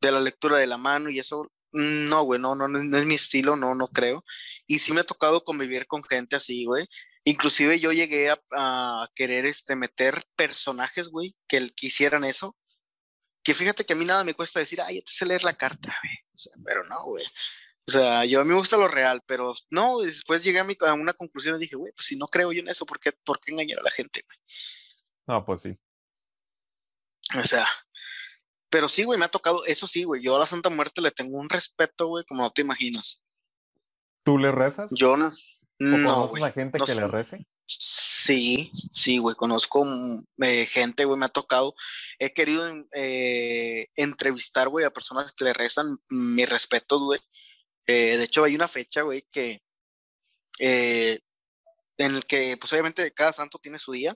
[0.00, 3.14] de la lectura de la mano y eso, no, güey, no, no, no, es mi
[3.14, 4.24] estilo, no, no creo.
[4.66, 6.86] Y sí me ha tocado convivir con gente así, güey.
[7.24, 12.56] Inclusive yo llegué a, a querer este, meter personajes, güey, que quisieran eso.
[13.42, 15.56] Que fíjate que a mí nada me cuesta decir, ay, ya te sé leer la
[15.56, 16.14] carta, güey.
[16.34, 17.24] O sea, pero no, güey.
[17.88, 20.76] O sea, yo a mí me gusta lo real, pero no, después llegué a, mi,
[20.80, 23.12] a una conclusión y dije, güey, pues si no creo yo en eso, ¿por qué,
[23.12, 24.38] por qué engañar a la gente, güey?
[25.28, 25.78] No, pues sí.
[27.38, 27.68] O sea,
[28.68, 31.12] pero sí, güey, me ha tocado, eso sí, güey, yo a la Santa Muerte le
[31.12, 33.22] tengo un respeto, güey, como no te imaginas.
[34.24, 34.90] ¿Tú le rezas?
[34.92, 35.30] Yo no.
[35.78, 37.46] no, conoces a gente que le rece?
[37.68, 41.74] Sí, sí, güey, conozco mm, eh, gente, güey, me ha tocado.
[42.18, 47.20] He querido eh, entrevistar, güey, a personas que le rezan mis respetos, güey.
[47.86, 49.62] Eh, de hecho, hay una fecha, güey, que
[50.58, 51.20] eh,
[51.98, 54.14] en el que, pues obviamente, cada santo tiene su día,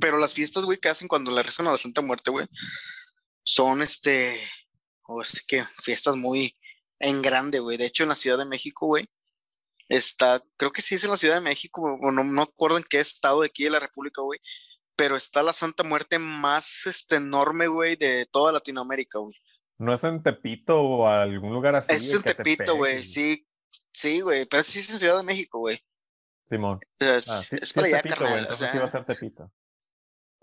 [0.00, 2.46] pero las fiestas, güey, que hacen cuando le rezan a la Santa Muerte, güey,
[3.42, 4.40] son este,
[5.04, 6.54] o es que fiestas muy
[7.00, 7.76] en grande, güey.
[7.76, 9.08] De hecho, en la Ciudad de México, güey,
[9.88, 12.84] está, creo que sí es en la Ciudad de México, o no, no acuerdo en
[12.84, 14.40] qué estado de aquí de la República, güey,
[14.96, 19.34] pero está la Santa Muerte más este, enorme, güey, de toda Latinoamérica, güey.
[19.80, 21.92] ¿No es en Tepito o algún lugar así?
[21.94, 23.46] Es en Tepito, güey, sí,
[23.92, 25.82] sí, güey, pero sí es en Ciudad de México, güey.
[26.48, 26.80] Simón.
[26.98, 29.50] es, ah, sí, es para allá, Tepito, carnal, o sea, sí va a ser Tepito.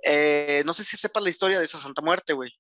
[0.03, 2.51] eh, no sé si sepas la historia de esa Santa Muerte, güey.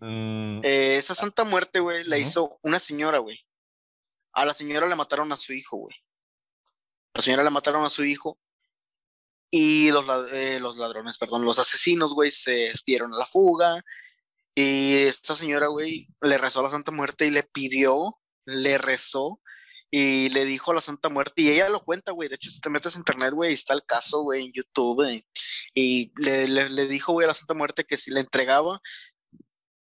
[0.00, 3.38] Mm, Eh, esa Santa Muerte, güey, la hizo una señora, güey.
[4.34, 5.96] A la señora le mataron a su hijo, güey.
[7.14, 8.38] La señora le mataron a su hijo
[9.50, 13.82] y los, eh, los ladrones, perdón, los asesinos, güey, se dieron a la fuga.
[14.54, 19.40] Y esta señora, güey, le rezó a la Santa Muerte y le pidió, le rezó
[19.90, 22.28] y le dijo a la Santa Muerte, y ella lo cuenta, güey.
[22.28, 25.24] De hecho, si te metes a internet, güey, está el caso, güey, en YouTube.
[25.74, 28.80] y le, le- le dijo, güey, a la Santa Muerte que si le entregaba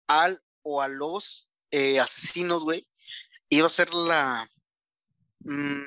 [0.07, 2.87] al o a los eh, asesinos, güey,
[3.49, 4.47] iba a ser la.
[5.41, 5.83] mm,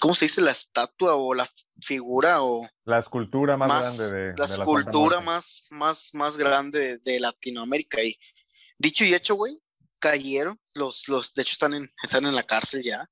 [0.00, 0.40] ¿Cómo se dice?
[0.40, 1.48] La estatua o la
[1.80, 5.24] figura o la escultura más, más- grande de, la de la escultura Muerte.
[5.24, 8.02] más, más, más grande de, de Latinoamérica.
[8.02, 8.18] Y
[8.78, 9.60] dicho y hecho, güey,
[9.98, 10.60] cayeron.
[10.74, 13.08] Los, los, de hecho, están en, están en la cárcel ya.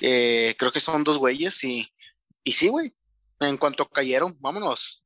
[0.00, 1.92] Eh, creo que son dos güeyes y,
[2.44, 2.94] y sí, güey.
[3.40, 5.02] En cuanto cayeron, vámonos.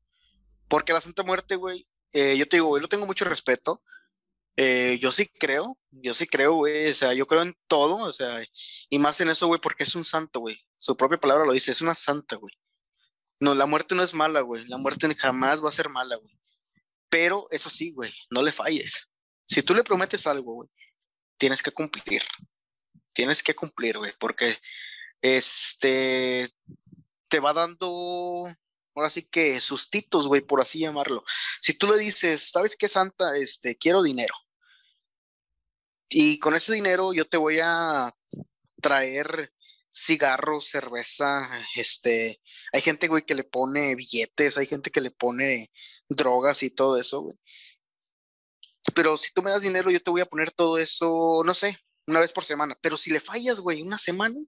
[0.69, 3.83] Porque la Santa Muerte, güey, eh, yo te digo, güey, lo tengo mucho respeto.
[4.57, 8.13] Eh, yo sí creo, yo sí creo, güey, o sea, yo creo en todo, o
[8.13, 8.45] sea,
[8.91, 10.61] y más en eso, güey, porque es un santo, güey.
[10.79, 12.55] Su propia palabra lo dice, es una santa, güey.
[13.41, 14.67] No, la muerte no es mala, güey.
[14.69, 16.39] La muerte jamás va a ser mala, güey.
[17.09, 19.09] Pero eso sí, güey, no le falles.
[19.49, 20.69] Si tú le prometes algo, güey,
[21.39, 22.23] tienes que cumplir.
[23.13, 24.59] Tienes que cumplir, güey, porque
[25.21, 26.49] este
[27.29, 28.47] te va dando,
[28.95, 31.25] ahora sí que sustitos, güey, por así llamarlo.
[31.61, 33.37] Si tú le dices, ¿sabes qué, Santa?
[33.37, 34.35] Este, quiero dinero.
[36.09, 38.13] Y con ese dinero yo te voy a
[38.81, 39.53] traer
[39.95, 42.41] cigarros, cerveza, este,
[42.73, 45.71] hay gente, güey, que le pone billetes, hay gente que le pone
[46.09, 47.39] drogas y todo eso, güey.
[48.95, 51.79] Pero si tú me das dinero, yo te voy a poner todo eso, no sé,
[52.07, 52.77] una vez por semana.
[52.81, 54.39] Pero si le fallas, güey, una semana,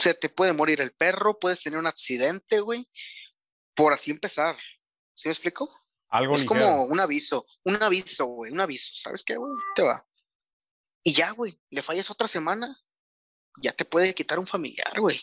[0.00, 2.88] se te puede morir el perro, puedes tener un accidente, güey,
[3.74, 4.56] por así empezar.
[5.14, 5.70] ¿Sí me explico?
[6.08, 6.60] Algo es ligero.
[6.60, 8.92] como un aviso, un aviso, güey, un aviso.
[8.94, 9.52] ¿Sabes qué, güey?
[9.74, 10.06] Te va.
[11.02, 12.76] Y ya, güey, le fallas otra semana,
[13.62, 15.20] ya te puede quitar un familiar, güey.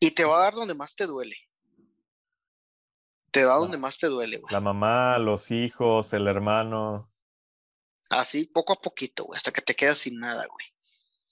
[0.00, 1.36] Y te va a dar donde más te duele.
[3.30, 4.52] Te da donde más te duele, güey.
[4.52, 7.12] La mamá, los hijos, el hermano.
[8.08, 10.66] Así, poco a poquito, güey, hasta que te quedas sin nada, güey.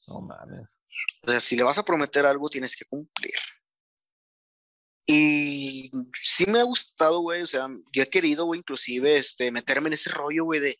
[0.07, 0.69] No mames.
[1.27, 3.35] O sea, si le vas a prometer algo, tienes que cumplir.
[5.07, 5.91] Y
[6.23, 7.43] sí me ha gustado, güey.
[7.43, 10.79] O sea, yo he querido, güey, inclusive, este, meterme en ese rollo, güey, de,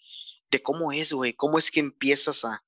[0.51, 1.35] de cómo es, güey.
[1.35, 2.63] Cómo es que empiezas a,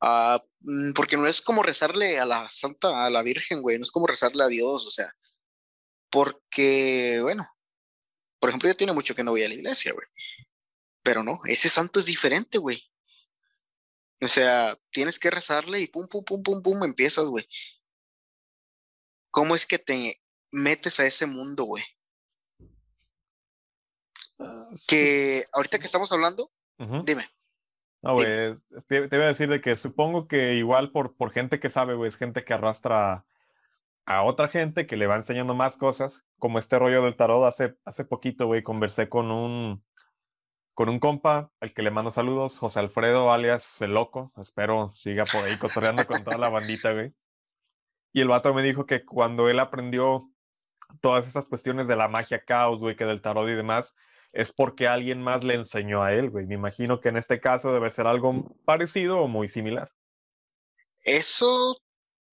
[0.00, 0.42] a.
[0.60, 3.78] mm, Porque no es como rezarle a la Santa, a la Virgen, güey.
[3.78, 5.14] No es como rezarle a Dios, o sea.
[6.10, 7.48] Porque, bueno,
[8.38, 10.06] por ejemplo, yo tiene mucho que no voy a la iglesia, güey.
[11.02, 12.82] Pero no, ese santo es diferente, güey.
[14.22, 17.48] O sea, tienes que rezarle y pum, pum, pum, pum, pum, empiezas, güey.
[19.32, 20.22] ¿Cómo es que te
[20.52, 21.82] metes a ese mundo, güey?
[24.38, 24.84] Ah, sí.
[24.86, 26.52] Que ahorita que estamos hablando,
[27.04, 27.28] dime.
[28.02, 28.54] No, güey,
[28.86, 31.94] te, te iba a decir de que supongo que igual por, por gente que sabe,
[31.94, 33.24] güey, es gente que arrastra
[34.04, 37.44] a otra gente que le va enseñando más cosas, como este rollo del tarot.
[37.44, 39.84] Hace, hace poquito, güey, conversé con un,
[40.74, 44.32] con un compa, al que le mando saludos, José Alfredo, alias El Loco.
[44.36, 47.12] Espero siga por ahí cotorreando con toda la bandita, güey.
[48.12, 50.30] Y el vato me dijo que cuando él aprendió
[51.00, 53.94] todas esas cuestiones de la magia caos, güey, que del tarot y demás,
[54.32, 56.46] es porque alguien más le enseñó a él, güey.
[56.46, 59.90] Me imagino que en este caso debe ser algo parecido o muy similar.
[61.02, 61.78] Eso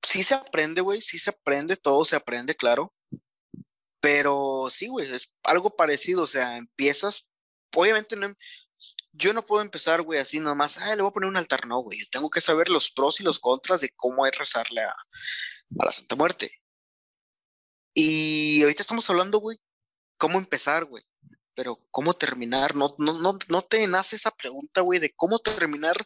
[0.01, 2.93] sí se aprende, güey, sí se aprende, todo se aprende, claro.
[4.01, 7.27] Pero sí, güey, es algo parecido, o sea, empiezas,
[7.75, 8.35] obviamente no, em-
[9.11, 11.79] yo no puedo empezar, güey, así nomás, ah, le voy a poner un altar, no,
[11.79, 14.91] güey, yo tengo que saber los pros y los contras de cómo es rezarle a,
[14.91, 16.51] a la Santa Muerte.
[17.93, 19.57] Y ahorita estamos hablando, güey,
[20.17, 21.03] cómo empezar, güey,
[21.53, 25.97] pero cómo terminar, no, no, no, no te nace esa pregunta, güey, de cómo terminar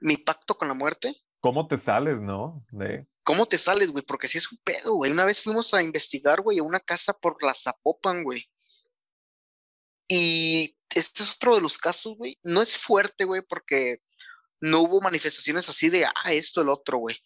[0.00, 1.14] mi pacto con la muerte.
[1.40, 2.64] ¿Cómo te sales, no?
[2.70, 3.06] De...
[3.22, 4.04] ¿Cómo te sales, güey?
[4.04, 5.12] Porque si es un pedo, güey.
[5.12, 8.48] Una vez fuimos a investigar, güey, a una casa por la Zapopan, güey.
[10.08, 12.38] Y este es otro de los casos, güey.
[12.42, 13.98] No es fuerte, güey, porque
[14.60, 17.16] no hubo manifestaciones así de, ah, esto, el otro, güey.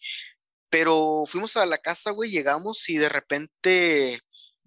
[0.69, 4.21] Pero fuimos a la casa, güey, llegamos y de repente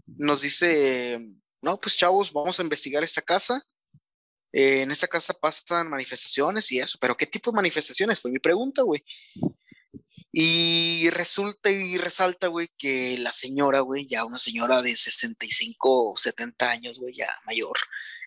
[0.06, 1.18] nos dice,
[1.62, 3.62] no, pues chavos, vamos a investigar esta casa.
[4.52, 8.20] Eh, en esta casa pasan manifestaciones y eso, pero ¿qué tipo de manifestaciones?
[8.20, 9.04] Fue mi pregunta, güey.
[10.32, 16.16] Y resulta y resalta, güey, que la señora, güey, ya una señora de 65 o
[16.16, 17.78] 70 años, güey, ya mayor,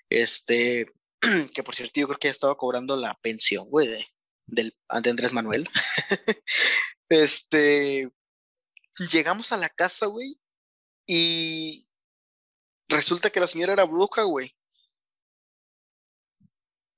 [0.09, 0.91] este,
[1.53, 4.05] que por cierto yo creo que ya estaba cobrando la pensión, güey, de,
[4.45, 5.69] del, de Andrés Manuel.
[7.09, 8.09] este,
[9.11, 10.39] llegamos a la casa, güey,
[11.07, 11.87] y
[12.87, 14.55] resulta que la señora era bruja, güey.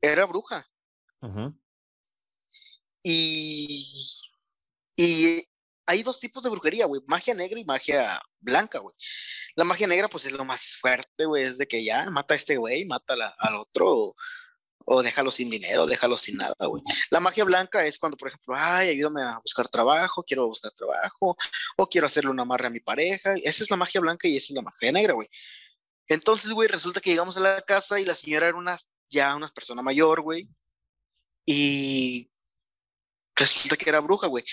[0.01, 0.67] Era bruja.
[3.03, 3.85] Y,
[4.97, 5.43] y
[5.85, 8.95] hay dos tipos de brujería, güey, magia negra y magia blanca, güey.
[9.55, 12.37] La magia negra, pues es lo más fuerte, güey, es de que ya mata a
[12.37, 14.15] este güey, mata al otro, o,
[14.85, 16.83] o déjalo sin dinero, déjalo sin nada, güey.
[17.09, 21.37] La magia blanca es cuando, por ejemplo, ay, ayúdame a buscar trabajo, quiero buscar trabajo,
[21.77, 23.33] o quiero hacerle una amarre a mi pareja.
[23.43, 25.29] Esa es la magia blanca y esa es la magia negra, güey.
[26.07, 28.77] Entonces, güey, resulta que llegamos a la casa y la señora era una,
[29.09, 30.49] ya una persona mayor, güey.
[31.45, 32.29] Y
[33.35, 34.43] resulta que era bruja, güey.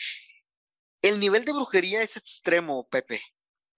[1.03, 3.23] El nivel de brujería es extremo, Pepe.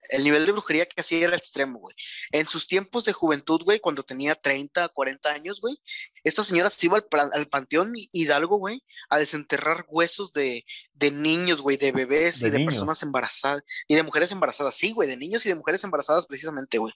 [0.09, 1.95] El nivel de brujería que hacía era extremo, güey.
[2.31, 5.79] En sus tiempos de juventud, güey, cuando tenía 30, 40 años, güey,
[6.25, 11.61] esta señora se iba al, al panteón Hidalgo, güey, a desenterrar huesos de, de niños,
[11.61, 12.73] güey, de bebés De y de niños.
[12.73, 14.75] personas embarazadas y de mujeres embarazadas.
[14.75, 16.93] Sí, güey, de niños y de mujeres embarazadas precisamente, güey.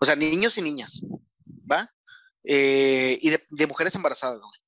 [0.00, 1.02] O sea, niños y niñas,
[1.70, 1.92] ¿va?
[2.42, 4.58] Eh, y de, de mujeres embarazadas, güey.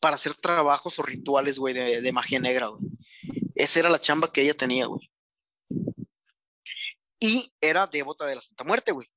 [0.00, 2.82] Para hacer trabajos o rituales, güey, de, de magia negra, güey.
[3.54, 5.10] Esa era la chamba que ella tenía, güey.
[7.20, 9.08] Y era devota de la Santa Muerte, güey.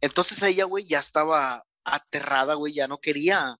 [0.00, 3.56] Entonces ella, güey, ya estaba aterrada, güey, ya no quería.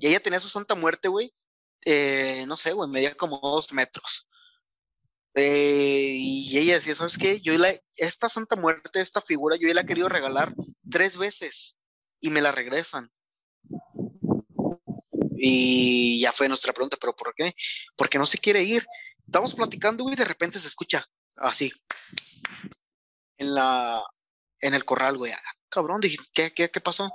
[0.00, 1.32] Y ella tenía su Santa Muerte, güey.
[1.86, 4.26] eh, no sé, güey, medía como dos metros.
[5.34, 7.40] Eh, y ella decía, ¿sabes qué?
[7.40, 10.54] Yo la, esta Santa Muerte, esta figura, yo ya la he querido regalar
[10.90, 11.76] tres veces
[12.20, 13.10] y me la regresan.
[15.36, 17.54] Y ya fue nuestra pregunta, ¿pero por qué?
[17.96, 18.86] Porque no se quiere ir.
[19.26, 21.06] Estamos platicando, güey, y de repente se escucha
[21.36, 21.72] así.
[23.36, 24.02] En la,
[24.60, 25.32] en el corral, güey.
[25.32, 27.10] Ah, cabrón, dije, ¿qué, qué, qué pasó?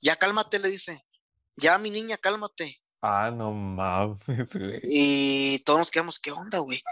[0.00, 1.04] Ya cálmate, le dice.
[1.56, 2.80] Ya, mi niña, cálmate.
[3.00, 4.80] Ah, no mames, güey.
[4.82, 6.82] Y todos nos quedamos, ¿qué onda, güey?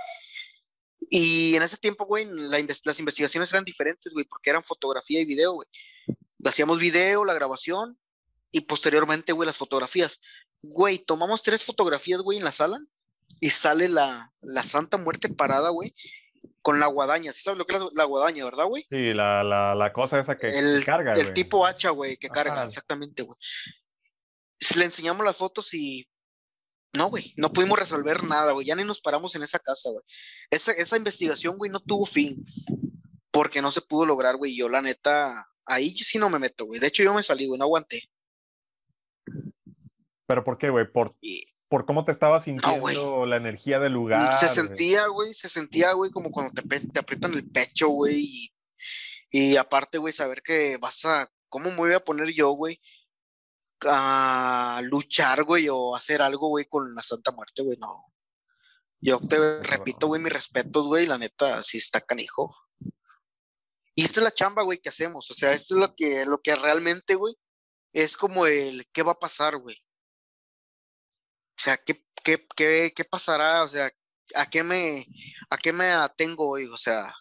[1.10, 5.24] Y en ese tiempo, güey, la las investigaciones eran diferentes, güey, porque eran fotografía y
[5.24, 5.68] video, güey.
[6.44, 7.98] Hacíamos video, la grabación
[8.50, 10.20] y posteriormente, güey, las fotografías.
[10.62, 12.78] Güey, tomamos tres fotografías, güey, en la sala
[13.40, 15.94] y sale la, la Santa Muerte parada, güey,
[16.62, 17.32] con la guadaña.
[17.32, 18.86] ¿Sí sabes lo que es la, la guadaña, verdad, güey?
[18.88, 21.34] Sí, la, la, la cosa esa que, que El, carga, el güey.
[21.34, 22.64] tipo hacha, güey, que carga, Ajá.
[22.64, 23.36] exactamente, güey.
[24.76, 26.06] Le enseñamos las fotos y
[26.94, 28.66] no, güey, no pudimos resolver nada, güey.
[28.66, 30.04] Ya ni nos paramos en esa casa, güey.
[30.50, 32.44] Esa, esa investigación, güey, no tuvo fin
[33.30, 34.54] porque no se pudo lograr, güey.
[34.54, 36.78] Yo, la neta, ahí sí no me meto, güey.
[36.78, 38.08] De hecho, yo me salí, güey, no aguanté.
[40.26, 40.90] ¿Pero por qué, güey?
[40.90, 42.58] ¿Por, Y por cómo te estabas güey.
[42.58, 44.34] sintiendo la energía del lugar?
[44.34, 48.20] se sentía, güey, se sentía, güey, como cuando te, te aprietan el pecho, güey.
[48.20, 48.54] Y,
[49.30, 52.78] y aparte, güey, saber que vas a, ¿cómo me voy a poner yo, güey?
[53.84, 58.04] a luchar, güey, o hacer algo, güey, con la Santa Muerte, güey, no.
[59.00, 62.54] Yo te repito, güey, mis respetos, güey, la neta, sí está canijo.
[63.94, 65.30] Y esta es la chamba, güey, que hacemos.
[65.30, 67.34] O sea, esto es lo que, lo que realmente, güey,
[67.94, 69.82] es como el qué va a pasar, güey.
[71.58, 73.62] O sea, ¿qué, qué, qué, qué pasará?
[73.62, 73.90] O sea,
[74.34, 75.06] ¿a qué me,
[75.50, 76.66] a qué me atengo hoy?
[76.66, 77.14] O sea,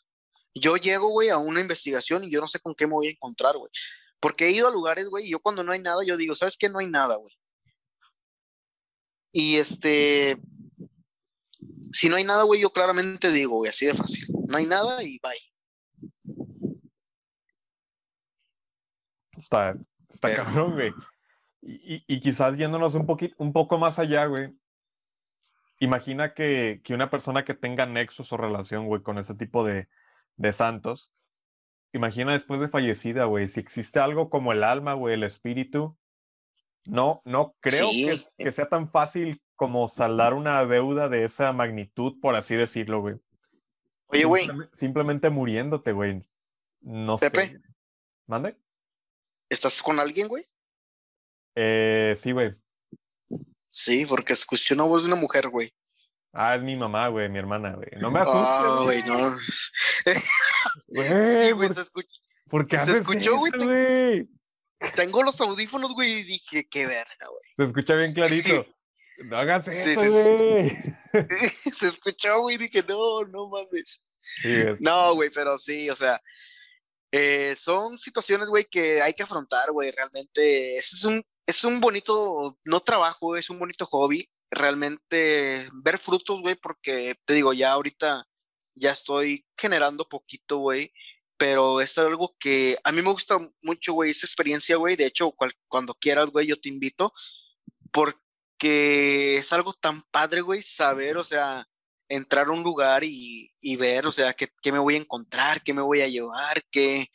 [0.53, 3.11] yo llego, güey, a una investigación y yo no sé con qué me voy a
[3.11, 3.71] encontrar, güey.
[4.19, 6.55] Porque he ido a lugares, güey, y yo cuando no hay nada, yo digo, ¿sabes
[6.57, 6.69] qué?
[6.69, 7.33] No hay nada, güey.
[9.33, 10.37] Y este,
[11.91, 14.25] si no hay nada, güey, yo claramente digo, güey, así de fácil.
[14.47, 15.51] No hay nada y bye.
[19.37, 19.75] Está,
[20.09, 20.91] está cabrón, güey.
[21.61, 24.55] Y, y, quizás yéndonos un, poquito, un poco más allá, güey.
[25.79, 29.87] Imagina que, que, una persona que tenga nexos o relación, güey, con ese tipo de,
[30.37, 31.11] de santos,
[31.93, 35.97] imagina después de fallecida, güey, si existe algo como el alma, güey, el espíritu,
[36.85, 42.19] no, no creo que, que, sea tan fácil como saldar una deuda de esa magnitud,
[42.19, 43.15] por así decirlo, güey.
[44.07, 44.47] Oye, güey.
[44.73, 46.21] Simplemente, muriéndote, güey.
[46.81, 47.49] No Pepe.
[47.49, 47.61] sé.
[48.25, 48.57] ¿Mande?
[49.47, 50.45] ¿Estás con alguien, güey?
[51.55, 52.53] Eh, sí, güey.
[53.69, 55.73] Sí, porque escuché una voz de una mujer, güey.
[56.33, 57.89] Ah, es mi mamá, güey, mi hermana, güey.
[57.99, 58.43] No me asustes.
[58.45, 59.37] Ah, güey, no.
[60.87, 62.09] sí, güey, se escuchó.
[62.49, 64.27] ¿Por qué se escuchó, güey?
[64.95, 67.41] Tengo los audífonos, güey, y dije, qué verga, güey.
[67.57, 68.65] Se escucha bien clarito.
[69.23, 70.75] No hagas eso, güey.
[71.75, 74.01] se escuchó, güey, dije, no, no mames.
[74.79, 76.19] No, güey, pero sí, o sea,
[77.11, 80.75] eh, son situaciones, güey, que hay que afrontar, güey, realmente.
[80.75, 86.55] es un, es un bonito, no trabajo, es un bonito hobby, realmente ver frutos, güey,
[86.55, 88.25] porque te digo, ya ahorita
[88.75, 90.93] ya estoy generando poquito, güey,
[91.37, 94.95] pero es algo que a mí me gusta mucho, güey, esa experiencia, güey.
[94.95, 95.33] De hecho,
[95.67, 97.13] cuando quieras, güey, yo te invito,
[97.91, 101.67] porque es algo tan padre, güey, saber, o sea,
[102.09, 105.73] entrar a un lugar y, ver, o sea, qué, qué, me voy a encontrar, qué
[105.73, 107.07] me voy a llevar, qué...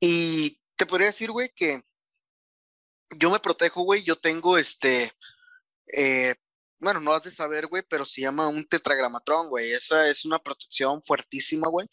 [0.00, 1.82] Y te podría decir, güey, que
[3.18, 5.12] yo me protejo, güey, yo tengo este,
[5.92, 6.34] eh,
[6.84, 9.72] bueno, no has de saber, güey, pero se llama un tetragramatrón, güey.
[9.72, 11.88] Esa es una protección fuertísima, güey.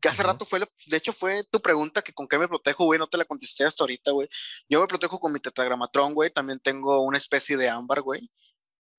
[0.00, 2.98] Que hace rato fue, de hecho fue tu pregunta que con qué me protejo, güey,
[2.98, 4.28] no te la contesté hasta ahorita, güey.
[4.68, 6.30] Yo me protejo con mi tetragramatrón, güey.
[6.30, 8.30] También tengo una especie de ámbar, güey,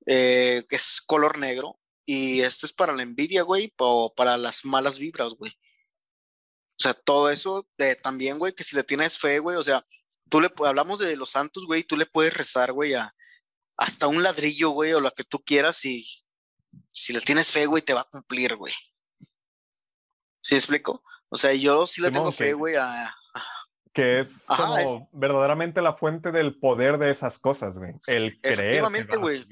[0.05, 1.79] eh, que es color negro.
[2.05, 5.53] Y esto es para la envidia, güey, o para las malas vibras, güey.
[6.79, 9.85] O sea, todo eso eh, también, güey, que si le tienes fe, güey, o sea,
[10.31, 13.13] tú le hablamos de los santos, güey, tú le puedes rezar, güey, a,
[13.77, 16.07] hasta un ladrillo, güey, o lo que tú quieras, y
[16.89, 18.73] si le tienes fe, güey, te va a cumplir, güey.
[20.41, 21.03] ¿Sí explico?
[21.29, 23.13] O sea, yo sí le tengo fe, güey, a,
[23.93, 27.91] Que es como verdaderamente la fuente del poder de esas cosas, güey.
[28.07, 28.59] El creer.
[28.59, 29.45] Efectivamente, güey.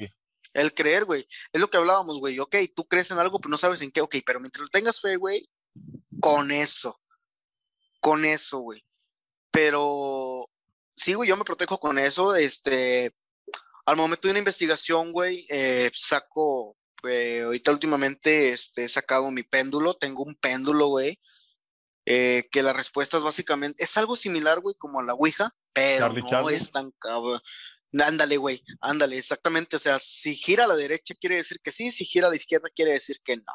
[0.53, 1.27] El creer, güey.
[1.51, 2.39] Es lo que hablábamos, güey.
[2.39, 4.01] Ok, tú crees en algo, pero no sabes en qué.
[4.01, 5.47] Ok, pero mientras tengas fe, güey,
[6.21, 6.99] con eso.
[7.99, 8.83] Con eso, güey.
[9.51, 10.49] Pero
[10.99, 12.35] sí, güey, yo me protejo con eso.
[12.35, 13.13] Este,
[13.85, 19.43] al momento de una investigación, güey, eh, saco, eh, ahorita últimamente este, he sacado mi
[19.43, 21.19] péndulo, tengo un péndulo, güey,
[22.05, 26.13] eh, que la respuesta es básicamente, es algo similar, güey, como a la Ouija, pero
[26.13, 27.41] no es tan cabrón.
[27.91, 29.75] Ándale, güey, ándale, exactamente.
[29.75, 32.35] O sea, si gira a la derecha quiere decir que sí, si gira a la
[32.35, 33.53] izquierda quiere decir que no.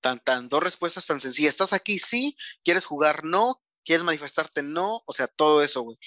[0.00, 1.50] Tan, tan, dos respuestas tan sencillas.
[1.50, 1.98] ¿Estás aquí?
[1.98, 2.36] Sí.
[2.64, 3.24] ¿Quieres jugar?
[3.24, 3.60] No.
[3.84, 4.62] ¿Quieres manifestarte?
[4.62, 5.02] No.
[5.04, 5.98] O sea, todo eso, güey.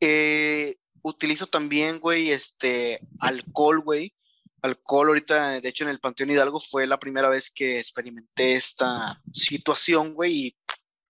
[0.00, 4.14] Eh, utilizo también, güey, este, alcohol, güey.
[4.62, 9.20] Alcohol, ahorita, de hecho, en el Panteón Hidalgo fue la primera vez que experimenté esta
[9.32, 10.56] situación, güey, y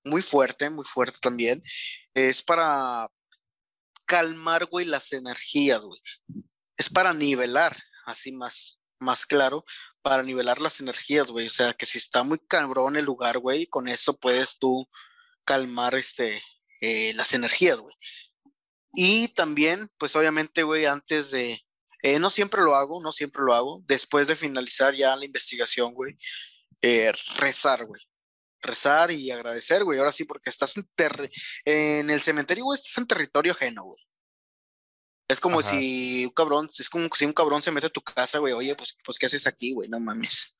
[0.04, 1.62] muy fuerte, muy fuerte también.
[2.14, 3.08] Es para
[4.06, 6.00] calmar, güey, las energías, güey.
[6.76, 7.76] Es para nivelar,
[8.06, 9.64] así más, más claro,
[10.02, 11.46] para nivelar las energías, güey.
[11.46, 14.88] O sea, que si está muy cabrón el lugar, güey, con eso puedes tú
[15.44, 16.42] calmar este,
[16.80, 17.94] eh, las energías, güey.
[18.94, 21.60] Y también, pues obviamente, güey, antes de,
[22.02, 25.94] eh, no siempre lo hago, no siempre lo hago, después de finalizar ya la investigación,
[25.94, 26.16] güey,
[26.82, 28.02] eh, rezar, güey.
[28.62, 29.98] Rezar y agradecer, güey.
[29.98, 30.86] Ahora sí, porque estás en,
[31.64, 34.02] en el cementerio, güey, estás en territorio ajeno, güey.
[35.28, 38.38] Es como si un cabrón, es como si un cabrón se mete a tu casa,
[38.38, 39.88] güey, oye, pues, pues ¿qué haces aquí, güey?
[39.88, 40.56] No mames.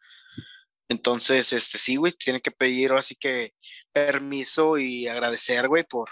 [0.89, 3.55] Entonces, este, sí, güey, tiene que pedir ahora sí que
[3.93, 6.09] permiso y agradecer, güey, por,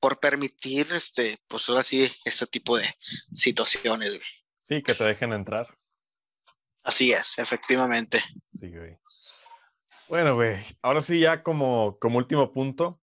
[0.00, 2.94] por permitir, este, pues ahora sí, este tipo de
[3.34, 4.28] situaciones, güey.
[4.62, 5.68] Sí, que te dejen entrar.
[6.82, 8.24] Así es, efectivamente.
[8.54, 8.98] Sí, güey.
[10.08, 13.00] Bueno, güey, ahora sí ya como, como último punto,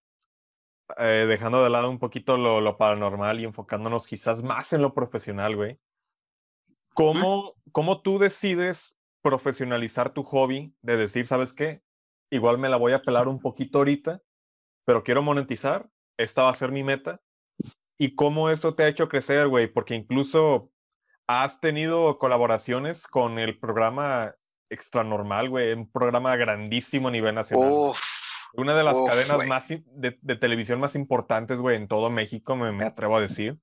[0.98, 5.56] eh, dejando de lado un poquito lo, paranormal y enfocándonos quizás más en lo profesional,
[5.56, 5.80] güey.
[6.94, 11.82] ¿Cómo, ¿Cómo tú decides profesionalizar tu hobby de decir, ¿sabes qué?
[12.32, 14.22] Igual me la voy a pelar un poquito ahorita,
[14.86, 17.22] pero quiero monetizar, esta va a ser mi meta.
[17.98, 19.68] ¿Y cómo eso te ha hecho crecer, güey?
[19.68, 20.72] Porque incluso
[21.28, 24.36] has tenido colaboraciones con el programa
[24.70, 27.94] Extra Normal, güey, un programa grandísimo a nivel nacional.
[28.54, 33.18] Una de las cadenas más de, televisión más importantes, güey, en todo México, me, atrevo
[33.18, 33.58] a decir.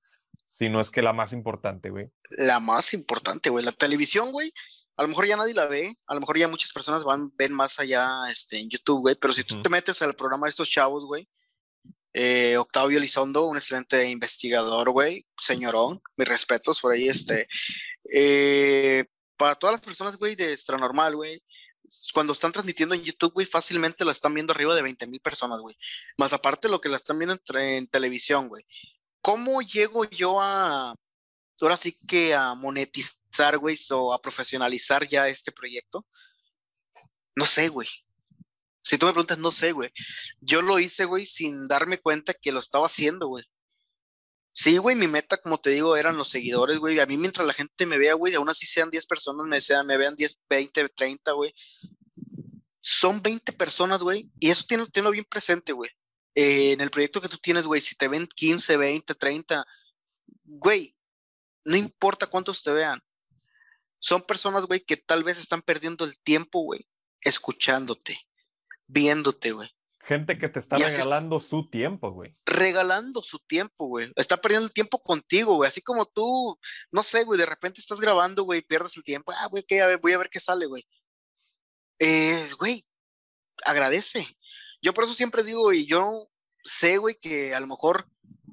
[0.47, 2.11] Si no es que la más importante, güey.
[2.29, 3.65] La más importante, güey.
[3.65, 4.53] La televisión, güey.
[4.97, 7.51] A lo mejor ya nadie la ve, a lo mejor ya muchas personas van, ven
[7.51, 10.69] más allá este, en YouTube, güey, pero si tú te metes al programa de estos
[10.69, 11.27] chavos, güey,
[12.17, 17.45] eh, Octavio Elizondo, un excelente investigador, güey, señorón, mis respetos por ahí, este,
[18.09, 19.03] eh,
[19.35, 21.43] para todas las personas, güey, de extra normal, güey,
[22.13, 25.59] cuando están transmitiendo en YouTube, güey, fácilmente la están viendo arriba de 20 mil personas,
[25.59, 25.75] güey.
[26.17, 28.65] Más aparte lo que la están viendo en, televisión, güey.
[29.21, 30.95] ¿Cómo llego yo a,
[31.59, 36.05] ahora sí que a monetizar, güey, o a profesionalizar ya este proyecto?
[37.35, 37.89] No sé, güey.
[38.85, 39.89] Si tú me preguntas, no sé, güey.
[40.41, 43.43] Yo lo hice, güey, sin darme cuenta que lo estaba haciendo, güey.
[44.53, 46.99] Sí, güey, mi meta, como te digo, eran los seguidores, güey.
[46.99, 49.87] A mí mientras la gente me vea, güey, aún así sean 10 personas, me, sean,
[49.87, 51.53] me vean 10, 20, 30, güey.
[52.79, 54.29] Son 20 personas, güey.
[54.39, 55.89] Y eso tiene, tenlo bien presente, güey.
[56.35, 59.65] Eh, en el proyecto que tú tienes, güey, si te ven 15, 20, 30,
[60.43, 60.95] güey,
[61.63, 63.01] no importa cuántos te vean.
[63.97, 66.87] Son personas, güey, que tal vez están perdiendo el tiempo, güey,
[67.21, 68.19] escuchándote,
[68.87, 69.69] viéndote, güey.
[70.01, 72.31] Gente que te está regalando su tiempo, güey.
[72.45, 74.11] Regalando su tiempo, güey.
[74.15, 75.67] Está perdiendo el tiempo contigo, güey.
[75.67, 76.59] Así como tú,
[76.91, 79.31] no sé, güey, de repente estás grabando, güey, pierdes el tiempo.
[79.31, 79.95] Ah, güey, ¿qué?
[79.95, 80.85] voy a ver qué sale, güey.
[81.97, 82.85] Eh, güey,
[83.65, 84.27] agradece.
[84.79, 86.29] Yo por eso siempre digo, y yo
[86.63, 88.07] sé, güey, que a lo mejor,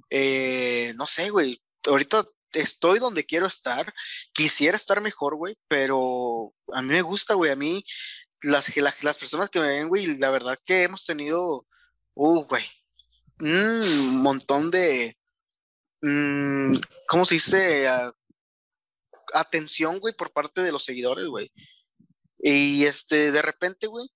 [0.08, 3.92] eh, no sé, güey, ahorita estoy donde quiero estar,
[4.32, 7.84] quisiera estar mejor, güey, pero a mí me gusta, güey, a mí
[8.42, 11.66] las, las, las personas que me ven, güey, la verdad que hemos tenido,
[12.14, 12.64] uh, güey,
[13.40, 15.16] un montón de,
[16.00, 16.72] mm,
[17.08, 17.88] ¿cómo se dice?
[19.34, 21.50] atención, güey, por parte de los seguidores, güey.
[22.38, 24.06] Y este, de repente, güey,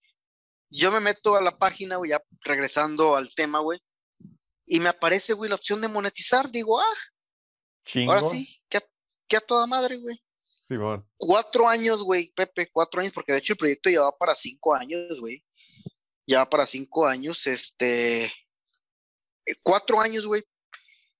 [0.69, 3.81] yo me meto a la página, güey, ya regresando al tema, güey,
[4.67, 6.51] y me aparece, güey, la opción de monetizar.
[6.51, 8.81] Digo, ah, ahora sí, que
[9.29, 10.23] que a toda madre, güey.
[11.17, 15.21] Cuatro años, güey, Pepe, cuatro años, porque de hecho el proyecto ya para cinco años,
[15.21, 15.45] güey.
[16.27, 18.33] Ya para cinco años, este.
[19.63, 20.45] Cuatro años, güey,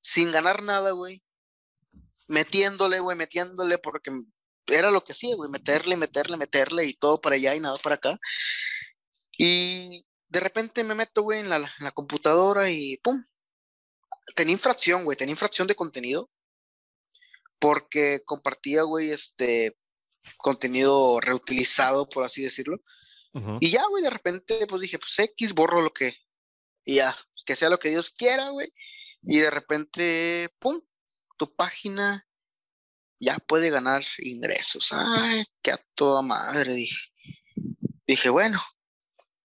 [0.01, 1.23] sin ganar nada, güey.
[2.29, 4.11] Metiéndole, güey, metiéndole, porque
[4.67, 7.97] era lo que hacía, güey, meterle, meterle, meterle y todo para allá y nada para
[7.97, 8.19] acá.
[9.39, 13.25] Y de repente me meto, güey, en la computadora y ¡pum!
[14.35, 16.31] Tenía infracción, güey, tenía infracción de contenido
[17.59, 19.77] porque compartía, güey, este
[20.37, 22.79] contenido reutilizado, por así decirlo.
[23.61, 26.17] Y ya, güey, de repente, pues dije, pues X, borro lo que,
[26.87, 27.15] y ya,
[27.45, 28.73] que sea lo que Dios quiera, güey.
[29.23, 30.81] Y de repente, pum,
[31.37, 32.27] tu página
[33.21, 34.91] ya puede ganar ingresos.
[34.93, 36.97] Ay, que a toda madre, dije.
[38.07, 38.59] Dije, bueno,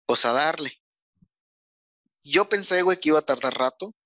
[0.06, 0.80] pues a darle.
[2.22, 3.96] Yo pensé, güey, que iba a tardar rato,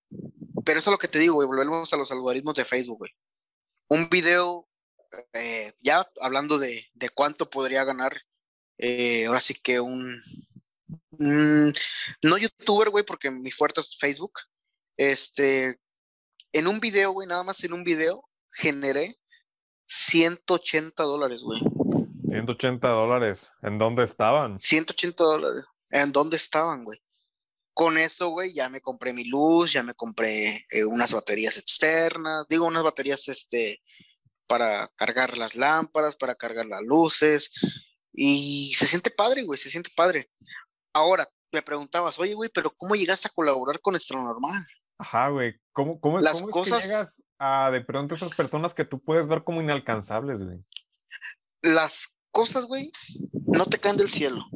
[0.64, 3.12] pero eso es lo que te digo, güey, volvemos a los algoritmos de Facebook, güey
[3.89, 4.69] un video,
[5.32, 8.23] eh, ya hablando de, cuánto podría ganar,
[8.78, 10.23] eh, ahora sí que un,
[11.19, 14.40] no youtuber, güey, porque mi fuerte es Facebook,
[14.97, 15.78] este,
[16.52, 19.16] en un video, güey, nada más en un video, generé
[19.86, 21.61] 180 dólares, güey.
[22.28, 24.61] 180 dólares, ¿en dónde estaban?
[24.61, 27.01] 180 dólares, ¿en dónde estaban, güey?
[27.74, 32.46] Con esto, güey, ya me compré mi luz, ya me compré eh, unas baterías externas,
[32.48, 33.82] digo, unas baterías este,
[34.46, 37.51] para cargar las lámparas, para cargar las luces.
[38.12, 40.30] Y se siente padre, güey, se siente padre.
[40.92, 44.64] Ahora, me preguntabas, oye, güey, pero ¿cómo llegaste a colaborar con Normal?
[44.96, 45.56] Ajá, güey.
[45.72, 46.82] ¿Cómo, cómo, Las cosas...
[46.82, 50.64] que llegas a de pronto esas personas que tú puedes ver como inalcanzables, güey?
[51.60, 52.92] Las cosas, güey,
[53.46, 54.46] no te caen del cielo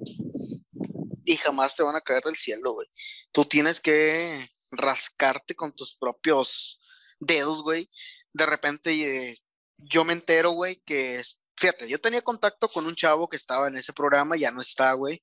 [1.28, 2.88] y jamás te van a caer del cielo, güey.
[3.32, 6.80] Tú tienes que rascarte con tus propios
[7.20, 7.90] dedos, güey.
[8.32, 8.92] De repente
[9.30, 9.36] eh,
[9.76, 11.22] yo me entero, güey, que,
[11.54, 14.94] fíjate, yo tenía contacto con un chavo que estaba en ese programa, ya no está,
[14.94, 15.22] güey.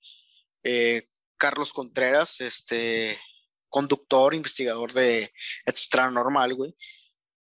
[0.63, 1.07] Eh,
[1.37, 3.19] Carlos Contreras, este,
[3.67, 5.33] conductor, investigador de
[5.65, 6.75] Extra Normal, güey.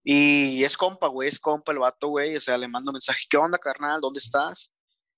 [0.04, 2.36] Y es compa, güey, es compa el vato, güey.
[2.36, 4.00] O sea, le mando mensaje, ¿qué onda, carnal?
[4.00, 4.73] ¿Dónde estás?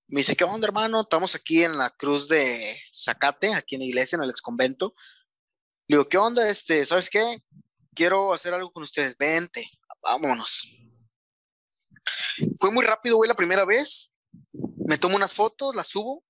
[0.09, 1.01] Me dice, ¿qué onda, hermano?
[1.01, 4.95] Estamos aquí en la cruz de Zacate, aquí en la iglesia, en el exconvento.
[5.89, 6.49] Le digo, ¿qué onda?
[6.49, 7.39] Este, ¿sabes qué?
[7.95, 9.17] Quiero hacer algo con ustedes.
[9.17, 9.69] Vente,
[10.01, 10.69] vámonos.
[12.61, 14.15] Fue muy rápido, güey, la primera vez.
[14.87, 16.23] Me tomo unas fotos, las subo.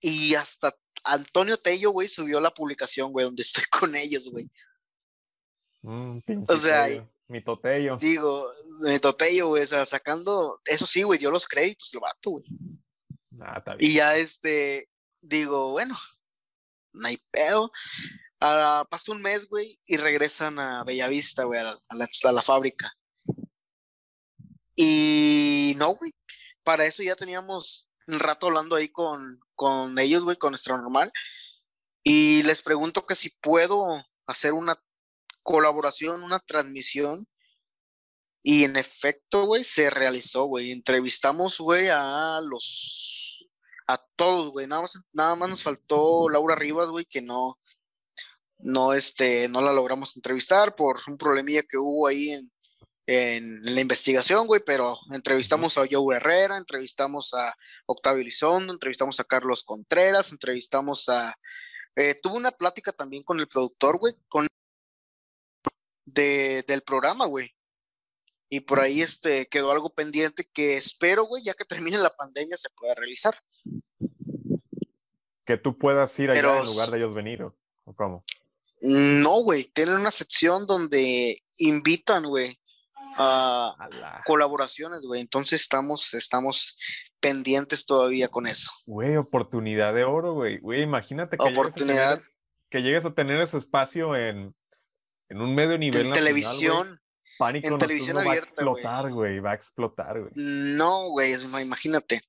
[0.00, 4.50] Y hasta Antonio Tello, güey, subió la publicación, güey, donde estoy con ellos, güey.
[5.80, 6.86] Mm, O sea,
[7.26, 7.96] mi totello.
[7.96, 8.50] Digo,
[8.80, 12.44] mi totello, güey, o sea, sacando, eso sí, güey, dio los créditos, el vato, güey.
[13.44, 13.62] Ah.
[13.78, 14.88] Y ya, este,
[15.20, 15.96] digo, bueno,
[16.92, 17.72] no hay pedo.
[18.40, 21.78] Ah, un mes, güey, y regresan a Bellavista, güey, a
[22.32, 22.92] la, fábrica.
[24.74, 26.14] Y no, güey,
[26.64, 31.12] para eso ya teníamos un rato hablando ahí con, con ellos, güey, con nuestro normal.
[32.04, 34.76] Y les pregunto que si puedo hacer una
[35.42, 37.28] colaboración, una transmisión.
[38.42, 40.72] Y en efecto, güey, se realizó, güey.
[40.72, 43.21] Entrevistamos, güey, a los,
[43.94, 44.66] a todos, güey.
[44.66, 47.58] Nada más, nada más nos faltó Laura Rivas, güey, que no,
[48.58, 52.52] no, este, no la logramos entrevistar por un problemilla que hubo ahí en,
[53.06, 57.54] en la investigación, güey, pero entrevistamos a Joe Herrera, entrevistamos a
[57.86, 61.36] Octavio Elizondo, entrevistamos a Carlos Contreras, entrevistamos a...
[61.96, 64.46] eh, tuve una plática también con el productor, güey, con
[66.06, 67.54] de, del programa, güey.
[68.48, 72.56] Y por ahí este, quedó algo pendiente que espero, güey, ya que termine la pandemia
[72.56, 73.34] se pueda realizar.
[75.44, 78.24] Que tú puedas ir allá Pero- en lugar de ellos venir, ¿o, o cómo?
[78.80, 82.58] No, güey, tienen una sección donde invitan, güey,
[83.16, 85.20] a colaboraciones, güey.
[85.20, 86.76] Entonces estamos, estamos
[87.20, 88.70] pendientes todavía con eso.
[88.86, 90.58] Güey, oportunidad de oro, güey.
[90.58, 92.14] Güey, imagínate que llegues a Oportunidad.
[92.16, 92.32] tener-
[92.70, 94.54] que llegues a tener ese espacio en,
[95.28, 97.00] en un medio nivel En nacional, televisión,
[97.38, 99.38] Pánico en televisión va a abierta, explotar, güey.
[99.40, 100.32] Va a explotar, güey.
[100.34, 102.20] no, güey, imagínate.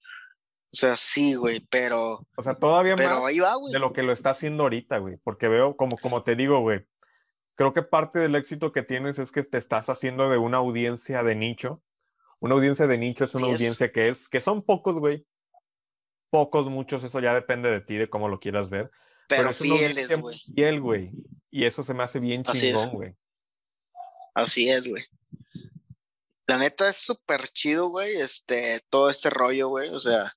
[0.74, 3.72] O sea, sí, güey, pero, O sea, todavía pero más ahí va, güey.
[3.72, 5.18] de lo que lo está haciendo ahorita, güey.
[5.24, 6.84] Porque veo, como, como te digo, güey,
[7.54, 11.22] creo que parte del éxito que tienes es que te estás haciendo de una audiencia
[11.22, 11.84] de nicho.
[12.40, 13.54] Una audiencia de nicho es una es.
[13.54, 15.28] audiencia que es, que son pocos, güey.
[16.32, 18.90] Pocos, muchos, eso ya depende de ti, de cómo lo quieras ver.
[19.28, 20.40] Pero fieles, güey.
[20.56, 21.12] fiel, güey.
[21.52, 23.16] Y eso se me hace bien Así chingón, güey.
[24.34, 25.06] Así es, güey.
[26.48, 30.36] La neta es súper chido, güey, este, todo este rollo, güey, o sea,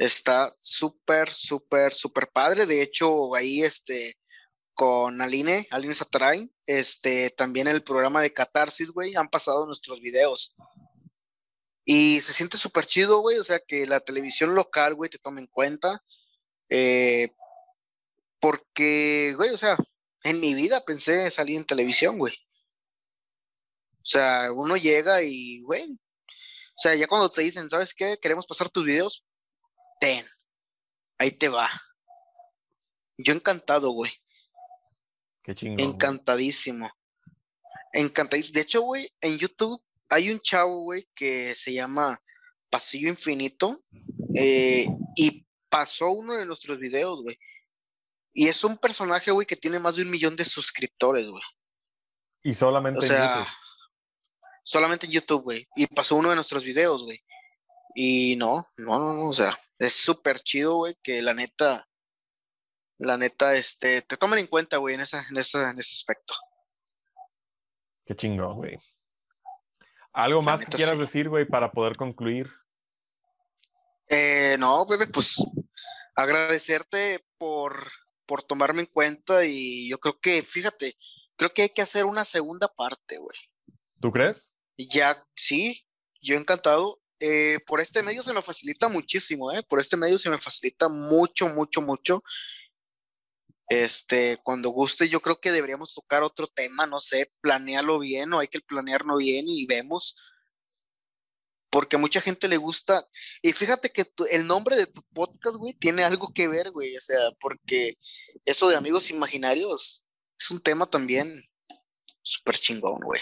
[0.00, 2.66] está súper, súper, súper padre.
[2.66, 4.16] De hecho, ahí, este,
[4.74, 10.54] con Aline, Aline Sataray, este, también el programa de Catarsis, güey, han pasado nuestros videos.
[11.84, 15.42] Y se siente súper chido, güey, o sea, que la televisión local, güey, te tome
[15.42, 16.02] en cuenta.
[16.70, 17.30] eh,
[18.40, 19.76] porque, güey, o sea,
[20.24, 22.34] en mi vida pensé salir en televisión, güey.
[23.98, 28.18] O sea, uno llega y, güey, o sea, ya cuando te dicen, ¿sabes qué?
[28.22, 29.24] Queremos pasar tus videos,
[30.00, 30.26] ten,
[31.18, 31.70] ahí te va.
[33.16, 34.10] Yo encantado, güey,
[35.44, 35.80] Qué chingón.
[35.80, 36.90] encantadísimo.
[37.92, 38.54] Encantadísimo.
[38.54, 42.20] De hecho, güey, en YouTube hay un chavo, güey, que se llama
[42.70, 43.82] Pasillo Infinito
[44.34, 44.86] eh,
[45.16, 47.38] y pasó uno de nuestros videos, güey.
[48.32, 51.42] Y es un personaje, güey, que tiene más de un millón de suscriptores, güey.
[52.42, 53.46] Y solamente O en YouTube.
[54.62, 55.68] solamente en YouTube, güey.
[55.76, 57.22] Y pasó uno de nuestros videos, güey.
[57.94, 61.88] Y no, no, no, no, o sea, es súper chido, güey, que la neta,
[62.98, 66.34] la neta, este, te tomen en cuenta, güey, en, esa, en, esa, en ese aspecto.
[68.04, 68.78] Qué chingón, güey.
[70.12, 71.00] ¿Algo La más que quieras sí.
[71.00, 72.50] decir, güey, para poder concluir?
[74.08, 75.36] Eh, no, bebé, pues
[76.16, 77.90] agradecerte por,
[78.26, 80.96] por tomarme en cuenta y yo creo que, fíjate,
[81.36, 83.38] creo que hay que hacer una segunda parte, güey.
[84.00, 84.50] ¿Tú crees?
[84.76, 85.86] Ya, sí,
[86.20, 87.00] yo encantado.
[87.20, 89.62] Eh, por este medio se me facilita muchísimo, ¿eh?
[89.62, 92.22] Por este medio se me facilita mucho, mucho, mucho.
[93.68, 98.40] Este, cuando guste, yo creo que deberíamos tocar otro tema, no sé, planearlo bien o
[98.40, 100.16] hay que planearlo bien y vemos.
[101.70, 103.06] Porque mucha gente le gusta.
[103.42, 106.96] Y fíjate que el nombre de tu podcast, güey, tiene algo que ver, güey.
[106.96, 107.96] O sea, porque
[108.44, 110.04] eso de amigos imaginarios
[110.38, 111.44] es un tema también
[112.22, 113.20] súper chingón, güey.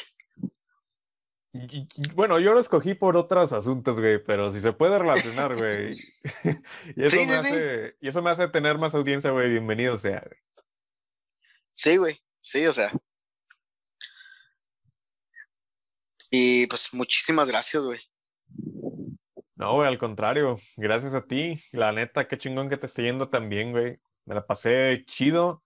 [1.53, 4.99] Y- y- y, bueno, yo lo escogí por otros asuntos, güey, pero si se puede
[4.99, 5.99] relacionar, güey.
[6.97, 7.59] y, eso Sí, me sí, sí.
[8.01, 9.51] y eso me hace tener más audiencia, güey.
[9.51, 10.41] Bienvenido sea, güey.
[11.73, 12.93] Sí, güey, sí, o sea.
[16.31, 18.01] Y pues muchísimas gracias, güey.
[19.57, 20.59] No, güey, al contrario.
[20.77, 21.63] Gracias a ti.
[21.73, 23.99] La neta, qué chingón que te esté yendo también, güey.
[24.25, 25.65] Me la pasé chido.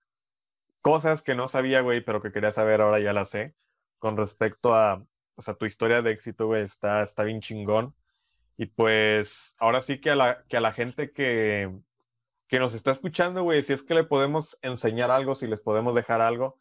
[0.81, 3.55] Cosas que no sabía, güey, pero que quería saber ahora ya las sé.
[3.99, 5.05] Con respecto a,
[5.35, 7.95] o sea, tu historia de éxito, güey, está, está bien chingón.
[8.57, 11.71] Y pues, ahora sí que a la, que a la gente que,
[12.49, 15.95] que nos está escuchando, güey, si es que le podemos enseñar algo, si les podemos
[15.95, 16.59] dejar algo,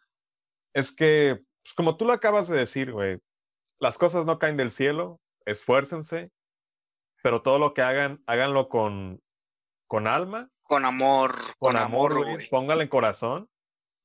[0.73, 3.19] es que, pues, como tú lo acabas de decir, güey,
[3.80, 6.31] las cosas no caen del cielo, esfuércense,
[7.23, 9.22] pero todo lo que hagan, háganlo con,
[9.88, 10.49] con alma.
[10.64, 11.35] Con amor.
[11.60, 12.49] Con, amor, güey.
[12.49, 13.49] Póngale en corazón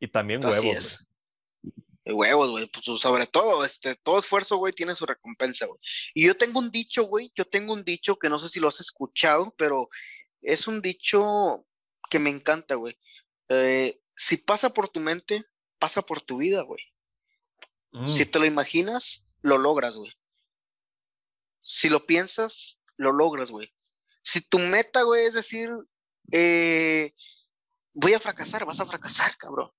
[0.01, 1.06] y también huevos.
[2.07, 2.67] Huevos, güey.
[2.67, 5.81] Pues sobre todo, este, todo esfuerzo, güey, tiene su recompensa, güey.
[6.15, 8.69] Y yo tengo un dicho, güey, yo tengo un dicho que no sé si lo
[8.69, 9.89] has escuchado, pero
[10.43, 11.67] es un dicho
[12.09, 12.99] que me encanta, güey.
[13.49, 15.45] Eh, si pasa por tu mente,
[15.79, 16.83] pasa por tu vida, güey.
[18.07, 18.31] Si mm.
[18.31, 20.13] te lo imaginas, lo logras, güey.
[21.63, 23.75] Si lo piensas, lo logras, güey.
[24.23, 25.71] Si tu meta, güey, es decir,
[26.33, 27.15] eh,
[27.95, 29.71] voy a fracasar, vas a fracasar, cabrón.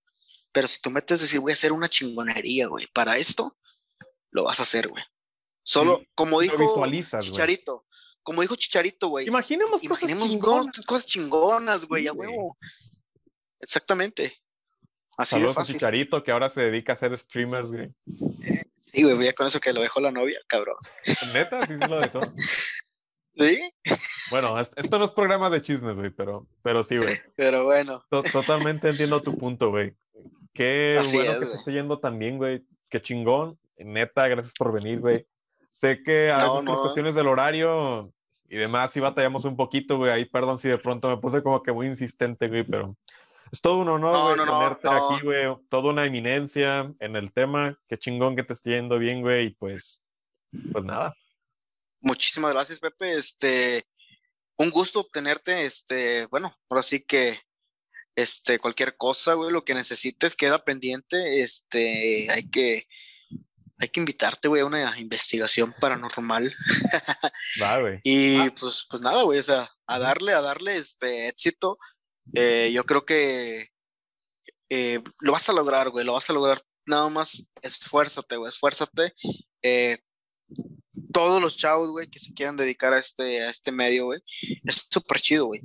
[0.57, 3.55] Pero si tu meta es decir, voy a hacer una chingonería, güey, para esto,
[4.31, 5.03] lo vas a hacer, güey.
[5.61, 6.57] Solo, como dijo
[7.21, 7.85] Chicharito,
[8.23, 9.27] como dijo Chicharito, güey.
[9.27, 10.81] Imaginemos, cosas chingonas.
[10.88, 12.57] Cosas chingonas, güey, a huevo.
[13.59, 14.41] Exactamente.
[15.15, 17.93] Así Saludos a Chicharito, que ahora se dedica a hacer streamers, güey.
[18.81, 20.77] sí, güey, ya con eso que lo dejó la novia, cabrón.
[21.35, 21.67] ¿Neta?
[21.67, 22.19] ¿Sí se lo dejó?
[23.38, 23.71] ¿Sí?
[24.31, 27.21] Bueno, esto no es programa de chismes, güey, pero, pero sí, güey.
[27.35, 28.03] Pero bueno.
[28.09, 29.95] totalmente entiendo tu punto, güey.
[30.57, 32.65] Qué bueno que te esté yendo también, güey.
[32.89, 33.59] Qué chingón.
[33.77, 35.27] Neta, gracias por venir, güey.
[35.69, 38.11] Sé que a veces por cuestiones del horario
[38.49, 40.11] y demás sí batallamos un poquito, güey.
[40.11, 42.97] Ahí, perdón si de pronto me puse como que muy insistente, güey, pero
[43.51, 45.55] es todo un honor, güey, tenerte aquí, güey.
[45.69, 47.77] Toda una eminencia en el tema.
[47.88, 49.47] Qué chingón que te esté yendo bien, güey.
[49.47, 50.01] Y pues,
[50.71, 51.15] pues nada.
[52.01, 53.13] Muchísimas gracias, Pepe.
[53.13, 53.85] Este,
[54.57, 55.67] un gusto tenerte.
[55.67, 57.39] Este, bueno, ahora sí que
[58.18, 62.88] este, cualquier cosa, güey, lo que necesites queda pendiente, este, hay que,
[63.77, 66.52] hay que invitarte, güey, a una investigación paranormal.
[67.61, 67.99] Va, güey.
[68.03, 68.56] y ah.
[68.60, 71.77] pues, pues nada, güey, o sea, a darle, a darle este éxito.
[72.34, 73.69] Eh, yo creo que
[74.69, 76.60] eh, lo vas a lograr, güey, lo vas a lograr.
[76.88, 79.14] Nada más esfuérzate, güey, esfuérzate.
[79.61, 79.99] Eh,
[81.13, 84.21] todos los chavos, güey, que se quieran dedicar a este, a este medio, güey,
[84.63, 85.61] es súper chido, güey.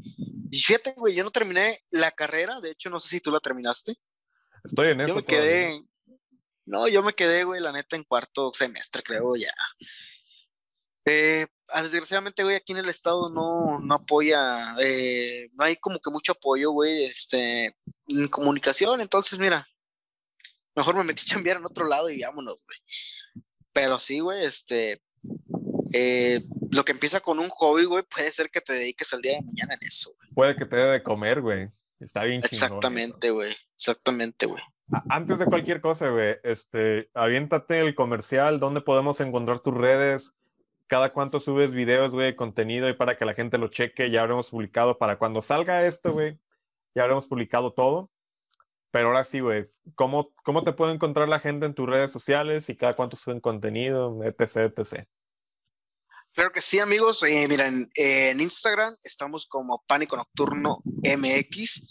[0.50, 3.40] Y fíjate, güey, yo no terminé la carrera, de hecho, no sé si tú la
[3.40, 3.96] terminaste.
[4.64, 5.09] Estoy en eso.
[5.09, 5.82] Yo me quedé,
[6.66, 9.52] no, yo me quedé, güey, la neta, en cuarto semestre, creo, ya.
[11.04, 11.46] Eh,
[11.82, 16.32] desgraciadamente, güey, aquí en el estado no, no apoya, eh, no hay como que mucho
[16.32, 17.76] apoyo, güey, este,
[18.06, 19.66] en comunicación, entonces, mira,
[20.74, 22.78] mejor me metí a chambear en otro lado y vámonos, güey.
[23.73, 25.03] Pero sí, güey, este,
[25.93, 26.40] eh,
[26.70, 29.43] lo que empieza con un hobby, güey, puede ser que te dediques al día de
[29.43, 30.15] mañana en eso.
[30.35, 31.69] Puede que te dé de comer, güey.
[32.01, 33.55] Está bien Exactamente, güey.
[33.74, 34.62] Exactamente, güey.
[35.09, 40.35] Antes de cualquier cosa, güey, este, aviéntate el comercial, ¿dónde podemos encontrar tus redes?
[40.86, 44.51] Cada cuánto subes videos, güey, contenido y para que la gente lo cheque, ya habremos
[44.51, 46.39] publicado para cuando salga esto, güey,
[46.94, 48.11] ya habremos publicado todo.
[48.93, 52.69] Pero ahora sí, güey, ¿cómo, ¿cómo te puede encontrar la gente en tus redes sociales
[52.69, 55.09] y cada cuánto suben contenido, etc, etc?
[56.35, 57.23] Claro que sí, amigos.
[57.23, 61.89] Eh, miren, en Instagram estamos como Pánico Nocturno MX.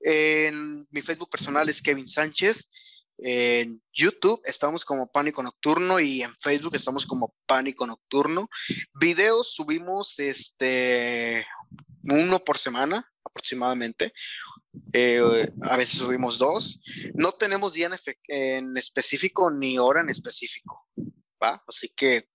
[0.00, 2.70] En mi Facebook personal es Kevin Sánchez.
[3.16, 8.50] En YouTube estamos como Pánico Nocturno y en Facebook estamos como Pánico Nocturno.
[8.92, 11.46] Videos subimos este
[12.02, 14.12] uno por semana aproximadamente.
[14.92, 16.80] Eh, a veces subimos dos.
[17.14, 17.90] No tenemos día
[18.28, 20.86] en, específico ni hora en específico.
[21.42, 21.62] ¿va?
[21.66, 22.28] Así que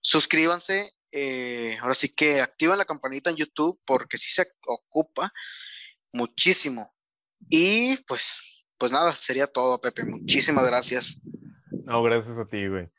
[0.00, 0.92] suscríbanse.
[1.10, 5.32] Eh, ahora sí que activan la campanita en YouTube porque sí se ocupa
[6.12, 6.94] muchísimo.
[7.48, 8.34] Y pues,
[8.78, 10.04] pues nada, sería todo, Pepe.
[10.04, 11.20] Muchísimas gracias.
[11.84, 12.90] No, gracias a ti, güey.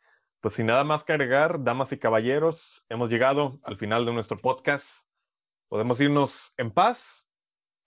[0.42, 4.38] Pues sin nada más que agregar, damas y caballeros, hemos llegado al final de nuestro
[4.38, 5.08] podcast.
[5.68, 7.28] Podemos irnos en paz.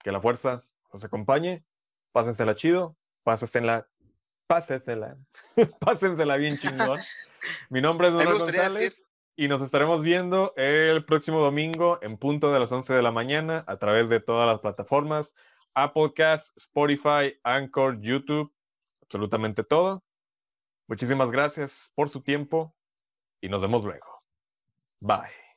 [0.03, 1.65] Que la fuerza nos acompañe.
[2.13, 2.97] Pásensela chido.
[3.23, 3.89] Pásensela.
[4.47, 5.17] Pásensela.
[5.81, 7.01] Pásensela bien chingón.
[7.71, 9.05] Mi nombre es Manuel González.
[9.37, 13.63] Y nos estaremos viendo el próximo domingo en punto de las 11 de la mañana
[13.69, 15.33] a través de todas las plataformas,
[15.75, 18.53] Applecast, Spotify, Anchor, YouTube,
[19.01, 20.03] absolutamente todo.
[20.89, 22.75] Muchísimas gracias por su tiempo
[23.41, 24.25] y nos vemos luego.
[24.99, 25.48] Bye.